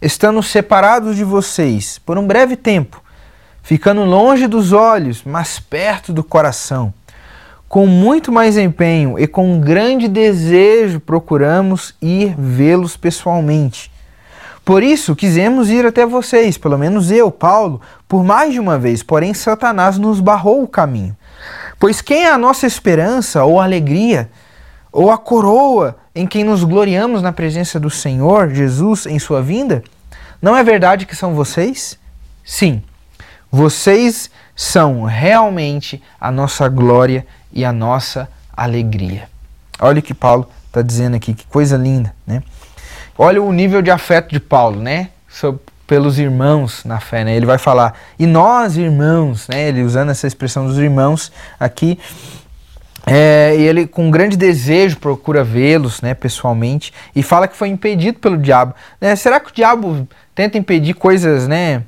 estando 0.00 0.42
separados 0.42 1.16
de 1.16 1.24
vocês 1.24 1.98
por 1.98 2.16
um 2.16 2.26
breve 2.26 2.56
tempo, 2.56 3.02
ficando 3.62 4.04
longe 4.04 4.46
dos 4.46 4.72
olhos, 4.72 5.22
mas 5.24 5.58
perto 5.58 6.12
do 6.12 6.22
coração, 6.22 6.94
com 7.68 7.86
muito 7.86 8.32
mais 8.32 8.56
empenho 8.56 9.18
e 9.18 9.26
com 9.26 9.60
grande 9.60 10.08
desejo 10.08 11.00
procuramos 11.00 11.94
ir 12.00 12.34
vê-los 12.38 12.96
pessoalmente. 12.96 13.90
Por 14.64 14.82
isso 14.82 15.16
quisemos 15.16 15.70
ir 15.70 15.86
até 15.86 16.06
vocês, 16.06 16.58
pelo 16.58 16.78
menos 16.78 17.10
eu, 17.10 17.30
Paulo, 17.30 17.80
por 18.06 18.22
mais 18.22 18.52
de 18.52 18.60
uma 18.60 18.78
vez, 18.78 19.02
porém 19.02 19.32
Satanás 19.34 19.98
nos 19.98 20.20
barrou 20.20 20.62
o 20.62 20.68
caminho. 20.68 21.16
Pois 21.78 22.00
quem 22.00 22.24
é 22.24 22.30
a 22.30 22.38
nossa 22.38 22.66
esperança 22.66 23.44
ou 23.44 23.60
alegria, 23.60 24.30
ou 24.92 25.10
a 25.10 25.18
coroa 25.18 25.96
em 26.18 26.26
quem 26.26 26.42
nos 26.42 26.64
gloriamos 26.64 27.22
na 27.22 27.32
presença 27.32 27.78
do 27.78 27.88
Senhor 27.88 28.50
Jesus 28.50 29.06
em 29.06 29.20
sua 29.20 29.40
vinda? 29.40 29.84
Não 30.42 30.56
é 30.56 30.64
verdade 30.64 31.06
que 31.06 31.14
são 31.14 31.32
vocês? 31.32 31.96
Sim, 32.44 32.82
vocês 33.52 34.28
são 34.56 35.04
realmente 35.04 36.02
a 36.20 36.32
nossa 36.32 36.68
glória 36.68 37.24
e 37.52 37.64
a 37.64 37.72
nossa 37.72 38.28
alegria. 38.52 39.28
Olha 39.78 40.00
o 40.00 40.02
que 40.02 40.12
Paulo 40.12 40.50
está 40.66 40.82
dizendo 40.82 41.14
aqui, 41.14 41.34
que 41.34 41.46
coisa 41.46 41.76
linda, 41.76 42.12
né? 42.26 42.42
Olha 43.16 43.40
o 43.40 43.52
nível 43.52 43.80
de 43.80 43.92
afeto 43.92 44.32
de 44.32 44.40
Paulo, 44.40 44.80
né? 44.80 45.10
Sobre, 45.28 45.60
pelos 45.86 46.18
irmãos 46.18 46.84
na 46.84 46.98
fé, 46.98 47.22
né? 47.22 47.36
Ele 47.36 47.46
vai 47.46 47.58
falar, 47.58 47.94
e 48.18 48.26
nós 48.26 48.76
irmãos, 48.76 49.46
né? 49.46 49.68
Ele 49.68 49.84
usando 49.84 50.10
essa 50.10 50.26
expressão 50.26 50.66
dos 50.66 50.78
irmãos 50.78 51.30
aqui, 51.60 51.96
é, 53.10 53.56
e 53.56 53.62
ele 53.62 53.86
com 53.86 54.10
grande 54.10 54.36
desejo 54.36 54.98
procura 54.98 55.42
vê-los, 55.42 56.02
né, 56.02 56.14
pessoalmente, 56.14 56.92
e 57.14 57.22
fala 57.22 57.48
que 57.48 57.56
foi 57.56 57.68
impedido 57.68 58.18
pelo 58.18 58.36
diabo. 58.36 58.74
Né? 59.00 59.16
Será 59.16 59.40
que 59.40 59.50
o 59.50 59.54
diabo 59.54 60.06
tenta 60.34 60.58
impedir 60.58 60.94
coisas, 60.94 61.48
né, 61.48 61.82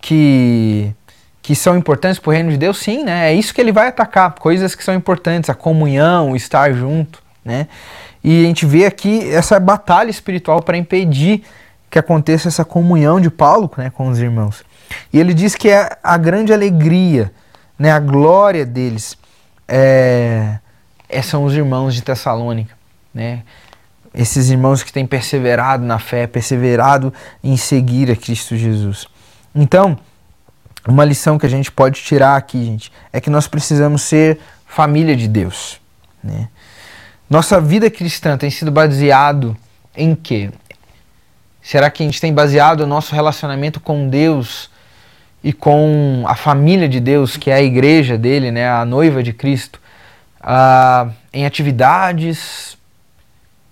que 0.00 0.92
que 1.42 1.54
são 1.54 1.76
importantes 1.76 2.18
para 2.18 2.28
o 2.28 2.32
reino 2.32 2.50
de 2.50 2.56
Deus, 2.56 2.76
sim, 2.76 3.04
né? 3.04 3.30
É 3.30 3.32
isso 3.32 3.54
que 3.54 3.60
ele 3.60 3.70
vai 3.70 3.86
atacar, 3.86 4.34
coisas 4.34 4.74
que 4.74 4.82
são 4.82 4.92
importantes, 4.92 5.48
a 5.48 5.54
comunhão, 5.54 6.34
estar 6.34 6.72
junto, 6.72 7.22
né? 7.44 7.68
E 8.24 8.42
a 8.42 8.48
gente 8.48 8.66
vê 8.66 8.84
aqui 8.84 9.30
essa 9.32 9.60
batalha 9.60 10.10
espiritual 10.10 10.60
para 10.60 10.76
impedir 10.76 11.44
que 11.88 12.00
aconteça 12.00 12.48
essa 12.48 12.64
comunhão 12.64 13.20
de 13.20 13.30
Paulo 13.30 13.70
né, 13.76 13.90
com 13.90 14.08
os 14.08 14.18
irmãos. 14.18 14.64
E 15.12 15.20
ele 15.20 15.32
diz 15.32 15.54
que 15.54 15.68
é 15.68 15.96
a 16.02 16.16
grande 16.16 16.52
alegria, 16.52 17.30
né, 17.78 17.92
a 17.92 18.00
glória 18.00 18.66
deles 18.66 19.16
é, 19.68 20.58
é, 21.08 21.22
são 21.22 21.44
os 21.44 21.54
irmãos 21.54 21.94
de 21.94 22.02
Tessalônica, 22.02 22.74
né? 23.12 23.42
Esses 24.14 24.48
irmãos 24.48 24.82
que 24.82 24.92
têm 24.92 25.06
perseverado 25.06 25.84
na 25.84 25.98
fé, 25.98 26.26
perseverado 26.26 27.12
em 27.44 27.56
seguir 27.56 28.10
a 28.10 28.16
Cristo 28.16 28.56
Jesus. 28.56 29.06
Então, 29.54 29.98
uma 30.88 31.04
lição 31.04 31.38
que 31.38 31.44
a 31.44 31.48
gente 31.48 31.70
pode 31.70 32.00
tirar 32.00 32.36
aqui, 32.36 32.64
gente, 32.64 32.92
é 33.12 33.20
que 33.20 33.28
nós 33.28 33.46
precisamos 33.46 34.02
ser 34.02 34.38
família 34.66 35.14
de 35.14 35.28
Deus. 35.28 35.80
Né? 36.22 36.48
Nossa 37.28 37.60
vida 37.60 37.90
cristã 37.90 38.38
tem 38.38 38.50
sido 38.50 38.70
baseado 38.70 39.56
em 39.94 40.14
quê? 40.14 40.50
Será 41.60 41.90
que 41.90 42.02
a 42.02 42.06
gente 42.06 42.20
tem 42.20 42.32
baseado 42.32 42.82
o 42.82 42.86
nosso 42.86 43.14
relacionamento 43.14 43.80
com 43.80 44.08
Deus 44.08 44.70
e 45.46 45.52
com 45.52 46.24
a 46.26 46.34
família 46.34 46.88
de 46.88 46.98
Deus, 46.98 47.36
que 47.36 47.52
é 47.52 47.54
a 47.54 47.62
igreja 47.62 48.18
dele, 48.18 48.50
né, 48.50 48.68
a 48.68 48.84
noiva 48.84 49.22
de 49.22 49.32
Cristo, 49.32 49.80
uh, 50.40 51.08
em 51.32 51.46
atividades, 51.46 52.76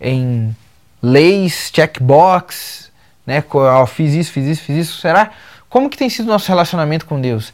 em 0.00 0.54
leis, 1.02 1.72
checkbox, 1.74 2.92
né, 3.26 3.42
oh, 3.50 3.86
fiz 3.86 4.14
isso, 4.14 4.30
fiz 4.30 4.46
isso, 4.46 4.62
fiz 4.62 4.76
isso. 4.76 5.00
Será? 5.00 5.32
Como 5.68 5.90
que 5.90 5.98
tem 5.98 6.08
sido 6.08 6.26
o 6.26 6.28
nosso 6.28 6.46
relacionamento 6.46 7.06
com 7.06 7.20
Deus? 7.20 7.52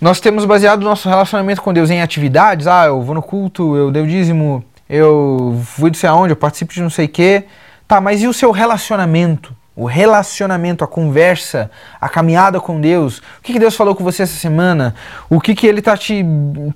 Nós 0.00 0.20
temos 0.20 0.44
baseado 0.44 0.84
nosso 0.84 1.08
relacionamento 1.08 1.62
com 1.62 1.72
Deus 1.72 1.90
em 1.90 2.00
atividades. 2.00 2.68
Ah, 2.68 2.86
eu 2.86 3.02
vou 3.02 3.12
no 3.16 3.22
culto, 3.22 3.74
eu 3.76 3.90
dei 3.90 4.02
o 4.02 4.06
dízimo, 4.06 4.64
eu 4.88 5.60
fui 5.64 5.90
não 5.90 5.94
sei 5.94 6.08
aonde, 6.08 6.32
eu 6.32 6.36
participo 6.36 6.72
de 6.72 6.80
não 6.80 6.90
sei 6.90 7.06
o 7.06 7.08
quê. 7.08 7.46
Tá, 7.88 8.00
mas 8.00 8.22
e 8.22 8.28
o 8.28 8.32
seu 8.32 8.52
relacionamento? 8.52 9.52
O 9.74 9.86
relacionamento, 9.86 10.84
a 10.84 10.86
conversa, 10.86 11.70
a 11.98 12.06
caminhada 12.06 12.60
com 12.60 12.78
Deus. 12.78 13.18
O 13.18 13.42
que, 13.42 13.54
que 13.54 13.58
Deus 13.58 13.74
falou 13.74 13.94
com 13.94 14.04
você 14.04 14.22
essa 14.22 14.36
semana? 14.36 14.94
O 15.30 15.40
que, 15.40 15.54
que 15.54 15.66
Ele 15.66 15.78
está 15.78 15.96
te 15.96 16.22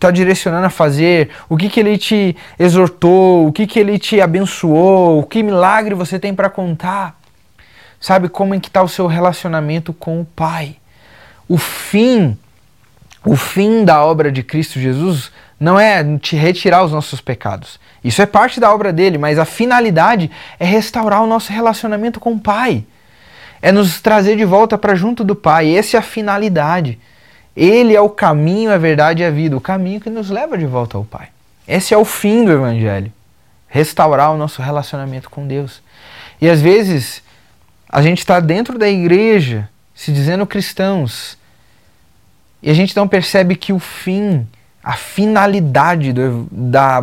tá 0.00 0.10
direcionando 0.10 0.66
a 0.66 0.70
fazer? 0.70 1.30
O 1.46 1.58
que, 1.58 1.68
que 1.68 1.78
Ele 1.78 1.98
te 1.98 2.34
exortou? 2.58 3.46
O 3.46 3.52
que, 3.52 3.66
que 3.66 3.78
Ele 3.78 3.98
te 3.98 4.18
abençoou? 4.20 5.22
Que 5.24 5.42
milagre 5.42 5.94
você 5.94 6.18
tem 6.18 6.34
para 6.34 6.48
contar? 6.48 7.20
Sabe 8.00 8.28
como 8.30 8.54
é 8.54 8.60
que 8.60 8.68
está 8.68 8.82
o 8.82 8.88
seu 8.88 9.06
relacionamento 9.06 9.92
com 9.92 10.20
o 10.20 10.24
Pai? 10.24 10.76
O 11.48 11.58
fim, 11.58 12.36
o 13.24 13.36
fim 13.36 13.84
da 13.84 14.02
obra 14.04 14.32
de 14.32 14.42
Cristo 14.42 14.80
Jesus 14.80 15.30
não 15.60 15.78
é 15.78 16.02
te 16.18 16.34
retirar 16.34 16.82
os 16.82 16.92
nossos 16.92 17.20
pecados. 17.20 17.78
Isso 18.06 18.22
é 18.22 18.26
parte 18.26 18.60
da 18.60 18.72
obra 18.72 18.92
dele, 18.92 19.18
mas 19.18 19.36
a 19.36 19.44
finalidade 19.44 20.30
é 20.60 20.64
restaurar 20.64 21.24
o 21.24 21.26
nosso 21.26 21.52
relacionamento 21.52 22.20
com 22.20 22.34
o 22.34 22.38
Pai. 22.38 22.84
É 23.60 23.72
nos 23.72 24.00
trazer 24.00 24.36
de 24.36 24.44
volta 24.44 24.78
para 24.78 24.94
junto 24.94 25.24
do 25.24 25.34
Pai. 25.34 25.76
Essa 25.76 25.96
é 25.96 25.98
a 25.98 26.02
finalidade. 26.02 27.00
Ele 27.56 27.96
é 27.96 28.00
o 28.00 28.08
caminho, 28.08 28.70
a 28.70 28.78
verdade 28.78 29.22
e 29.22 29.26
a 29.26 29.30
vida, 29.30 29.56
o 29.56 29.60
caminho 29.60 30.00
que 30.00 30.08
nos 30.08 30.30
leva 30.30 30.56
de 30.56 30.66
volta 30.66 30.96
ao 30.96 31.02
Pai. 31.02 31.30
Esse 31.66 31.94
é 31.94 31.98
o 31.98 32.04
fim 32.04 32.44
do 32.44 32.52
Evangelho. 32.52 33.12
Restaurar 33.66 34.32
o 34.32 34.38
nosso 34.38 34.62
relacionamento 34.62 35.28
com 35.28 35.44
Deus. 35.44 35.82
E 36.40 36.48
às 36.48 36.60
vezes 36.60 37.24
a 37.88 38.00
gente 38.02 38.18
está 38.18 38.38
dentro 38.38 38.78
da 38.78 38.88
igreja, 38.88 39.68
se 39.96 40.12
dizendo 40.12 40.46
cristãos, 40.46 41.36
e 42.62 42.70
a 42.70 42.74
gente 42.74 42.96
não 42.96 43.08
percebe 43.08 43.56
que 43.56 43.72
o 43.72 43.80
fim, 43.80 44.46
a 44.86 44.92
finalidade 44.92 46.12
do, 46.12 46.46
da 46.48 47.02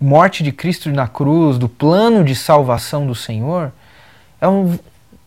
morte 0.00 0.44
de 0.44 0.52
Cristo 0.52 0.88
na 0.88 1.08
cruz, 1.08 1.58
do 1.58 1.68
plano 1.68 2.22
de 2.22 2.32
salvação 2.32 3.08
do 3.08 3.14
Senhor, 3.14 3.72
é 4.40 4.46
um, 4.46 4.78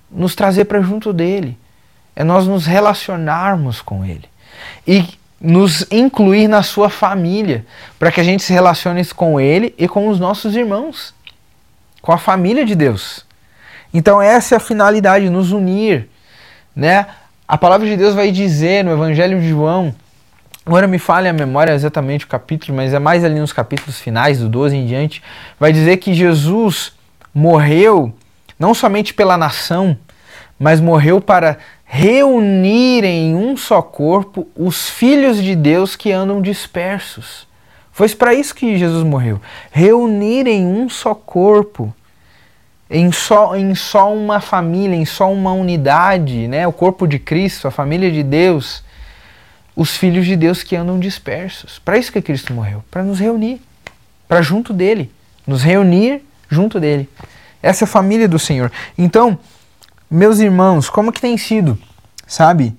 nos 0.09 0.35
trazer 0.35 0.63
para 0.65 0.79
junto 0.79 1.11
dele, 1.11 1.57
é 2.15 2.23
nós 2.23 2.47
nos 2.47 2.65
relacionarmos 2.65 3.81
com 3.81 4.05
ele 4.05 4.23
e 4.87 5.05
nos 5.41 5.85
incluir 5.91 6.47
na 6.47 6.63
sua 6.63 6.89
família, 6.89 7.65
para 7.99 8.09
que 8.09 8.21
a 8.21 8.23
gente 8.23 8.41
se 8.41 8.53
relacione 8.53 9.03
com 9.07 9.37
ele 9.37 9.75
e 9.77 9.85
com 9.85 10.07
os 10.07 10.17
nossos 10.17 10.55
irmãos, 10.55 11.13
com 12.01 12.13
a 12.13 12.17
família 12.17 12.65
de 12.65 12.73
Deus. 12.73 13.25
Então 13.93 14.21
essa 14.21 14.55
é 14.55 14.57
a 14.57 14.61
finalidade, 14.61 15.29
nos 15.29 15.51
unir, 15.51 16.07
né? 16.73 17.05
A 17.45 17.57
palavra 17.57 17.85
de 17.85 17.97
Deus 17.97 18.15
vai 18.15 18.31
dizer 18.31 18.81
no 18.85 18.93
Evangelho 18.93 19.41
de 19.41 19.49
João, 19.49 19.93
agora 20.65 20.87
me 20.87 20.97
falha 20.97 21.29
a 21.29 21.33
memória 21.33 21.73
exatamente 21.73 22.25
o 22.25 22.27
capítulo, 22.27 22.75
mas 22.75 22.93
é 22.93 22.99
mais 22.99 23.23
ali 23.23 23.39
nos 23.39 23.53
capítulos 23.53 23.99
finais, 23.99 24.39
do 24.39 24.49
12 24.49 24.75
em 24.75 24.85
diante, 24.85 25.21
vai 25.59 25.71
dizer 25.71 25.97
que 25.97 26.13
Jesus 26.13 26.93
morreu 27.33 28.13
não 28.57 28.73
somente 28.73 29.13
pela 29.13 29.37
nação, 29.37 29.97
mas 30.57 30.79
morreu 30.79 31.21
para 31.21 31.57
reunir 31.83 33.03
em 33.03 33.35
um 33.35 33.55
só 33.55 33.81
corpo 33.81 34.47
os 34.55 34.89
filhos 34.89 35.41
de 35.41 35.55
Deus 35.55 35.95
que 35.95 36.11
andam 36.11 36.41
dispersos. 36.41 37.47
Foi 37.91 38.09
para 38.09 38.33
isso 38.33 38.55
que 38.55 38.77
Jesus 38.77 39.03
morreu. 39.03 39.39
Reunir 39.71 40.47
em 40.47 40.65
um 40.65 40.89
só 40.89 41.13
corpo 41.13 41.93
em 42.89 43.11
só, 43.11 43.55
em 43.55 43.73
só 43.73 44.13
uma 44.13 44.39
família, 44.39 44.95
em 44.95 45.05
só 45.05 45.31
uma 45.31 45.53
unidade, 45.53 46.47
né? 46.47 46.67
o 46.67 46.73
corpo 46.73 47.07
de 47.07 47.17
Cristo, 47.17 47.67
a 47.67 47.71
família 47.71 48.11
de 48.11 48.21
Deus, 48.21 48.83
os 49.75 49.97
filhos 49.97 50.25
de 50.25 50.35
Deus 50.35 50.63
que 50.63 50.75
andam 50.75 50.99
dispersos. 50.99 51.79
Para 51.79 51.97
isso 51.97 52.11
que 52.11 52.21
Cristo 52.21 52.53
morreu, 52.53 52.83
para 52.89 53.03
nos 53.03 53.19
reunir, 53.19 53.61
para 54.27 54.41
junto 54.41 54.73
dele, 54.73 55.11
nos 55.45 55.63
reunir 55.63 56.23
junto 56.49 56.79
dele. 56.79 57.09
Essa 57.61 57.83
é 57.83 57.85
a 57.85 57.87
família 57.87 58.27
do 58.27 58.39
Senhor. 58.39 58.71
Então, 58.97 59.37
meus 60.09 60.39
irmãos, 60.39 60.89
como 60.89 61.11
que 61.11 61.19
tem 61.19 61.37
sido, 61.37 61.77
sabe? 62.27 62.75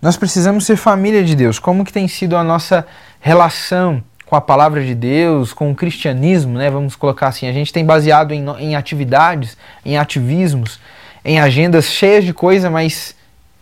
Nós 0.00 0.16
precisamos 0.16 0.64
ser 0.64 0.76
família 0.76 1.22
de 1.22 1.36
Deus. 1.36 1.58
Como 1.58 1.84
que 1.84 1.92
tem 1.92 2.08
sido 2.08 2.36
a 2.36 2.42
nossa 2.42 2.86
relação 3.20 4.02
com 4.24 4.34
a 4.34 4.40
palavra 4.40 4.82
de 4.84 4.94
Deus, 4.94 5.52
com 5.52 5.70
o 5.70 5.74
cristianismo, 5.74 6.56
né? 6.56 6.70
Vamos 6.70 6.96
colocar 6.96 7.28
assim. 7.28 7.46
A 7.46 7.52
gente 7.52 7.72
tem 7.72 7.84
baseado 7.84 8.32
em, 8.32 8.46
em 8.58 8.76
atividades, 8.76 9.58
em 9.84 9.98
ativismos, 9.98 10.80
em 11.24 11.38
agendas 11.38 11.86
cheias 11.86 12.24
de 12.24 12.32
coisa, 12.32 12.70
mas 12.70 13.14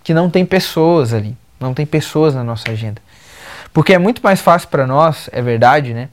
que 0.04 0.14
não 0.14 0.30
tem 0.30 0.46
pessoas 0.46 1.12
ali. 1.12 1.36
Não 1.60 1.74
tem 1.74 1.84
pessoas 1.84 2.34
na 2.34 2.44
nossa 2.44 2.70
agenda. 2.70 3.00
Porque 3.72 3.92
é 3.92 3.98
muito 3.98 4.20
mais 4.22 4.40
fácil 4.40 4.68
para 4.68 4.86
nós, 4.86 5.28
é 5.32 5.42
verdade, 5.42 5.92
né? 5.92 6.08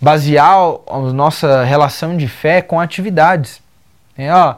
Basear 0.00 0.56
a 0.86 0.98
nossa 1.12 1.64
relação 1.64 2.16
de 2.16 2.28
fé 2.28 2.60
com 2.60 2.80
atividades. 2.80 3.60
É, 4.16 4.32
ó, 4.32 4.56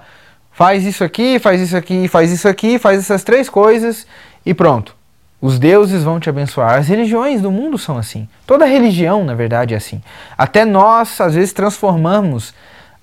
faz 0.53 0.85
isso 0.85 1.05
aqui, 1.05 1.39
faz 1.39 1.61
isso 1.61 1.77
aqui, 1.77 2.09
faz 2.09 2.31
isso 2.31 2.49
aqui, 2.49 2.79
faz 2.79 2.99
essas 2.99 3.23
três 3.23 3.49
coisas 3.49 4.07
e 4.45 4.53
pronto. 4.53 4.95
Os 5.41 5.59
deuses 5.59 6.03
vão 6.03 6.19
te 6.19 6.29
abençoar. 6.29 6.79
As 6.79 6.89
religiões 6.89 7.43
do 7.43 7.53
mundo 7.53 7.79
são 7.79 7.99
assim. 7.99 8.29
Toda 8.47 8.65
religião, 8.65 9.25
na 9.25 9.35
verdade, 9.35 9.75
é 9.75 9.77
assim. 9.77 10.03
Até 10.37 10.65
nós, 10.65 11.21
às 11.21 11.35
vezes, 11.35 11.53
transformamos 11.53 12.55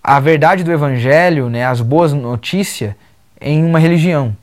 a 0.03 0.19
verdade 0.19 0.63
do 0.63 0.71
evangelho, 0.71 1.49
né, 1.49 1.65
as 1.65 1.80
boas 1.80 2.11
notícias, 2.11 2.93
em 3.39 3.63
uma 3.63 3.80
religião. 3.80 4.36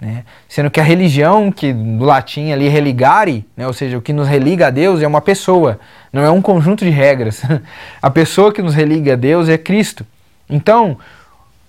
Né? 0.00 0.24
Sendo 0.48 0.70
que 0.70 0.80
a 0.80 0.82
religião, 0.82 1.52
que 1.52 1.72
do 1.72 2.04
latim 2.04 2.52
ali 2.52 2.68
religare, 2.68 3.44
né, 3.56 3.66
ou 3.66 3.72
seja, 3.72 3.98
o 3.98 4.02
que 4.02 4.12
nos 4.12 4.26
religa 4.26 4.68
a 4.68 4.70
Deus 4.70 5.02
é 5.02 5.06
uma 5.06 5.20
pessoa, 5.20 5.78
não 6.12 6.22
é 6.22 6.30
um 6.30 6.40
conjunto 6.40 6.84
de 6.84 6.90
regras. 6.90 7.42
a 8.00 8.10
pessoa 8.10 8.52
que 8.52 8.62
nos 8.62 8.74
religa 8.74 9.12
a 9.12 9.16
Deus 9.16 9.48
é 9.48 9.58
Cristo. 9.58 10.06
Então, 10.48 10.96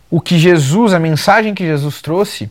o 0.09 0.21
que 0.21 0.37
Jesus, 0.37 0.93
a 0.93 0.99
mensagem 0.99 1.53
que 1.53 1.65
Jesus 1.65 2.01
trouxe, 2.01 2.49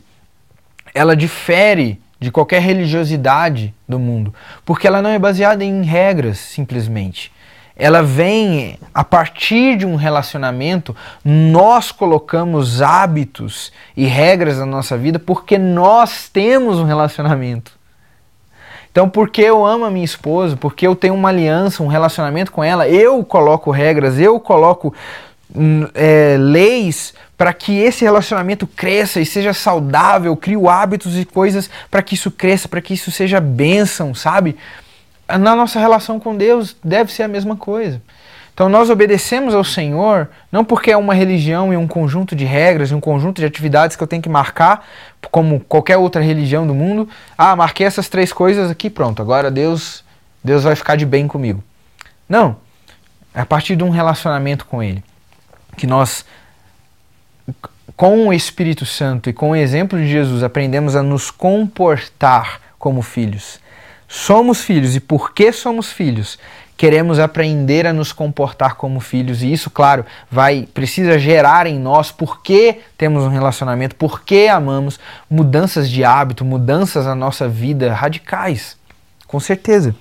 ela 0.93 1.15
difere 1.15 1.99
de 2.19 2.31
qualquer 2.31 2.61
religiosidade 2.61 3.73
do 3.87 3.97
mundo, 3.97 4.33
porque 4.63 4.85
ela 4.85 5.01
não 5.01 5.09
é 5.09 5.17
baseada 5.17 5.63
em 5.63 5.81
regras 5.81 6.37
simplesmente. 6.37 7.31
Ela 7.81 8.03
vem 8.03 8.77
a 8.93 9.03
partir 9.03 9.75
de 9.75 9.87
um 9.87 9.95
relacionamento, 9.95 10.95
nós 11.25 11.91
colocamos 11.91 12.79
hábitos 12.79 13.73
e 13.97 14.05
regras 14.05 14.59
na 14.59 14.67
nossa 14.67 14.95
vida 14.95 15.17
porque 15.17 15.57
nós 15.57 16.29
temos 16.29 16.77
um 16.77 16.83
relacionamento. 16.83 17.71
Então, 18.91 19.09
porque 19.09 19.41
eu 19.41 19.65
amo 19.65 19.85
a 19.85 19.89
minha 19.89 20.05
esposa, 20.05 20.55
porque 20.55 20.85
eu 20.85 20.95
tenho 20.95 21.15
uma 21.15 21.29
aliança, 21.29 21.81
um 21.81 21.87
relacionamento 21.87 22.51
com 22.51 22.63
ela, 22.63 22.87
eu 22.87 23.23
coloco 23.23 23.71
regras, 23.71 24.19
eu 24.19 24.39
coloco 24.39 24.93
é, 25.95 26.35
leis 26.37 27.15
para 27.35 27.51
que 27.51 27.79
esse 27.79 28.05
relacionamento 28.05 28.67
cresça 28.67 29.19
e 29.19 29.25
seja 29.25 29.55
saudável, 29.55 30.37
crio 30.37 30.69
hábitos 30.69 31.17
e 31.17 31.25
coisas 31.25 31.67
para 31.89 32.03
que 32.03 32.13
isso 32.13 32.29
cresça, 32.29 32.67
para 32.67 32.79
que 32.79 32.93
isso 32.93 33.09
seja 33.09 33.39
bênção, 33.39 34.13
sabe? 34.13 34.55
Na 35.39 35.55
nossa 35.55 35.79
relação 35.79 36.19
com 36.19 36.35
Deus 36.35 36.75
deve 36.83 37.11
ser 37.11 37.23
a 37.23 37.27
mesma 37.27 37.55
coisa. 37.55 38.01
Então 38.53 38.67
nós 38.67 38.89
obedecemos 38.89 39.55
ao 39.55 39.63
Senhor 39.63 40.29
não 40.51 40.63
porque 40.63 40.91
é 40.91 40.97
uma 40.97 41.13
religião 41.13 41.73
e 41.73 41.77
um 41.77 41.87
conjunto 41.87 42.35
de 42.35 42.45
regras 42.45 42.91
e 42.91 42.95
um 42.95 42.99
conjunto 42.99 43.39
de 43.39 43.45
atividades 43.45 43.95
que 43.95 44.03
eu 44.03 44.07
tenho 44.07 44.21
que 44.21 44.29
marcar, 44.29 44.85
como 45.31 45.59
qualquer 45.61 45.97
outra 45.97 46.21
religião 46.21 46.67
do 46.67 46.73
mundo. 46.73 47.07
Ah, 47.37 47.55
marquei 47.55 47.87
essas 47.87 48.09
três 48.09 48.33
coisas 48.33 48.69
aqui, 48.69 48.89
pronto. 48.89 49.21
Agora 49.21 49.49
Deus, 49.49 50.03
Deus 50.43 50.63
vai 50.63 50.75
ficar 50.75 50.95
de 50.95 51.05
bem 51.05 51.27
comigo. 51.27 51.63
Não. 52.27 52.57
É 53.33 53.41
a 53.41 53.45
partir 53.45 53.77
de 53.77 53.83
um 53.83 53.89
relacionamento 53.89 54.65
com 54.65 54.83
Ele 54.83 55.01
que 55.77 55.87
nós, 55.87 56.25
com 57.95 58.27
o 58.27 58.33
Espírito 58.33 58.85
Santo 58.85 59.29
e 59.29 59.33
com 59.33 59.51
o 59.51 59.55
exemplo 59.55 59.97
de 59.97 60.07
Jesus, 60.07 60.43
aprendemos 60.43 60.95
a 60.95 61.01
nos 61.01 61.31
comportar 61.31 62.59
como 62.77 63.01
filhos. 63.01 63.59
Somos 64.13 64.61
filhos 64.61 64.93
e 64.93 64.99
porque 64.99 65.53
somos 65.53 65.89
filhos, 65.89 66.37
queremos 66.75 67.17
aprender 67.17 67.87
a 67.87 67.93
nos 67.93 68.11
comportar 68.11 68.75
como 68.75 68.99
filhos 68.99 69.41
e 69.41 69.53
isso, 69.53 69.69
claro, 69.69 70.05
vai 70.29 70.67
precisa 70.73 71.17
gerar 71.17 71.65
em 71.65 71.79
nós 71.79 72.11
porque 72.11 72.79
temos 72.97 73.23
um 73.23 73.29
relacionamento, 73.29 73.95
porque 73.95 74.49
amamos, 74.51 74.99
mudanças 75.29 75.89
de 75.89 76.03
hábito, 76.03 76.43
mudanças 76.43 77.05
na 77.05 77.15
nossa 77.15 77.47
vida 77.47 77.93
radicais. 77.93 78.75
Com 79.27 79.39
certeza. 79.39 79.95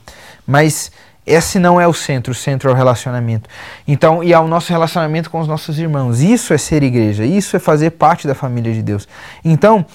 Mas 0.44 0.90
esse 1.24 1.60
não 1.60 1.80
é 1.80 1.86
o 1.86 1.94
centro, 1.94 2.32
o 2.32 2.34
centro 2.34 2.68
é 2.68 2.72
o 2.72 2.76
relacionamento. 2.76 3.48
Então, 3.86 4.24
e 4.24 4.32
é 4.32 4.40
o 4.40 4.48
nosso 4.48 4.72
relacionamento 4.72 5.30
com 5.30 5.38
os 5.38 5.46
nossos 5.46 5.78
irmãos. 5.78 6.20
Isso 6.20 6.52
é 6.52 6.58
ser 6.58 6.82
igreja, 6.82 7.24
isso 7.24 7.54
é 7.54 7.60
fazer 7.60 7.90
parte 7.90 8.26
da 8.26 8.34
família 8.34 8.74
de 8.74 8.82
Deus. 8.82 9.06
Então, 9.44 9.86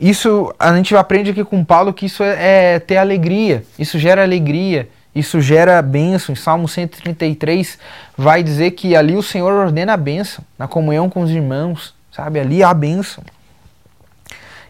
isso 0.00 0.54
a 0.58 0.74
gente 0.74 0.96
aprende 0.96 1.30
aqui 1.30 1.44
com 1.44 1.64
Paulo 1.64 1.92
que 1.92 2.06
isso 2.06 2.22
é, 2.22 2.74
é 2.74 2.78
ter 2.78 2.96
alegria, 2.96 3.64
isso 3.78 3.98
gera 3.98 4.22
alegria, 4.22 4.88
isso 5.14 5.40
gera 5.40 5.80
bênção. 5.82 6.32
Em 6.32 6.36
Salmo 6.36 6.66
133 6.66 7.78
vai 8.16 8.42
dizer 8.42 8.72
que 8.72 8.96
ali 8.96 9.16
o 9.16 9.22
Senhor 9.22 9.52
ordena 9.52 9.92
a 9.92 9.96
bênção, 9.96 10.44
na 10.58 10.66
comunhão 10.66 11.08
com 11.08 11.20
os 11.22 11.30
irmãos, 11.30 11.94
sabe? 12.10 12.40
Ali 12.40 12.62
há 12.62 12.72
bênção. 12.72 13.22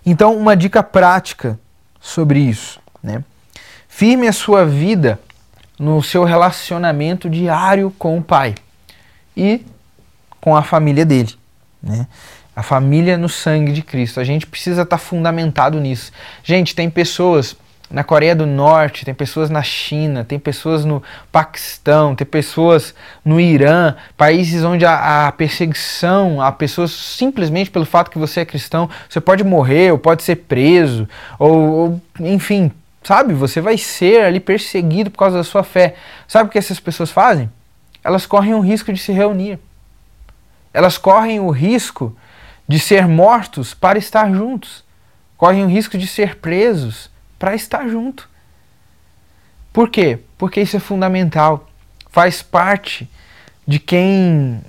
Então, 0.04 0.36
uma 0.36 0.56
dica 0.56 0.82
prática 0.82 1.58
sobre 2.00 2.40
isso, 2.40 2.80
né? 3.02 3.22
Firme 3.88 4.26
a 4.26 4.32
sua 4.32 4.64
vida 4.64 5.20
no 5.78 6.02
seu 6.02 6.24
relacionamento 6.24 7.28
diário 7.28 7.92
com 7.98 8.18
o 8.18 8.22
pai 8.22 8.54
e 9.36 9.64
com 10.40 10.56
a 10.56 10.62
família 10.62 11.04
dele. 11.04 11.34
Né? 11.82 12.06
A 12.54 12.62
família 12.62 13.16
no 13.16 13.28
sangue 13.28 13.72
de 13.72 13.82
Cristo. 13.82 14.20
A 14.20 14.24
gente 14.24 14.46
precisa 14.46 14.82
estar 14.82 14.96
tá 14.96 15.02
fundamentado 15.02 15.80
nisso. 15.80 16.12
Gente, 16.42 16.74
tem 16.74 16.90
pessoas 16.90 17.56
na 17.90 18.02
Coreia 18.02 18.34
do 18.34 18.46
Norte, 18.46 19.04
tem 19.04 19.12
pessoas 19.12 19.50
na 19.50 19.62
China, 19.62 20.24
tem 20.24 20.38
pessoas 20.38 20.84
no 20.84 21.02
Paquistão, 21.30 22.14
tem 22.14 22.26
pessoas 22.26 22.94
no 23.22 23.38
Irã, 23.38 23.94
países 24.16 24.64
onde 24.64 24.86
a, 24.86 25.26
a, 25.28 25.32
perseguição 25.32 26.40
a 26.40 26.50
pessoas 26.50 26.90
simplesmente 26.90 27.70
pelo 27.70 27.84
fato 27.84 28.10
que 28.10 28.18
você 28.18 28.40
é 28.40 28.44
cristão, 28.46 28.88
você 29.08 29.20
pode 29.20 29.44
morrer 29.44 29.92
ou 29.92 29.98
pode 29.98 30.22
ser 30.22 30.36
preso, 30.36 31.06
ou, 31.38 31.52
ou 31.54 32.00
enfim, 32.20 32.72
Sabe? 33.02 33.34
Você 33.34 33.60
vai 33.60 33.76
ser 33.76 34.24
ali 34.24 34.38
perseguido 34.38 35.10
por 35.10 35.18
causa 35.18 35.38
da 35.38 35.44
sua 35.44 35.64
fé. 35.64 35.96
Sabe 36.28 36.48
o 36.48 36.52
que 36.52 36.58
essas 36.58 36.78
pessoas 36.78 37.10
fazem? 37.10 37.50
Elas 38.02 38.26
correm 38.26 38.54
o 38.54 38.60
risco 38.60 38.92
de 38.92 39.00
se 39.00 39.12
reunir. 39.12 39.58
Elas 40.72 40.96
correm 40.96 41.40
o 41.40 41.50
risco 41.50 42.16
de 42.66 42.78
ser 42.78 43.06
mortos 43.06 43.74
para 43.74 43.98
estar 43.98 44.32
juntos. 44.32 44.84
Correm 45.36 45.64
o 45.64 45.68
risco 45.68 45.98
de 45.98 46.06
ser 46.06 46.36
presos 46.36 47.10
para 47.38 47.54
estar 47.54 47.88
junto. 47.88 48.28
Por 49.72 49.88
quê? 49.88 50.20
Porque 50.38 50.60
isso 50.60 50.76
é 50.76 50.80
fundamental. 50.80 51.68
Faz 52.10 52.42
parte 52.42 53.10
de 53.66 53.78
quem 53.78 54.60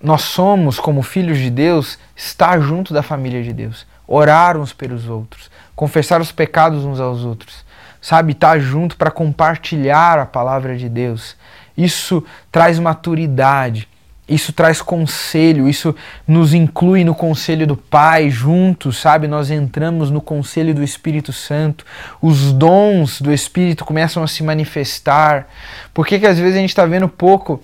nós 0.00 0.22
somos 0.22 0.78
como 0.78 1.02
filhos 1.02 1.38
de 1.38 1.50
Deus, 1.50 1.98
estar 2.16 2.60
junto 2.60 2.92
da 2.92 3.02
família 3.02 3.42
de 3.42 3.52
Deus, 3.52 3.86
orar 4.06 4.56
uns 4.56 4.72
pelos 4.72 5.08
outros, 5.08 5.50
confessar 5.76 6.20
os 6.20 6.32
pecados 6.32 6.84
uns 6.84 7.00
aos 7.00 7.24
outros 7.24 7.64
sabe, 8.02 8.32
estar 8.32 8.58
junto 8.58 8.96
para 8.96 9.12
compartilhar 9.12 10.18
a 10.18 10.26
palavra 10.26 10.76
de 10.76 10.88
Deus. 10.88 11.36
Isso 11.78 12.22
traz 12.50 12.78
maturidade, 12.80 13.88
isso 14.28 14.52
traz 14.52 14.80
conselho, 14.80 15.68
isso 15.68 15.94
nos 16.26 16.54
inclui 16.54 17.02
no 17.02 17.14
conselho 17.14 17.66
do 17.66 17.76
Pai 17.76 18.30
juntos, 18.30 18.98
sabe? 18.98 19.26
Nós 19.26 19.50
entramos 19.50 20.10
no 20.10 20.20
conselho 20.20 20.74
do 20.74 20.82
Espírito 20.82 21.32
Santo, 21.32 21.84
os 22.20 22.52
dons 22.52 23.20
do 23.20 23.32
Espírito 23.32 23.84
começam 23.84 24.22
a 24.22 24.28
se 24.28 24.42
manifestar. 24.42 25.48
Por 25.92 26.06
que, 26.06 26.20
que 26.20 26.26
às 26.26 26.38
vezes 26.38 26.56
a 26.56 26.60
gente 26.60 26.70
está 26.70 26.86
vendo 26.86 27.08
pouco, 27.08 27.60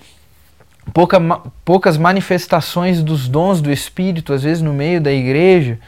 pouca, 0.93 1.21
poucas 1.65 1.97
manifestações 1.97 3.03
dos 3.03 3.29
dons 3.29 3.61
do 3.61 3.71
Espírito, 3.71 4.33
às 4.33 4.43
vezes 4.43 4.63
no 4.63 4.75
meio 4.75 5.01
da 5.01 5.13
igreja? 5.13 5.79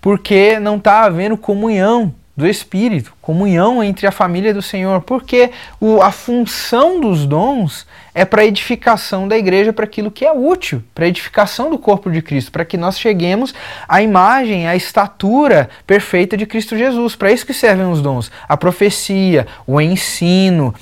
Porque 0.00 0.58
não 0.58 0.78
está 0.78 1.04
havendo 1.04 1.36
comunhão 1.36 2.14
do 2.34 2.46
Espírito, 2.46 3.12
comunhão 3.20 3.84
entre 3.84 4.06
a 4.06 4.10
família 4.10 4.54
do 4.54 4.62
Senhor, 4.62 5.02
porque 5.02 5.50
o, 5.78 6.00
a 6.00 6.10
função 6.10 6.98
dos 6.98 7.26
dons 7.26 7.86
é 8.14 8.24
para 8.24 8.44
edificação 8.44 9.26
da 9.26 9.38
igreja, 9.38 9.72
para 9.72 9.84
aquilo 9.84 10.10
que 10.10 10.24
é 10.24 10.32
útil, 10.32 10.82
para 10.94 11.06
edificação 11.06 11.70
do 11.70 11.78
corpo 11.78 12.10
de 12.10 12.20
Cristo, 12.20 12.52
para 12.52 12.64
que 12.64 12.76
nós 12.76 12.98
cheguemos 12.98 13.54
à 13.88 14.02
imagem, 14.02 14.68
à 14.68 14.76
estatura 14.76 15.70
perfeita 15.86 16.36
de 16.36 16.44
Cristo 16.44 16.76
Jesus. 16.76 17.16
Para 17.16 17.32
isso 17.32 17.46
que 17.46 17.54
servem 17.54 17.90
os 17.90 18.02
dons: 18.02 18.30
a 18.46 18.56
profecia, 18.56 19.46
o 19.66 19.80
ensino, 19.80 20.74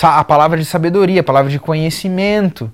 a 0.00 0.22
palavra 0.22 0.58
de 0.58 0.64
sabedoria, 0.64 1.20
a 1.20 1.24
palavra 1.24 1.50
de 1.50 1.58
conhecimento. 1.58 2.70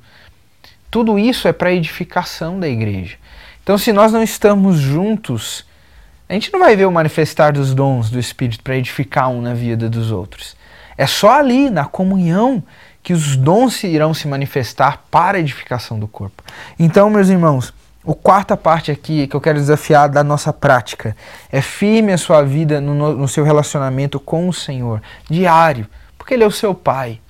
Tudo 0.91 1.19
isso 1.19 1.49
é 1.49 1.53
para 1.53 1.73
edificação 1.73 2.61
da 2.61 2.69
igreja. 2.69 3.17
Então, 3.63 3.79
se 3.79 3.93
nós 3.95 4.13
não 4.13 4.23
estamos 4.23 4.77
juntos, 4.77 5.65
a 6.29 6.35
gente 6.35 6.53
não 6.53 6.61
vai 6.61 6.77
ver 6.77 6.85
o 6.85 6.93
manifestar 6.93 7.53
dos 7.53 7.75
dons 7.75 8.11
do 8.11 8.19
Espírito 8.19 8.63
para 8.63 8.77
edificar 8.77 9.31
um 9.31 9.41
na 9.41 9.55
vida 9.55 9.89
dos 9.89 10.11
outros. 10.11 10.55
É 10.99 11.07
só 11.07 11.31
ali, 11.31 11.71
na 11.71 11.87
comunhão, 11.87 12.63
que 13.03 13.13
os 13.13 13.37
dons 13.37 13.83
irão 13.83 14.15
se 14.15 14.29
manifestar 14.29 15.05
para 15.11 15.39
a 15.39 15.41
edificação 15.41 15.99
do 15.99 16.07
corpo. 16.07 16.43
Então, 16.79 17.11
meus 17.11 17.29
irmãos, 17.29 17.75
a 18.07 18.15
quarta 18.15 18.57
parte 18.57 18.91
aqui 18.91 19.27
que 19.27 19.35
eu 19.35 19.41
quero 19.41 19.59
desafiar 19.59 20.09
da 20.09 20.23
nossa 20.23 20.53
prática 20.53 21.17
é 21.51 21.61
firme 21.61 22.13
a 22.13 22.19
sua 22.19 22.43
vida 22.43 22.81
no, 22.81 23.17
no 23.17 23.29
seu 23.29 23.45
relacionamento 23.45 24.21
com 24.21 24.49
o 24.49 24.53
Senhor, 24.53 25.03
diário, 25.29 25.87
porque 26.17 26.35
Ele 26.35 26.45
é 26.45 26.47
o 26.47 26.51
seu 26.51 26.75
Pai. 26.75 27.21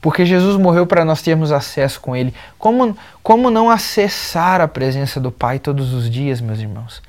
Porque 0.00 0.26
Jesus 0.26 0.56
morreu 0.56 0.84
para 0.84 1.04
nós 1.04 1.22
termos 1.22 1.52
acesso 1.52 2.00
com 2.00 2.16
Ele. 2.16 2.34
Como, 2.58 2.96
como 3.22 3.50
não 3.50 3.70
acessar 3.70 4.60
a 4.60 4.66
presença 4.66 5.20
do 5.20 5.30
Pai 5.30 5.60
todos 5.60 5.92
os 5.92 6.10
dias, 6.10 6.40
meus 6.40 6.58
irmãos? 6.58 7.00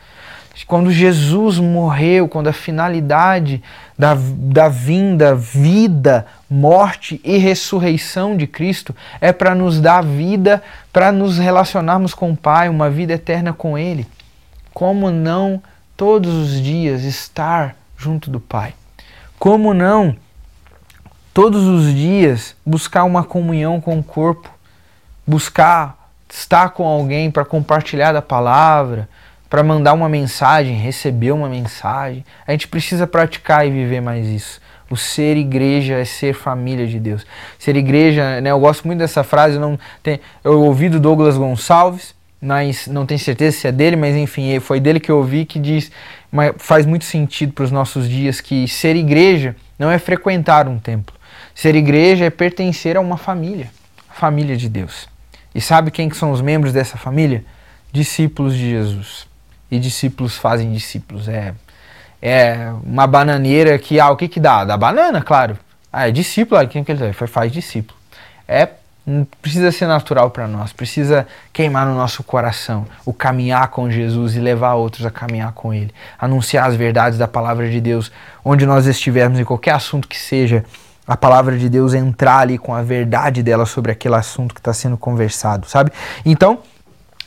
Quando 0.68 0.92
Jesus 0.92 1.58
morreu, 1.58 2.28
quando 2.28 2.48
a 2.48 2.54
finalidade 2.54 3.62
da, 3.98 4.16
da 4.16 4.70
vinda, 4.70 5.34
vida, 5.34 6.28
morte 6.48 7.20
e 7.24 7.38
ressurreição 7.38 8.38
de 8.38 8.46
Cristo 8.46 8.96
é 9.20 9.34
para 9.34 9.56
nos 9.56 9.82
dar 9.82 10.04
vida, 10.04 10.62
para 10.92 11.12
nos 11.12 11.40
relacionarmos 11.40 12.14
com 12.14 12.32
o 12.32 12.38
Pai, 12.38 12.70
uma 12.70 12.90
vida 12.90 13.14
eterna 13.14 13.52
com 13.52 13.78
Ele. 13.78 14.08
Como 14.72 15.10
não 15.10 15.62
todos 15.98 16.32
os 16.34 16.62
dias 16.62 17.04
estar 17.04 17.76
junto 17.98 18.30
do 18.30 18.40
Pai? 18.40 18.76
Como 19.40 19.74
não 19.74 20.16
todos 21.34 21.64
os 21.64 21.94
dias 21.94 22.56
buscar 22.64 23.04
uma 23.06 23.24
comunhão 23.24 23.82
com 23.82 23.98
o 23.98 24.04
corpo? 24.04 24.50
Buscar 25.26 26.10
estar 26.30 26.70
com 26.70 26.86
alguém 26.86 27.30
para 27.30 27.46
compartilhar 27.46 28.12
da 28.12 28.22
palavra, 28.22 29.10
para 29.54 29.62
mandar 29.62 29.94
uma 29.94 30.10
mensagem, 30.10 30.76
receber 30.76 31.32
uma 31.32 31.48
mensagem. 31.48 32.26
A 32.48 32.54
gente 32.54 32.68
precisa 32.68 33.06
praticar 33.06 33.68
e 33.68 33.70
viver 33.70 34.02
mais 34.02 34.26
isso. 34.26 34.60
O 34.90 34.98
ser 34.98 35.38
igreja 35.38 35.94
é 35.94 36.06
ser 36.06 36.34
família 36.34 36.88
de 36.88 37.00
Deus. 37.00 37.24
Ser 37.60 37.76
igreja, 37.76 38.42
né, 38.42 38.50
eu 38.50 38.60
gosto 38.60 38.88
muito 38.88 38.98
dessa 38.98 39.24
frase, 39.24 39.60
não 39.60 39.78
tem, 40.02 40.20
eu 40.44 40.60
ouvi 40.60 40.90
do 40.90 41.00
Douglas 41.00 41.38
Gonçalves, 41.38 42.16
mas 42.42 42.88
não 42.88 43.06
tenho 43.06 43.20
certeza 43.20 43.56
se 43.56 43.68
é 43.68 43.72
dele, 43.72 43.96
mas 43.96 44.16
enfim, 44.16 44.60
foi 44.60 44.80
dele 44.80 45.00
que 45.00 45.12
eu 45.12 45.18
ouvi 45.18 45.46
que 45.46 45.60
diz, 45.60 45.92
faz 46.58 46.88
muito 46.88 47.06
sentido 47.06 47.54
para 47.54 47.66
os 47.66 47.70
nossos 47.70 48.10
dias 48.10 48.42
que 48.42 48.68
ser 48.68 48.96
igreja 48.96 49.56
não 49.78 49.92
é 49.92 50.00
frequentar 50.00 50.68
um 50.68 50.80
templo. 50.80 51.16
Ser 51.54 51.76
igreja 51.76 52.26
é 52.26 52.32
pertencer 52.32 52.98
a 52.98 53.00
uma 53.00 53.18
família, 53.18 53.70
a 54.10 54.16
família 54.16 54.58
de 54.58 54.68
Deus. 54.68 55.08
E 55.54 55.62
sabe 55.62 55.92
quem 55.92 56.10
que 56.10 56.18
são 56.18 56.32
os 56.32 56.42
membros 56.42 56.74
dessa 56.74 56.98
família? 56.98 57.46
Discípulos 57.92 58.56
de 58.56 58.72
Jesus 58.72 59.32
e 59.74 59.80
discípulos 59.80 60.38
fazem 60.38 60.72
discípulos. 60.72 61.28
É, 61.28 61.56
é 62.22 62.72
uma 62.84 63.08
bananeira 63.08 63.78
que, 63.80 64.00
ah, 64.00 64.12
o 64.12 64.16
que 64.16 64.28
que 64.28 64.40
dá? 64.40 64.64
Dá 64.64 64.78
banana, 64.78 65.20
claro. 65.20 65.58
Ah, 65.92 66.08
é 66.08 66.12
discípulo, 66.12 66.62
ah, 66.62 66.66
quem 66.68 66.84
que 66.84 66.92
ele 66.92 67.12
faz 67.12 67.52
discípulo. 67.52 67.98
É, 68.48 68.70
precisa 69.42 69.72
ser 69.72 69.88
natural 69.88 70.30
para 70.30 70.48
nós, 70.48 70.72
precisa 70.72 71.28
queimar 71.52 71.88
no 71.88 71.96
nosso 71.96 72.24
coração 72.24 72.86
o 73.04 73.12
caminhar 73.12 73.70
com 73.70 73.90
Jesus 73.90 74.36
e 74.36 74.40
levar 74.40 74.76
outros 74.76 75.08
a 75.08 75.10
caminhar 75.10 75.52
com 75.54 75.74
Ele. 75.74 75.92
Anunciar 76.20 76.70
as 76.70 76.76
verdades 76.76 77.18
da 77.18 77.28
palavra 77.28 77.68
de 77.68 77.82
Deus 77.82 78.12
onde 78.46 78.68
nós 78.68 78.86
estivermos, 78.86 79.40
em 79.40 79.44
qualquer 79.44 79.72
assunto 79.72 80.08
que 80.08 80.20
seja, 80.20 80.64
a 81.08 81.18
palavra 81.18 81.58
de 81.58 81.68
Deus 81.68 81.96
entrar 81.96 82.40
ali 82.40 82.60
com 82.60 82.76
a 82.76 82.84
verdade 82.84 83.42
dela 83.42 83.66
sobre 83.66 83.92
aquele 83.92 84.16
assunto 84.16 84.54
que 84.54 84.62
está 84.62 84.72
sendo 84.72 84.98
conversado, 84.98 85.68
sabe? 85.68 85.92
Então, 86.24 86.60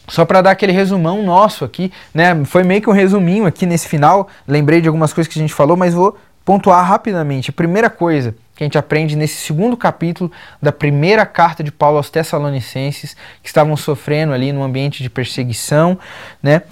só 0.09 0.25
para 0.25 0.41
dar 0.41 0.51
aquele 0.53 0.73
resumão 0.73 1.23
nosso 1.23 1.65
aqui, 1.65 1.93
né? 2.15 2.45
Foi 2.45 2.63
meio 2.63 2.81
que 2.81 2.89
um 2.89 2.93
resuminho 2.93 3.47
aqui 3.47 3.67
nesse 3.67 3.89
final. 3.89 4.29
Lembrei 4.47 4.81
de 4.81 4.89
algumas 4.89 5.13
coisas 5.13 5.33
que 5.33 5.39
a 5.39 5.43
gente 5.43 5.55
falou, 5.55 5.77
mas 5.77 5.95
vou 5.95 6.17
pontuar 6.45 6.85
rapidamente. 6.87 7.51
A 7.51 7.53
primeira 7.53 7.91
coisa 7.91 8.35
que 8.55 8.63
a 8.63 8.67
gente 8.67 8.79
aprende 8.79 9.17
nesse 9.17 9.37
segundo 9.37 9.77
capítulo 9.77 10.31
da 10.63 10.73
primeira 10.73 11.27
carta 11.27 11.63
de 11.63 11.71
Paulo 11.71 11.99
aos 11.99 12.09
Tessalonicenses, 12.09 13.17
que 13.43 13.49
estavam 13.49 13.77
sofrendo 13.77 14.33
ali 14.33 14.53
no 14.53 14.63
ambiente 14.63 15.03
de 15.03 15.11
perseguição, 15.11 15.99
né? 16.43 16.63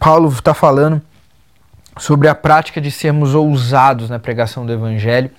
Paulo 0.00 0.28
está 0.30 0.54
falando 0.54 1.00
sobre 1.98 2.28
a 2.28 2.34
prática 2.34 2.80
de 2.80 2.90
sermos 2.90 3.34
ousados 3.34 4.08
na 4.08 4.18
pregação 4.18 4.64
do 4.64 4.72
evangelho 4.72 5.30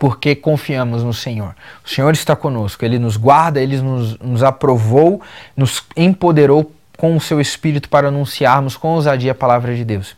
porque 0.00 0.34
confiamos 0.34 1.04
no 1.04 1.12
Senhor. 1.12 1.54
O 1.84 1.88
Senhor 1.88 2.10
está 2.14 2.34
conosco, 2.34 2.82
Ele 2.82 2.98
nos 2.98 3.18
guarda, 3.18 3.60
Ele 3.60 3.76
nos, 3.82 4.18
nos 4.18 4.42
aprovou, 4.42 5.20
nos 5.54 5.84
empoderou 5.94 6.72
com 6.96 7.14
o 7.14 7.20
seu 7.20 7.38
Espírito 7.38 7.86
para 7.90 8.08
anunciarmos 8.08 8.78
com 8.78 8.88
ousadia 8.88 9.32
a 9.32 9.34
palavra 9.34 9.76
de 9.76 9.84
Deus. 9.84 10.16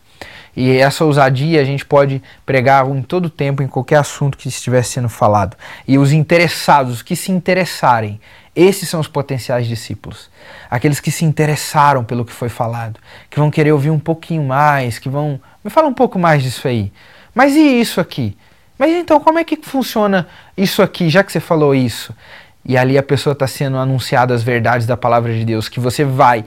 E 0.56 0.76
essa 0.76 1.04
ousadia 1.04 1.60
a 1.60 1.64
gente 1.64 1.84
pode 1.84 2.22
pregar 2.46 2.88
em 2.88 3.02
todo 3.02 3.28
tempo, 3.28 3.60
em 3.60 3.66
qualquer 3.66 3.96
assunto 3.96 4.38
que 4.38 4.46
estiver 4.46 4.84
sendo 4.84 5.08
falado. 5.08 5.56
E 5.88 5.98
os 5.98 6.12
interessados, 6.12 6.92
os 6.92 7.02
que 7.02 7.16
se 7.16 7.32
interessarem, 7.32 8.20
esses 8.54 8.88
são 8.88 9.00
os 9.00 9.08
potenciais 9.08 9.66
discípulos. 9.66 10.30
Aqueles 10.70 11.00
que 11.00 11.10
se 11.10 11.24
interessaram 11.24 12.04
pelo 12.04 12.24
que 12.24 12.32
foi 12.32 12.48
falado, 12.48 13.00
que 13.28 13.40
vão 13.40 13.50
querer 13.50 13.72
ouvir 13.72 13.90
um 13.90 13.98
pouquinho 13.98 14.44
mais, 14.44 15.00
que 15.00 15.08
vão. 15.08 15.40
Me 15.64 15.70
fala 15.70 15.88
um 15.88 15.94
pouco 15.94 16.20
mais 16.20 16.40
disso 16.40 16.68
aí. 16.68 16.92
Mas 17.34 17.56
e 17.56 17.80
isso 17.80 18.00
aqui? 18.00 18.36
Mas 18.82 18.90
então, 18.94 19.20
como 19.20 19.38
é 19.38 19.44
que 19.44 19.56
funciona 19.62 20.26
isso 20.56 20.82
aqui, 20.82 21.08
já 21.08 21.22
que 21.22 21.30
você 21.30 21.38
falou 21.38 21.72
isso? 21.72 22.12
E 22.64 22.76
ali 22.76 22.98
a 22.98 23.02
pessoa 23.02 23.32
está 23.32 23.46
sendo 23.46 23.76
anunciada 23.76 24.34
as 24.34 24.42
verdades 24.42 24.88
da 24.88 24.96
palavra 24.96 25.32
de 25.32 25.44
Deus, 25.44 25.68
que 25.68 25.78
você 25.78 26.04
vai 26.04 26.44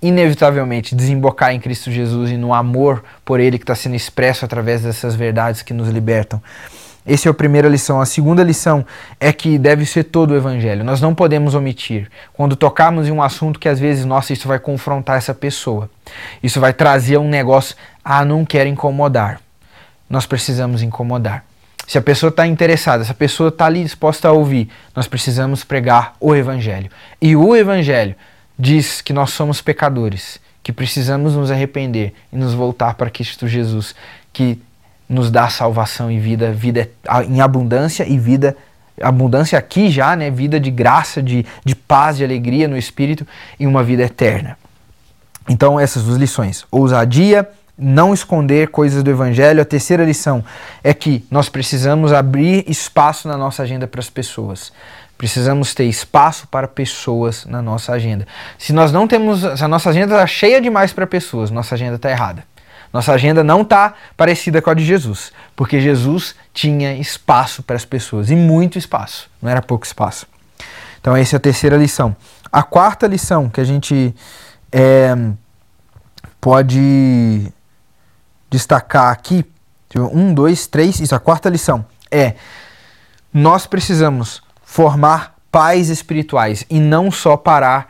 inevitavelmente 0.00 0.94
desembocar 0.94 1.52
em 1.52 1.60
Cristo 1.60 1.90
Jesus 1.90 2.30
e 2.30 2.38
no 2.38 2.54
amor 2.54 3.04
por 3.22 3.38
Ele 3.38 3.58
que 3.58 3.64
está 3.64 3.74
sendo 3.74 3.94
expresso 3.94 4.46
através 4.46 4.80
dessas 4.80 5.14
verdades 5.14 5.60
que 5.60 5.74
nos 5.74 5.90
libertam. 5.90 6.42
Essa 7.04 7.28
é 7.28 7.30
a 7.30 7.34
primeira 7.34 7.68
lição. 7.68 8.00
A 8.00 8.06
segunda 8.06 8.42
lição 8.42 8.82
é 9.20 9.30
que 9.30 9.58
deve 9.58 9.84
ser 9.84 10.04
todo 10.04 10.30
o 10.30 10.36
Evangelho. 10.36 10.82
Nós 10.82 11.02
não 11.02 11.14
podemos 11.14 11.54
omitir. 11.54 12.10
Quando 12.32 12.56
tocarmos 12.56 13.08
em 13.08 13.12
um 13.12 13.22
assunto 13.22 13.60
que 13.60 13.68
às 13.68 13.78
vezes, 13.78 14.06
nossa, 14.06 14.32
isso 14.32 14.48
vai 14.48 14.58
confrontar 14.58 15.18
essa 15.18 15.34
pessoa. 15.34 15.90
Isso 16.42 16.58
vai 16.58 16.72
trazer 16.72 17.18
um 17.18 17.28
negócio, 17.28 17.76
ah, 18.02 18.24
não 18.24 18.42
quero 18.42 18.70
incomodar 18.70 19.38
nós 20.12 20.26
precisamos 20.26 20.82
incomodar. 20.82 21.42
Se 21.86 21.96
a 21.96 22.02
pessoa 22.02 22.28
está 22.28 22.46
interessada, 22.46 23.02
se 23.02 23.10
a 23.10 23.14
pessoa 23.14 23.48
está 23.48 23.64
ali 23.64 23.82
disposta 23.82 24.28
a 24.28 24.32
ouvir, 24.32 24.68
nós 24.94 25.08
precisamos 25.08 25.64
pregar 25.64 26.14
o 26.20 26.36
Evangelho. 26.36 26.90
E 27.20 27.34
o 27.34 27.56
Evangelho 27.56 28.14
diz 28.58 29.00
que 29.00 29.14
nós 29.14 29.30
somos 29.30 29.62
pecadores, 29.62 30.38
que 30.62 30.70
precisamos 30.70 31.34
nos 31.34 31.50
arrepender 31.50 32.12
e 32.30 32.36
nos 32.36 32.52
voltar 32.52 32.92
para 32.94 33.08
Cristo 33.08 33.48
Jesus, 33.48 33.94
que 34.34 34.60
nos 35.08 35.30
dá 35.30 35.48
salvação 35.48 36.10
e 36.10 36.20
vida, 36.20 36.52
vida 36.52 36.90
em 37.26 37.40
abundância 37.40 38.06
e 38.06 38.18
vida 38.18 38.54
abundância 39.00 39.58
aqui 39.58 39.90
já, 39.90 40.14
né, 40.14 40.30
vida 40.30 40.60
de 40.60 40.70
graça, 40.70 41.22
de, 41.22 41.46
de 41.64 41.74
paz, 41.74 42.18
de 42.18 42.24
alegria 42.24 42.68
no 42.68 42.76
espírito 42.76 43.26
e 43.58 43.66
uma 43.66 43.82
vida 43.82 44.02
eterna. 44.02 44.58
Então 45.48 45.80
essas 45.80 46.04
duas 46.04 46.18
lições: 46.18 46.66
ousadia 46.70 47.48
não 47.82 48.14
esconder 48.14 48.68
coisas 48.68 49.02
do 49.02 49.10
Evangelho. 49.10 49.60
A 49.60 49.64
terceira 49.64 50.04
lição 50.04 50.44
é 50.82 50.94
que 50.94 51.24
nós 51.30 51.48
precisamos 51.48 52.12
abrir 52.12 52.64
espaço 52.68 53.28
na 53.28 53.36
nossa 53.36 53.62
agenda 53.62 53.86
para 53.86 54.00
as 54.00 54.08
pessoas. 54.08 54.72
Precisamos 55.18 55.74
ter 55.74 55.84
espaço 55.84 56.46
para 56.48 56.66
pessoas 56.66 57.44
na 57.44 57.60
nossa 57.60 57.92
agenda. 57.92 58.26
Se 58.58 58.72
nós 58.72 58.90
não 58.92 59.06
temos, 59.06 59.40
se 59.40 59.64
a 59.64 59.68
nossa 59.68 59.90
agenda 59.90 60.14
está 60.14 60.26
cheia 60.26 60.60
demais 60.60 60.92
para 60.92 61.06
pessoas, 61.06 61.50
nossa 61.50 61.74
agenda 61.74 61.96
está 61.96 62.10
errada. 62.10 62.44
Nossa 62.92 63.12
agenda 63.12 63.42
não 63.42 63.62
está 63.62 63.94
parecida 64.16 64.60
com 64.60 64.68
a 64.68 64.74
de 64.74 64.84
Jesus, 64.84 65.32
porque 65.56 65.80
Jesus 65.80 66.34
tinha 66.52 66.94
espaço 66.94 67.62
para 67.62 67.74
as 67.74 67.84
pessoas 67.86 68.30
e 68.30 68.36
muito 68.36 68.78
espaço, 68.78 69.30
não 69.40 69.50
era 69.50 69.62
pouco 69.62 69.86
espaço. 69.86 70.26
Então, 71.00 71.16
essa 71.16 71.36
é 71.36 71.38
a 71.38 71.40
terceira 71.40 71.76
lição. 71.76 72.14
A 72.52 72.62
quarta 72.62 73.06
lição 73.06 73.48
que 73.48 73.60
a 73.60 73.64
gente 73.64 74.14
é, 74.70 75.16
pode 76.40 77.50
destacar 78.52 79.10
aqui, 79.10 79.44
um, 79.96 80.32
dois, 80.32 80.66
três, 80.66 81.00
isso, 81.00 81.14
a 81.14 81.18
quarta 81.18 81.48
lição 81.48 81.84
é: 82.10 82.34
nós 83.32 83.66
precisamos 83.66 84.42
formar 84.62 85.34
pais 85.50 85.88
espirituais 85.88 86.64
e 86.70 86.78
não 86.78 87.10
só 87.10 87.36
parar 87.36 87.88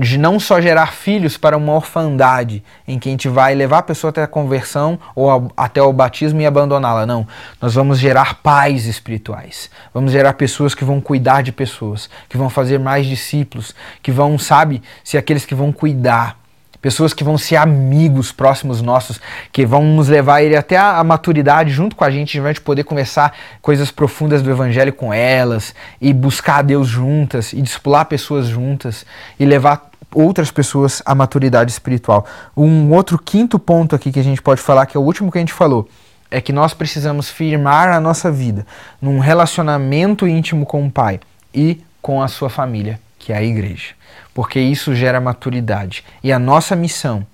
de 0.00 0.18
não 0.18 0.40
só 0.40 0.60
gerar 0.60 0.88
filhos 0.92 1.36
para 1.36 1.56
uma 1.56 1.72
orfandade, 1.72 2.64
em 2.86 2.98
que 2.98 3.08
a 3.08 3.12
gente 3.12 3.28
vai 3.28 3.54
levar 3.54 3.78
a 3.78 3.82
pessoa 3.82 4.08
até 4.10 4.20
a 4.20 4.26
conversão 4.26 4.98
ou 5.14 5.52
até 5.56 5.80
o 5.80 5.92
batismo 5.92 6.40
e 6.40 6.46
abandoná-la. 6.46 7.06
Não. 7.06 7.24
Nós 7.60 7.74
vamos 7.74 8.00
gerar 8.00 8.42
pais 8.42 8.86
espirituais. 8.86 9.70
Vamos 9.94 10.10
gerar 10.10 10.32
pessoas 10.32 10.74
que 10.74 10.84
vão 10.84 11.00
cuidar 11.00 11.42
de 11.42 11.52
pessoas, 11.52 12.10
que 12.28 12.36
vão 12.36 12.50
fazer 12.50 12.80
mais 12.80 13.06
discípulos, 13.06 13.72
que 14.02 14.10
vão, 14.10 14.36
sabe, 14.36 14.82
ser 15.04 15.18
aqueles 15.18 15.44
que 15.44 15.54
vão 15.54 15.70
cuidar 15.70 16.41
pessoas 16.82 17.14
que 17.14 17.22
vão 17.22 17.38
ser 17.38 17.56
amigos 17.56 18.32
próximos 18.32 18.82
nossos, 18.82 19.20
que 19.52 19.64
vão 19.64 19.84
nos 19.84 20.08
levar 20.08 20.42
ele 20.42 20.56
até 20.56 20.76
a, 20.76 20.98
a 20.98 21.04
maturidade 21.04 21.70
junto 21.70 21.94
com 21.94 22.04
a 22.04 22.10
gente, 22.10 22.36
a 22.36 22.40
gente 22.40 22.40
vai 22.40 22.54
poder 22.54 22.82
conversar 22.82 23.32
coisas 23.62 23.92
profundas 23.92 24.42
do 24.42 24.50
evangelho 24.50 24.92
com 24.92 25.14
elas 25.14 25.72
e 26.00 26.12
buscar 26.12 26.58
a 26.58 26.62
Deus 26.62 26.88
juntas 26.88 27.52
e 27.52 27.62
discipular 27.62 28.04
pessoas 28.06 28.48
juntas 28.48 29.06
e 29.38 29.44
levar 29.46 29.90
outras 30.12 30.50
pessoas 30.50 31.00
à 31.06 31.14
maturidade 31.14 31.70
espiritual. 31.70 32.26
Um 32.56 32.92
outro 32.92 33.16
quinto 33.16 33.58
ponto 33.58 33.94
aqui 33.94 34.10
que 34.10 34.20
a 34.20 34.24
gente 34.24 34.42
pode 34.42 34.60
falar, 34.60 34.86
que 34.86 34.96
é 34.96 35.00
o 35.00 35.04
último 35.04 35.30
que 35.30 35.38
a 35.38 35.40
gente 35.40 35.52
falou, 35.52 35.88
é 36.30 36.40
que 36.40 36.52
nós 36.52 36.74
precisamos 36.74 37.30
firmar 37.30 37.88
a 37.90 38.00
nossa 38.00 38.30
vida 38.30 38.66
num 39.00 39.20
relacionamento 39.20 40.26
íntimo 40.26 40.66
com 40.66 40.84
o 40.84 40.90
Pai 40.90 41.20
e 41.54 41.80
com 42.00 42.20
a 42.20 42.26
sua 42.26 42.50
família, 42.50 42.98
que 43.18 43.32
é 43.32 43.36
a 43.36 43.42
igreja 43.42 43.94
porque 44.34 44.60
isso 44.60 44.94
gera 44.94 45.20
maturidade. 45.20 46.04
E 46.22 46.32
a 46.32 46.38
nossa 46.38 46.74
missão 46.74 47.26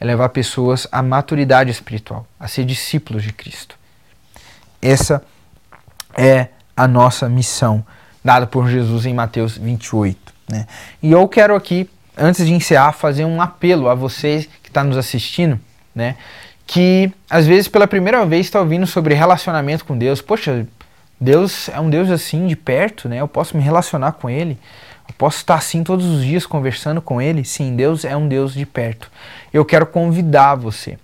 é 0.00 0.04
levar 0.04 0.28
pessoas 0.30 0.86
à 0.90 1.02
maturidade 1.02 1.70
espiritual, 1.70 2.26
a 2.38 2.48
ser 2.48 2.64
discípulos 2.64 3.22
de 3.22 3.32
Cristo. 3.32 3.78
Essa 4.80 5.24
é 6.16 6.48
a 6.76 6.86
nossa 6.86 7.28
missão 7.28 7.84
dada 8.24 8.46
por 8.46 8.68
Jesus 8.68 9.06
em 9.06 9.14
Mateus 9.14 9.56
28. 9.56 10.32
Né? 10.48 10.66
E 11.02 11.12
eu 11.12 11.26
quero 11.28 11.54
aqui, 11.54 11.88
antes 12.16 12.46
de 12.46 12.52
encerrar, 12.52 12.92
fazer 12.92 13.24
um 13.24 13.40
apelo 13.40 13.88
a 13.88 13.94
vocês 13.94 14.46
que 14.46 14.68
estão 14.68 14.82
tá 14.82 14.88
nos 14.88 14.96
assistindo, 14.96 15.58
né? 15.94 16.16
que 16.66 17.12
às 17.28 17.46
vezes 17.46 17.68
pela 17.68 17.86
primeira 17.86 18.24
vez 18.24 18.46
está 18.46 18.60
ouvindo 18.60 18.86
sobre 18.86 19.14
relacionamento 19.14 19.84
com 19.84 19.96
Deus. 19.96 20.20
Poxa, 20.20 20.66
Deus 21.20 21.68
é 21.68 21.78
um 21.78 21.90
Deus 21.90 22.10
assim 22.10 22.46
de 22.46 22.56
perto, 22.56 23.08
né? 23.08 23.20
Eu 23.20 23.28
posso 23.28 23.56
me 23.56 23.62
relacionar 23.62 24.12
com 24.12 24.28
Ele. 24.28 24.58
Posso 25.16 25.38
estar 25.38 25.54
assim 25.54 25.84
todos 25.84 26.04
os 26.04 26.24
dias 26.24 26.44
conversando 26.44 27.00
com 27.00 27.22
Ele? 27.22 27.44
Sim, 27.44 27.76
Deus 27.76 28.04
é 28.04 28.16
um 28.16 28.26
Deus 28.26 28.54
de 28.54 28.66
perto. 28.66 29.10
Eu 29.52 29.64
quero 29.64 29.86
convidar 29.86 30.54
você, 30.56 30.98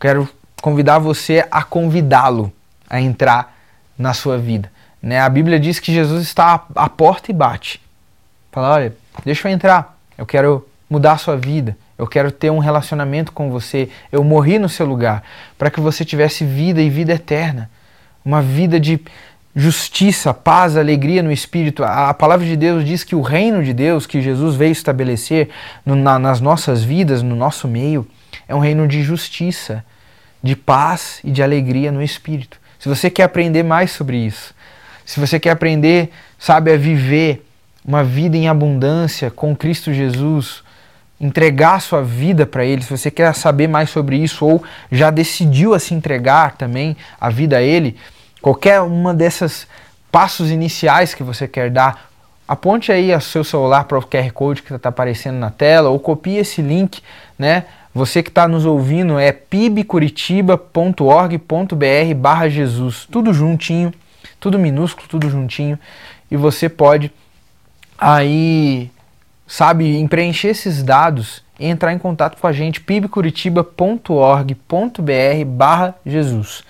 quero 0.00 0.28
convidar 0.62 0.98
você 0.98 1.46
a 1.50 1.62
convidá-lo 1.62 2.52
a 2.88 3.00
entrar 3.00 3.56
na 3.98 4.14
sua 4.14 4.38
vida. 4.38 4.70
Né? 5.02 5.20
A 5.20 5.28
Bíblia 5.28 5.60
diz 5.60 5.78
que 5.78 5.92
Jesus 5.92 6.22
está 6.22 6.64
à 6.74 6.88
porta 6.88 7.30
e 7.30 7.34
bate. 7.34 7.80
Fala, 8.50 8.74
olha, 8.74 8.96
deixa 9.24 9.48
eu 9.48 9.52
entrar, 9.52 9.98
eu 10.16 10.24
quero 10.24 10.66
mudar 10.88 11.12
a 11.12 11.18
sua 11.18 11.36
vida, 11.36 11.76
eu 11.98 12.06
quero 12.06 12.32
ter 12.32 12.50
um 12.50 12.58
relacionamento 12.58 13.30
com 13.30 13.50
você, 13.50 13.90
eu 14.10 14.24
morri 14.24 14.58
no 14.58 14.68
seu 14.68 14.86
lugar, 14.86 15.22
para 15.58 15.70
que 15.70 15.80
você 15.80 16.04
tivesse 16.04 16.44
vida 16.44 16.80
e 16.80 16.88
vida 16.88 17.12
eterna. 17.12 17.70
Uma 18.24 18.40
vida 18.40 18.80
de 18.80 19.00
justiça, 19.58 20.32
paz, 20.32 20.76
alegria 20.76 21.20
no 21.20 21.32
espírito. 21.32 21.82
A, 21.82 22.10
a, 22.10 22.14
palavra 22.14 22.46
de 22.46 22.56
Deus 22.56 22.84
diz 22.84 23.02
que 23.02 23.16
o 23.16 23.20
reino 23.20 23.60
de 23.60 23.72
Deus 23.72 24.06
que 24.06 24.22
Jesus 24.22 24.54
veio 24.54 24.70
estabelecer 24.70 25.48
no, 25.84 25.96
na, 25.96 26.16
nas 26.16 26.40
nossas 26.40 26.84
vidas, 26.84 27.24
no 27.24 27.34
nosso 27.34 27.66
meio, 27.66 28.06
é 28.46 28.54
um 28.54 28.60
reino 28.60 28.86
de 28.86 29.02
justiça, 29.02 29.84
de 30.40 30.54
paz 30.54 31.18
e 31.24 31.32
de 31.32 31.42
alegria 31.42 31.90
no 31.90 32.00
espírito. 32.00 32.56
Se 32.78 32.88
você 32.88 33.10
quer 33.10 33.24
aprender 33.24 33.64
mais 33.64 33.90
sobre 33.90 34.18
isso, 34.18 34.54
se 35.04 35.18
você 35.18 35.40
quer 35.40 35.50
aprender, 35.50 36.12
sabe, 36.38 36.72
a 36.72 36.76
viver 36.76 37.44
uma 37.84 38.04
vida 38.04 38.36
em 38.36 38.46
abundância 38.46 39.28
com 39.28 39.56
Cristo 39.56 39.92
Jesus, 39.92 40.62
entregar 41.20 41.80
sua 41.80 42.00
vida 42.00 42.46
para 42.46 42.64
Ele, 42.64 42.80
se 42.80 42.96
você 42.96 43.10
quer 43.10 43.34
saber 43.34 43.66
mais 43.66 43.90
sobre 43.90 44.16
isso 44.18 44.46
ou 44.46 44.62
já 44.92 45.10
decidiu 45.10 45.74
a 45.74 45.80
se 45.80 45.94
entregar 45.94 46.56
também 46.56 46.96
a 47.20 47.28
vida 47.28 47.56
a 47.56 47.62
Ele, 47.62 47.96
Qualquer 48.40 48.80
uma 48.80 49.12
dessas 49.12 49.66
passos 50.10 50.50
iniciais 50.50 51.14
que 51.14 51.22
você 51.22 51.46
quer 51.48 51.70
dar, 51.70 52.10
aponte 52.46 52.92
aí 52.92 53.14
o 53.14 53.20
seu 53.20 53.44
celular 53.44 53.84
para 53.84 53.98
o 53.98 54.02
QR 54.02 54.30
Code 54.32 54.62
que 54.62 54.72
está 54.72 54.88
aparecendo 54.88 55.38
na 55.38 55.50
tela 55.50 55.90
ou 55.90 55.98
copie 55.98 56.36
esse 56.36 56.62
link, 56.62 57.02
né? 57.38 57.64
Você 57.94 58.22
que 58.22 58.28
está 58.28 58.46
nos 58.46 58.64
ouvindo 58.64 59.18
é 59.18 59.32
pibcuritiba.org.br 59.32 62.14
barra 62.16 62.48
Jesus, 62.48 63.08
tudo 63.10 63.32
juntinho, 63.32 63.92
tudo 64.38 64.58
minúsculo, 64.58 65.08
tudo 65.08 65.28
juntinho, 65.28 65.78
e 66.30 66.36
você 66.36 66.68
pode 66.68 67.10
aí, 67.98 68.88
sabe, 69.46 70.06
preencher 70.06 70.48
esses 70.48 70.84
dados 70.84 71.42
e 71.58 71.66
entrar 71.66 71.92
em 71.92 71.98
contato 71.98 72.40
com 72.40 72.46
a 72.46 72.52
gente, 72.52 72.80
pibcuritiba.org.br 72.80 75.44
barra 75.44 75.96
Jesus 76.06 76.62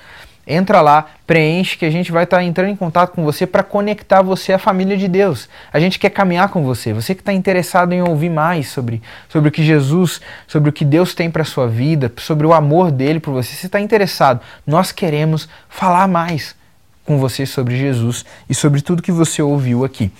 entra 0.49 0.81
lá, 0.81 1.07
preenche, 1.27 1.77
que 1.77 1.85
a 1.85 1.91
gente 1.91 2.11
vai 2.11 2.25
estar 2.25 2.39
tá 2.39 2.43
entrando 2.43 2.71
em 2.71 2.77
contato 2.77 3.13
com 3.13 3.23
você 3.23 3.47
para 3.47 3.63
conectar 3.63 4.23
você 4.23 4.55
à 4.55 4.59
família 4.59 4.97
de 4.97 5.07
Deus. 5.07 5.49
A 5.71 5.79
gente 5.79 5.99
quer 5.99 6.09
caminhar 6.09 6.49
com 6.49 6.65
você. 6.65 6.95
Você 6.95 7.15
que 7.15 7.21
está 7.21 7.33
interessado 7.35 7.93
em 7.93 8.01
ouvir 8.01 8.31
mais 8.31 8.69
sobre, 8.69 9.03
sobre 9.29 9.51
o 9.51 9.53
que 9.53 9.63
Jesus, 9.63 10.23
sobre 10.47 10.71
o 10.71 10.73
que 10.73 10.85
Deus 10.85 11.15
tem 11.15 11.31
para 11.31 11.45
sua 11.45 11.69
vida, 11.69 12.11
sobre 12.17 12.47
o 12.47 12.55
amor 12.55 12.91
dele 12.91 13.21
por 13.21 13.33
você. 13.33 13.55
Você 13.55 13.67
está 13.67 13.79
interessado? 13.79 14.41
Nós 14.67 14.91
queremos 14.91 15.49
falar 15.69 16.09
mais 16.09 16.57
com 17.05 17.19
você 17.19 17.45
sobre 17.45 17.77
Jesus 17.77 18.25
e 18.49 18.55
sobre 18.55 18.81
tudo 18.81 19.03
que 19.03 19.13
você 19.13 19.43
ouviu 19.43 19.85
aqui. 19.85 20.11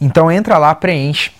Então 0.00 0.30
entra 0.30 0.58
lá, 0.58 0.74
preenche 0.74 1.30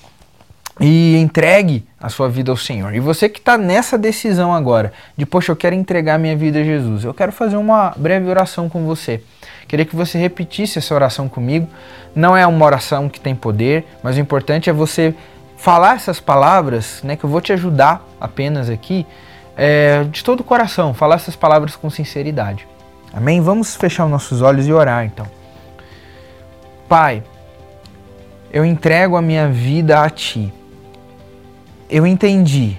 e 0.80 1.14
entregue 1.18 1.86
a 2.00 2.08
sua 2.08 2.28
vida 2.28 2.50
ao 2.50 2.56
Senhor. 2.56 2.94
E 2.94 3.00
você 3.00 3.28
que 3.28 3.38
está 3.38 3.58
nessa 3.58 3.98
decisão 3.98 4.54
agora, 4.54 4.92
de 5.14 5.26
poxa, 5.26 5.52
eu 5.52 5.56
quero 5.56 5.74
entregar 5.74 6.18
minha 6.18 6.34
vida 6.34 6.60
a 6.60 6.64
Jesus, 6.64 7.04
eu 7.04 7.12
quero 7.12 7.30
fazer 7.30 7.56
uma 7.56 7.92
breve 7.94 8.28
oração 8.30 8.66
com 8.68 8.86
você. 8.86 9.22
Queria 9.68 9.84
que 9.84 9.94
você 9.94 10.16
repetisse 10.18 10.78
essa 10.78 10.94
oração 10.94 11.28
comigo. 11.28 11.68
Não 12.14 12.34
é 12.34 12.46
uma 12.46 12.64
oração 12.64 13.08
que 13.08 13.20
tem 13.20 13.34
poder, 13.34 13.84
mas 14.02 14.16
o 14.16 14.20
importante 14.20 14.70
é 14.70 14.72
você 14.72 15.14
falar 15.58 15.96
essas 15.96 16.18
palavras, 16.18 17.02
né, 17.04 17.14
que 17.14 17.24
eu 17.24 17.30
vou 17.30 17.42
te 17.42 17.52
ajudar 17.52 18.02
apenas 18.18 18.70
aqui, 18.70 19.06
é, 19.56 20.04
de 20.04 20.24
todo 20.24 20.40
o 20.40 20.44
coração, 20.44 20.94
falar 20.94 21.16
essas 21.16 21.36
palavras 21.36 21.76
com 21.76 21.90
sinceridade. 21.90 22.66
Amém? 23.12 23.42
Vamos 23.42 23.76
fechar 23.76 24.06
os 24.06 24.10
nossos 24.10 24.40
olhos 24.40 24.66
e 24.66 24.72
orar 24.72 25.04
então. 25.04 25.26
Pai, 26.88 27.22
eu 28.50 28.64
entrego 28.64 29.16
a 29.16 29.22
minha 29.22 29.46
vida 29.48 30.02
a 30.02 30.08
Ti 30.08 30.52
eu 31.90 32.06
entendi 32.06 32.78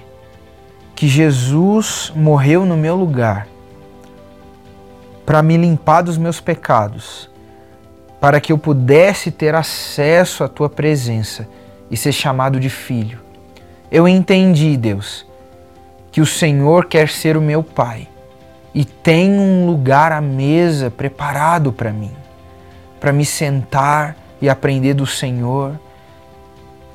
que 0.94 1.06
Jesus 1.06 2.12
morreu 2.16 2.64
no 2.64 2.76
meu 2.76 2.96
lugar 2.96 3.46
para 5.26 5.42
me 5.42 5.56
limpar 5.56 6.02
dos 6.02 6.16
meus 6.16 6.40
pecados, 6.40 7.30
para 8.20 8.40
que 8.40 8.52
eu 8.52 8.58
pudesse 8.58 9.30
ter 9.30 9.54
acesso 9.54 10.42
à 10.42 10.48
tua 10.48 10.68
presença 10.68 11.48
e 11.90 11.96
ser 11.96 12.12
chamado 12.12 12.58
de 12.58 12.70
filho. 12.70 13.20
Eu 13.90 14.08
entendi, 14.08 14.76
Deus, 14.76 15.26
que 16.10 16.20
o 16.20 16.26
Senhor 16.26 16.86
quer 16.86 17.08
ser 17.08 17.36
o 17.36 17.40
meu 17.40 17.62
Pai 17.62 18.08
e 18.74 18.84
tem 18.84 19.38
um 19.38 19.66
lugar 19.66 20.12
à 20.12 20.20
mesa 20.20 20.90
preparado 20.90 21.72
para 21.72 21.92
mim, 21.92 22.12
para 22.98 23.12
me 23.12 23.24
sentar 23.24 24.16
e 24.40 24.48
aprender 24.48 24.94
do 24.94 25.06
Senhor 25.06 25.78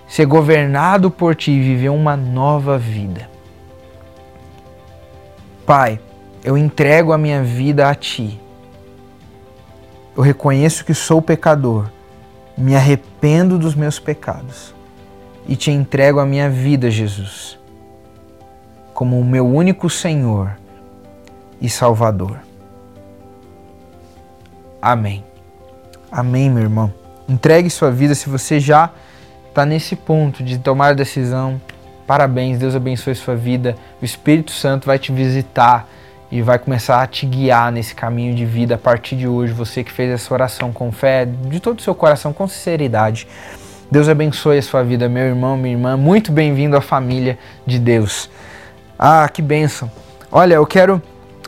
ser 0.08 0.26
governado 0.26 1.12
por 1.12 1.36
ti 1.36 1.52
e 1.52 1.62
viver 1.62 1.90
uma 1.90 2.16
nova 2.16 2.78
vida. 2.78 3.30
Pai, 5.66 6.00
eu 6.44 6.58
entrego 6.58 7.12
a 7.12 7.18
minha 7.18 7.44
vida 7.44 7.90
a 7.90 7.94
ti. 7.94 8.40
Eu 10.16 10.24
reconheço 10.24 10.86
que 10.86 10.94
sou 10.94 11.22
pecador, 11.22 11.90
me 12.58 12.76
arrependo 12.76 13.60
dos 13.60 13.76
meus 13.76 14.00
pecados 14.00 14.74
e 15.48 15.56
te 15.56 15.72
entrego 15.72 16.20
a 16.20 16.26
minha 16.26 16.50
vida, 16.50 16.90
Jesus, 16.90 17.60
como 18.94 19.20
o 19.20 19.26
meu 19.26 19.46
único 19.46 19.90
Senhor 19.90 20.58
e 21.62 21.70
Salvador. 21.70 22.40
Amém. 24.82 25.24
Amém, 26.12 26.50
meu 26.50 26.64
irmão. 26.64 26.94
Entregue 27.28 27.70
sua 27.70 27.92
vida 27.92 28.16
se 28.16 28.30
você 28.30 28.60
já 28.60 28.92
está 29.58 29.66
nesse 29.66 29.96
ponto 29.96 30.44
de 30.44 30.60
tomar 30.60 30.94
decisão 30.94 31.60
Parabéns, 32.06 32.58
Deus 32.58 32.74
abençoe 32.74 33.14
sua 33.16 33.36
vida. 33.36 33.76
O 34.02 34.06
Espírito 34.06 34.52
Santo 34.52 34.86
vai 34.86 34.98
te 34.98 35.12
visitar 35.12 35.90
e 36.32 36.42
vai 36.42 36.58
começar 36.58 37.02
a 37.02 37.06
te 37.06 37.26
guiar 37.26 37.70
nesse 37.70 37.94
caminho 37.94 38.34
de 38.34 38.46
vida 38.46 38.76
a 38.76 38.78
partir 38.78 39.18
de 39.18 39.28
hoje. 39.28 39.52
Você 39.52 39.84
que 39.84 39.92
fez 39.92 40.10
essa 40.10 40.34
oração 40.34 40.72
com 40.72 40.90
fé, 40.90 41.26
de 41.26 41.60
todo 41.60 41.80
o 41.80 41.82
seu 41.82 41.94
coração, 41.94 42.32
com 42.32 42.48
sinceridade. 42.48 43.28
Deus 43.92 44.08
abençoe 44.08 44.58
a 44.58 44.62
sua 44.62 44.84
vida, 44.84 45.10
meu 45.10 45.26
irmão, 45.26 45.58
minha 45.58 45.76
irmã. 45.76 45.98
Muito 45.98 46.32
bem-vindo 46.32 46.78
à 46.78 46.82
família 46.82 47.38
de 47.66 47.78
Deus. 47.78 48.30
Ah, 48.98 49.28
que 49.28 49.42
bênção. 49.42 49.92
Olha, 50.32 50.54
eu 50.54 50.66
quero, 50.66 51.02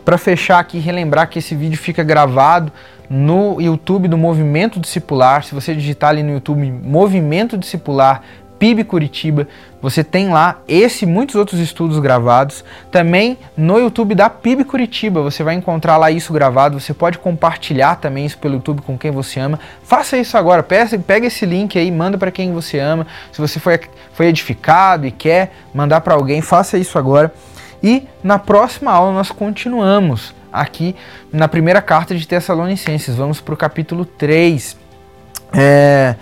para 0.03 0.18
fechar 0.18 0.60
aqui, 0.60 0.78
relembrar 0.78 1.30
que 1.30 1.39
esse 1.39 1.55
vídeo 1.55 1.78
fica 1.78 2.03
gravado 2.03 2.70
no 3.10 3.60
YouTube 3.60 4.07
do 4.07 4.18
Movimento 4.18 4.80
Discipular. 4.80 5.43
Se 5.43 5.55
você 5.55 5.74
digitar 5.74 6.12
ali 6.12 6.24
no 6.24 6.32
YouTube 6.32 6.72
Movimento 6.72 7.57
Discipular, 7.57 8.22
PIB 8.60 8.84
Curitiba. 8.84 9.47
Você 9.82 10.03
tem 10.03 10.30
lá 10.30 10.60
esse 10.68 11.05
e 11.05 11.07
muitos 11.07 11.36
outros 11.36 11.60
estudos 11.62 11.97
gravados. 11.99 12.64
Também 12.91 13.38
no 13.55 13.80
YouTube 13.80 14.14
da 14.14 14.30
PIB 14.30 14.66
Curitiba, 14.66 15.22
você 15.22 15.41
vai 15.41 15.55
encontrar 15.55 15.95
lá 15.95 16.12
isso 16.12 16.34
gravado. 16.34 16.80
Você 16.80 16.93
pode 16.93 17.18
compartilhar 17.18 17.95
também 17.95 18.26
isso 18.26 18.38
pelo 18.38 18.55
YouTube 18.55 18.82
com 18.82 18.97
quem 18.97 19.10
você 19.10 19.39
ama. 19.39 19.57
Faça 19.82 20.18
isso 20.18 20.38
agora. 20.38 20.62
Pega 20.62 21.26
esse 21.26 21.45
link 21.45 21.80
aí, 21.80 21.89
manda 21.89 22.18
para 22.18 22.30
quem 22.30 22.51
você 22.51 22.78
ama. 22.78 23.07
Se 23.32 23.39
você 23.39 23.60
foi, 23.60 23.80
foi 24.12 24.28
edificado 24.28 25.07
e 25.07 25.12
quer 25.12 25.53
mandar 25.74 26.01
para 26.01 26.14
alguém, 26.14 26.41
faça 26.41 26.78
isso 26.78 26.99
agora. 26.99 27.34
E 27.82 28.05
na 28.22 28.38
próxima 28.38 28.91
aula 28.91 29.14
nós 29.14 29.32
continuamos 29.32 30.38
aqui 30.52 30.95
na 31.32 31.47
primeira 31.47 31.82
carta 31.82 32.16
de 32.16 32.28
Tessalonicenses. 32.28 33.16
Vamos 33.16 33.41
para 33.41 33.54
o 33.54 33.58
capítulo 33.58 34.06
3. 34.06 34.78
É, 35.54 36.16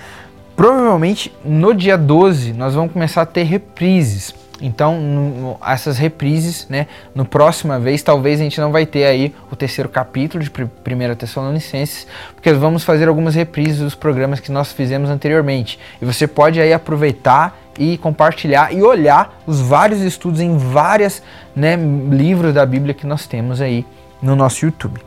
Provavelmente 0.58 1.32
no 1.46 1.72
dia 1.72 1.96
12 1.96 2.52
nós 2.52 2.74
vamos 2.74 2.92
começar 2.92 3.22
a 3.22 3.26
ter 3.28 3.44
reprises. 3.44 4.34
Então, 4.60 5.00
no, 5.00 5.56
essas 5.64 6.00
reprises, 6.00 6.66
né, 6.68 6.88
no 7.14 7.24
próxima 7.26 7.80
vez, 7.80 8.02
talvez 8.02 8.42
a 8.42 8.44
gente 8.44 8.60
não 8.60 8.72
vai 8.72 8.84
ter 8.88 9.06
aí 9.06 9.36
o 9.52 9.56
terceiro 9.56 9.88
capítulo 9.88 10.44
de 10.44 10.50
1 10.50 11.16
Tessalonicenses, 11.16 12.08
porque 12.34 12.52
vamos 12.54 12.84
fazer 12.84 13.08
algumas 13.08 13.36
reprises 13.36 13.82
dos 13.82 13.94
programas 13.94 14.40
que 14.40 14.52
nós 14.52 14.72
fizemos 14.72 15.12
anteriormente. 15.12 15.78
E 16.02 16.06
você 16.06 16.26
pode 16.26 16.60
aí 16.60 16.74
aproveitar 16.74 17.56
e 17.78 18.00
compartilhar 18.00 18.74
e 18.74 18.82
olhar 18.82 19.40
os 19.46 19.62
vários 19.62 20.02
estudos 20.02 20.42
em 20.42 20.58
vários 20.58 21.22
né, 21.56 21.76
livros 21.76 22.52
da 22.52 22.66
Bíblia 22.66 22.96
que 22.96 23.06
nós 23.06 23.28
temos 23.28 23.62
aí 23.62 23.86
no 24.22 24.36
nosso 24.36 24.66
YouTube. 24.66 25.00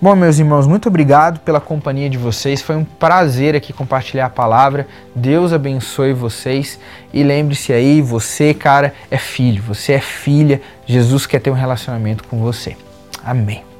Bom, 0.00 0.16
meus 0.16 0.40
irmãos, 0.40 0.66
muito 0.66 0.88
obrigado 0.88 1.38
pela 1.40 1.60
companhia 1.60 2.10
de 2.10 2.18
vocês. 2.18 2.60
Foi 2.60 2.74
um 2.74 2.84
prazer 2.84 3.54
aqui 3.54 3.72
compartilhar 3.72 4.26
a 4.26 4.30
palavra. 4.30 4.88
Deus 5.14 5.52
abençoe 5.52 6.12
vocês. 6.12 6.76
E 7.12 7.22
lembre-se 7.22 7.72
aí, 7.72 8.02
você, 8.02 8.52
cara, 8.52 8.92
é 9.08 9.16
filho, 9.16 9.62
você 9.62 9.92
é 9.92 10.00
filha. 10.00 10.60
Jesus 10.84 11.24
quer 11.24 11.38
ter 11.38 11.50
um 11.50 11.54
relacionamento 11.54 12.24
com 12.24 12.38
você. 12.38 12.76
Amém. 13.24 13.71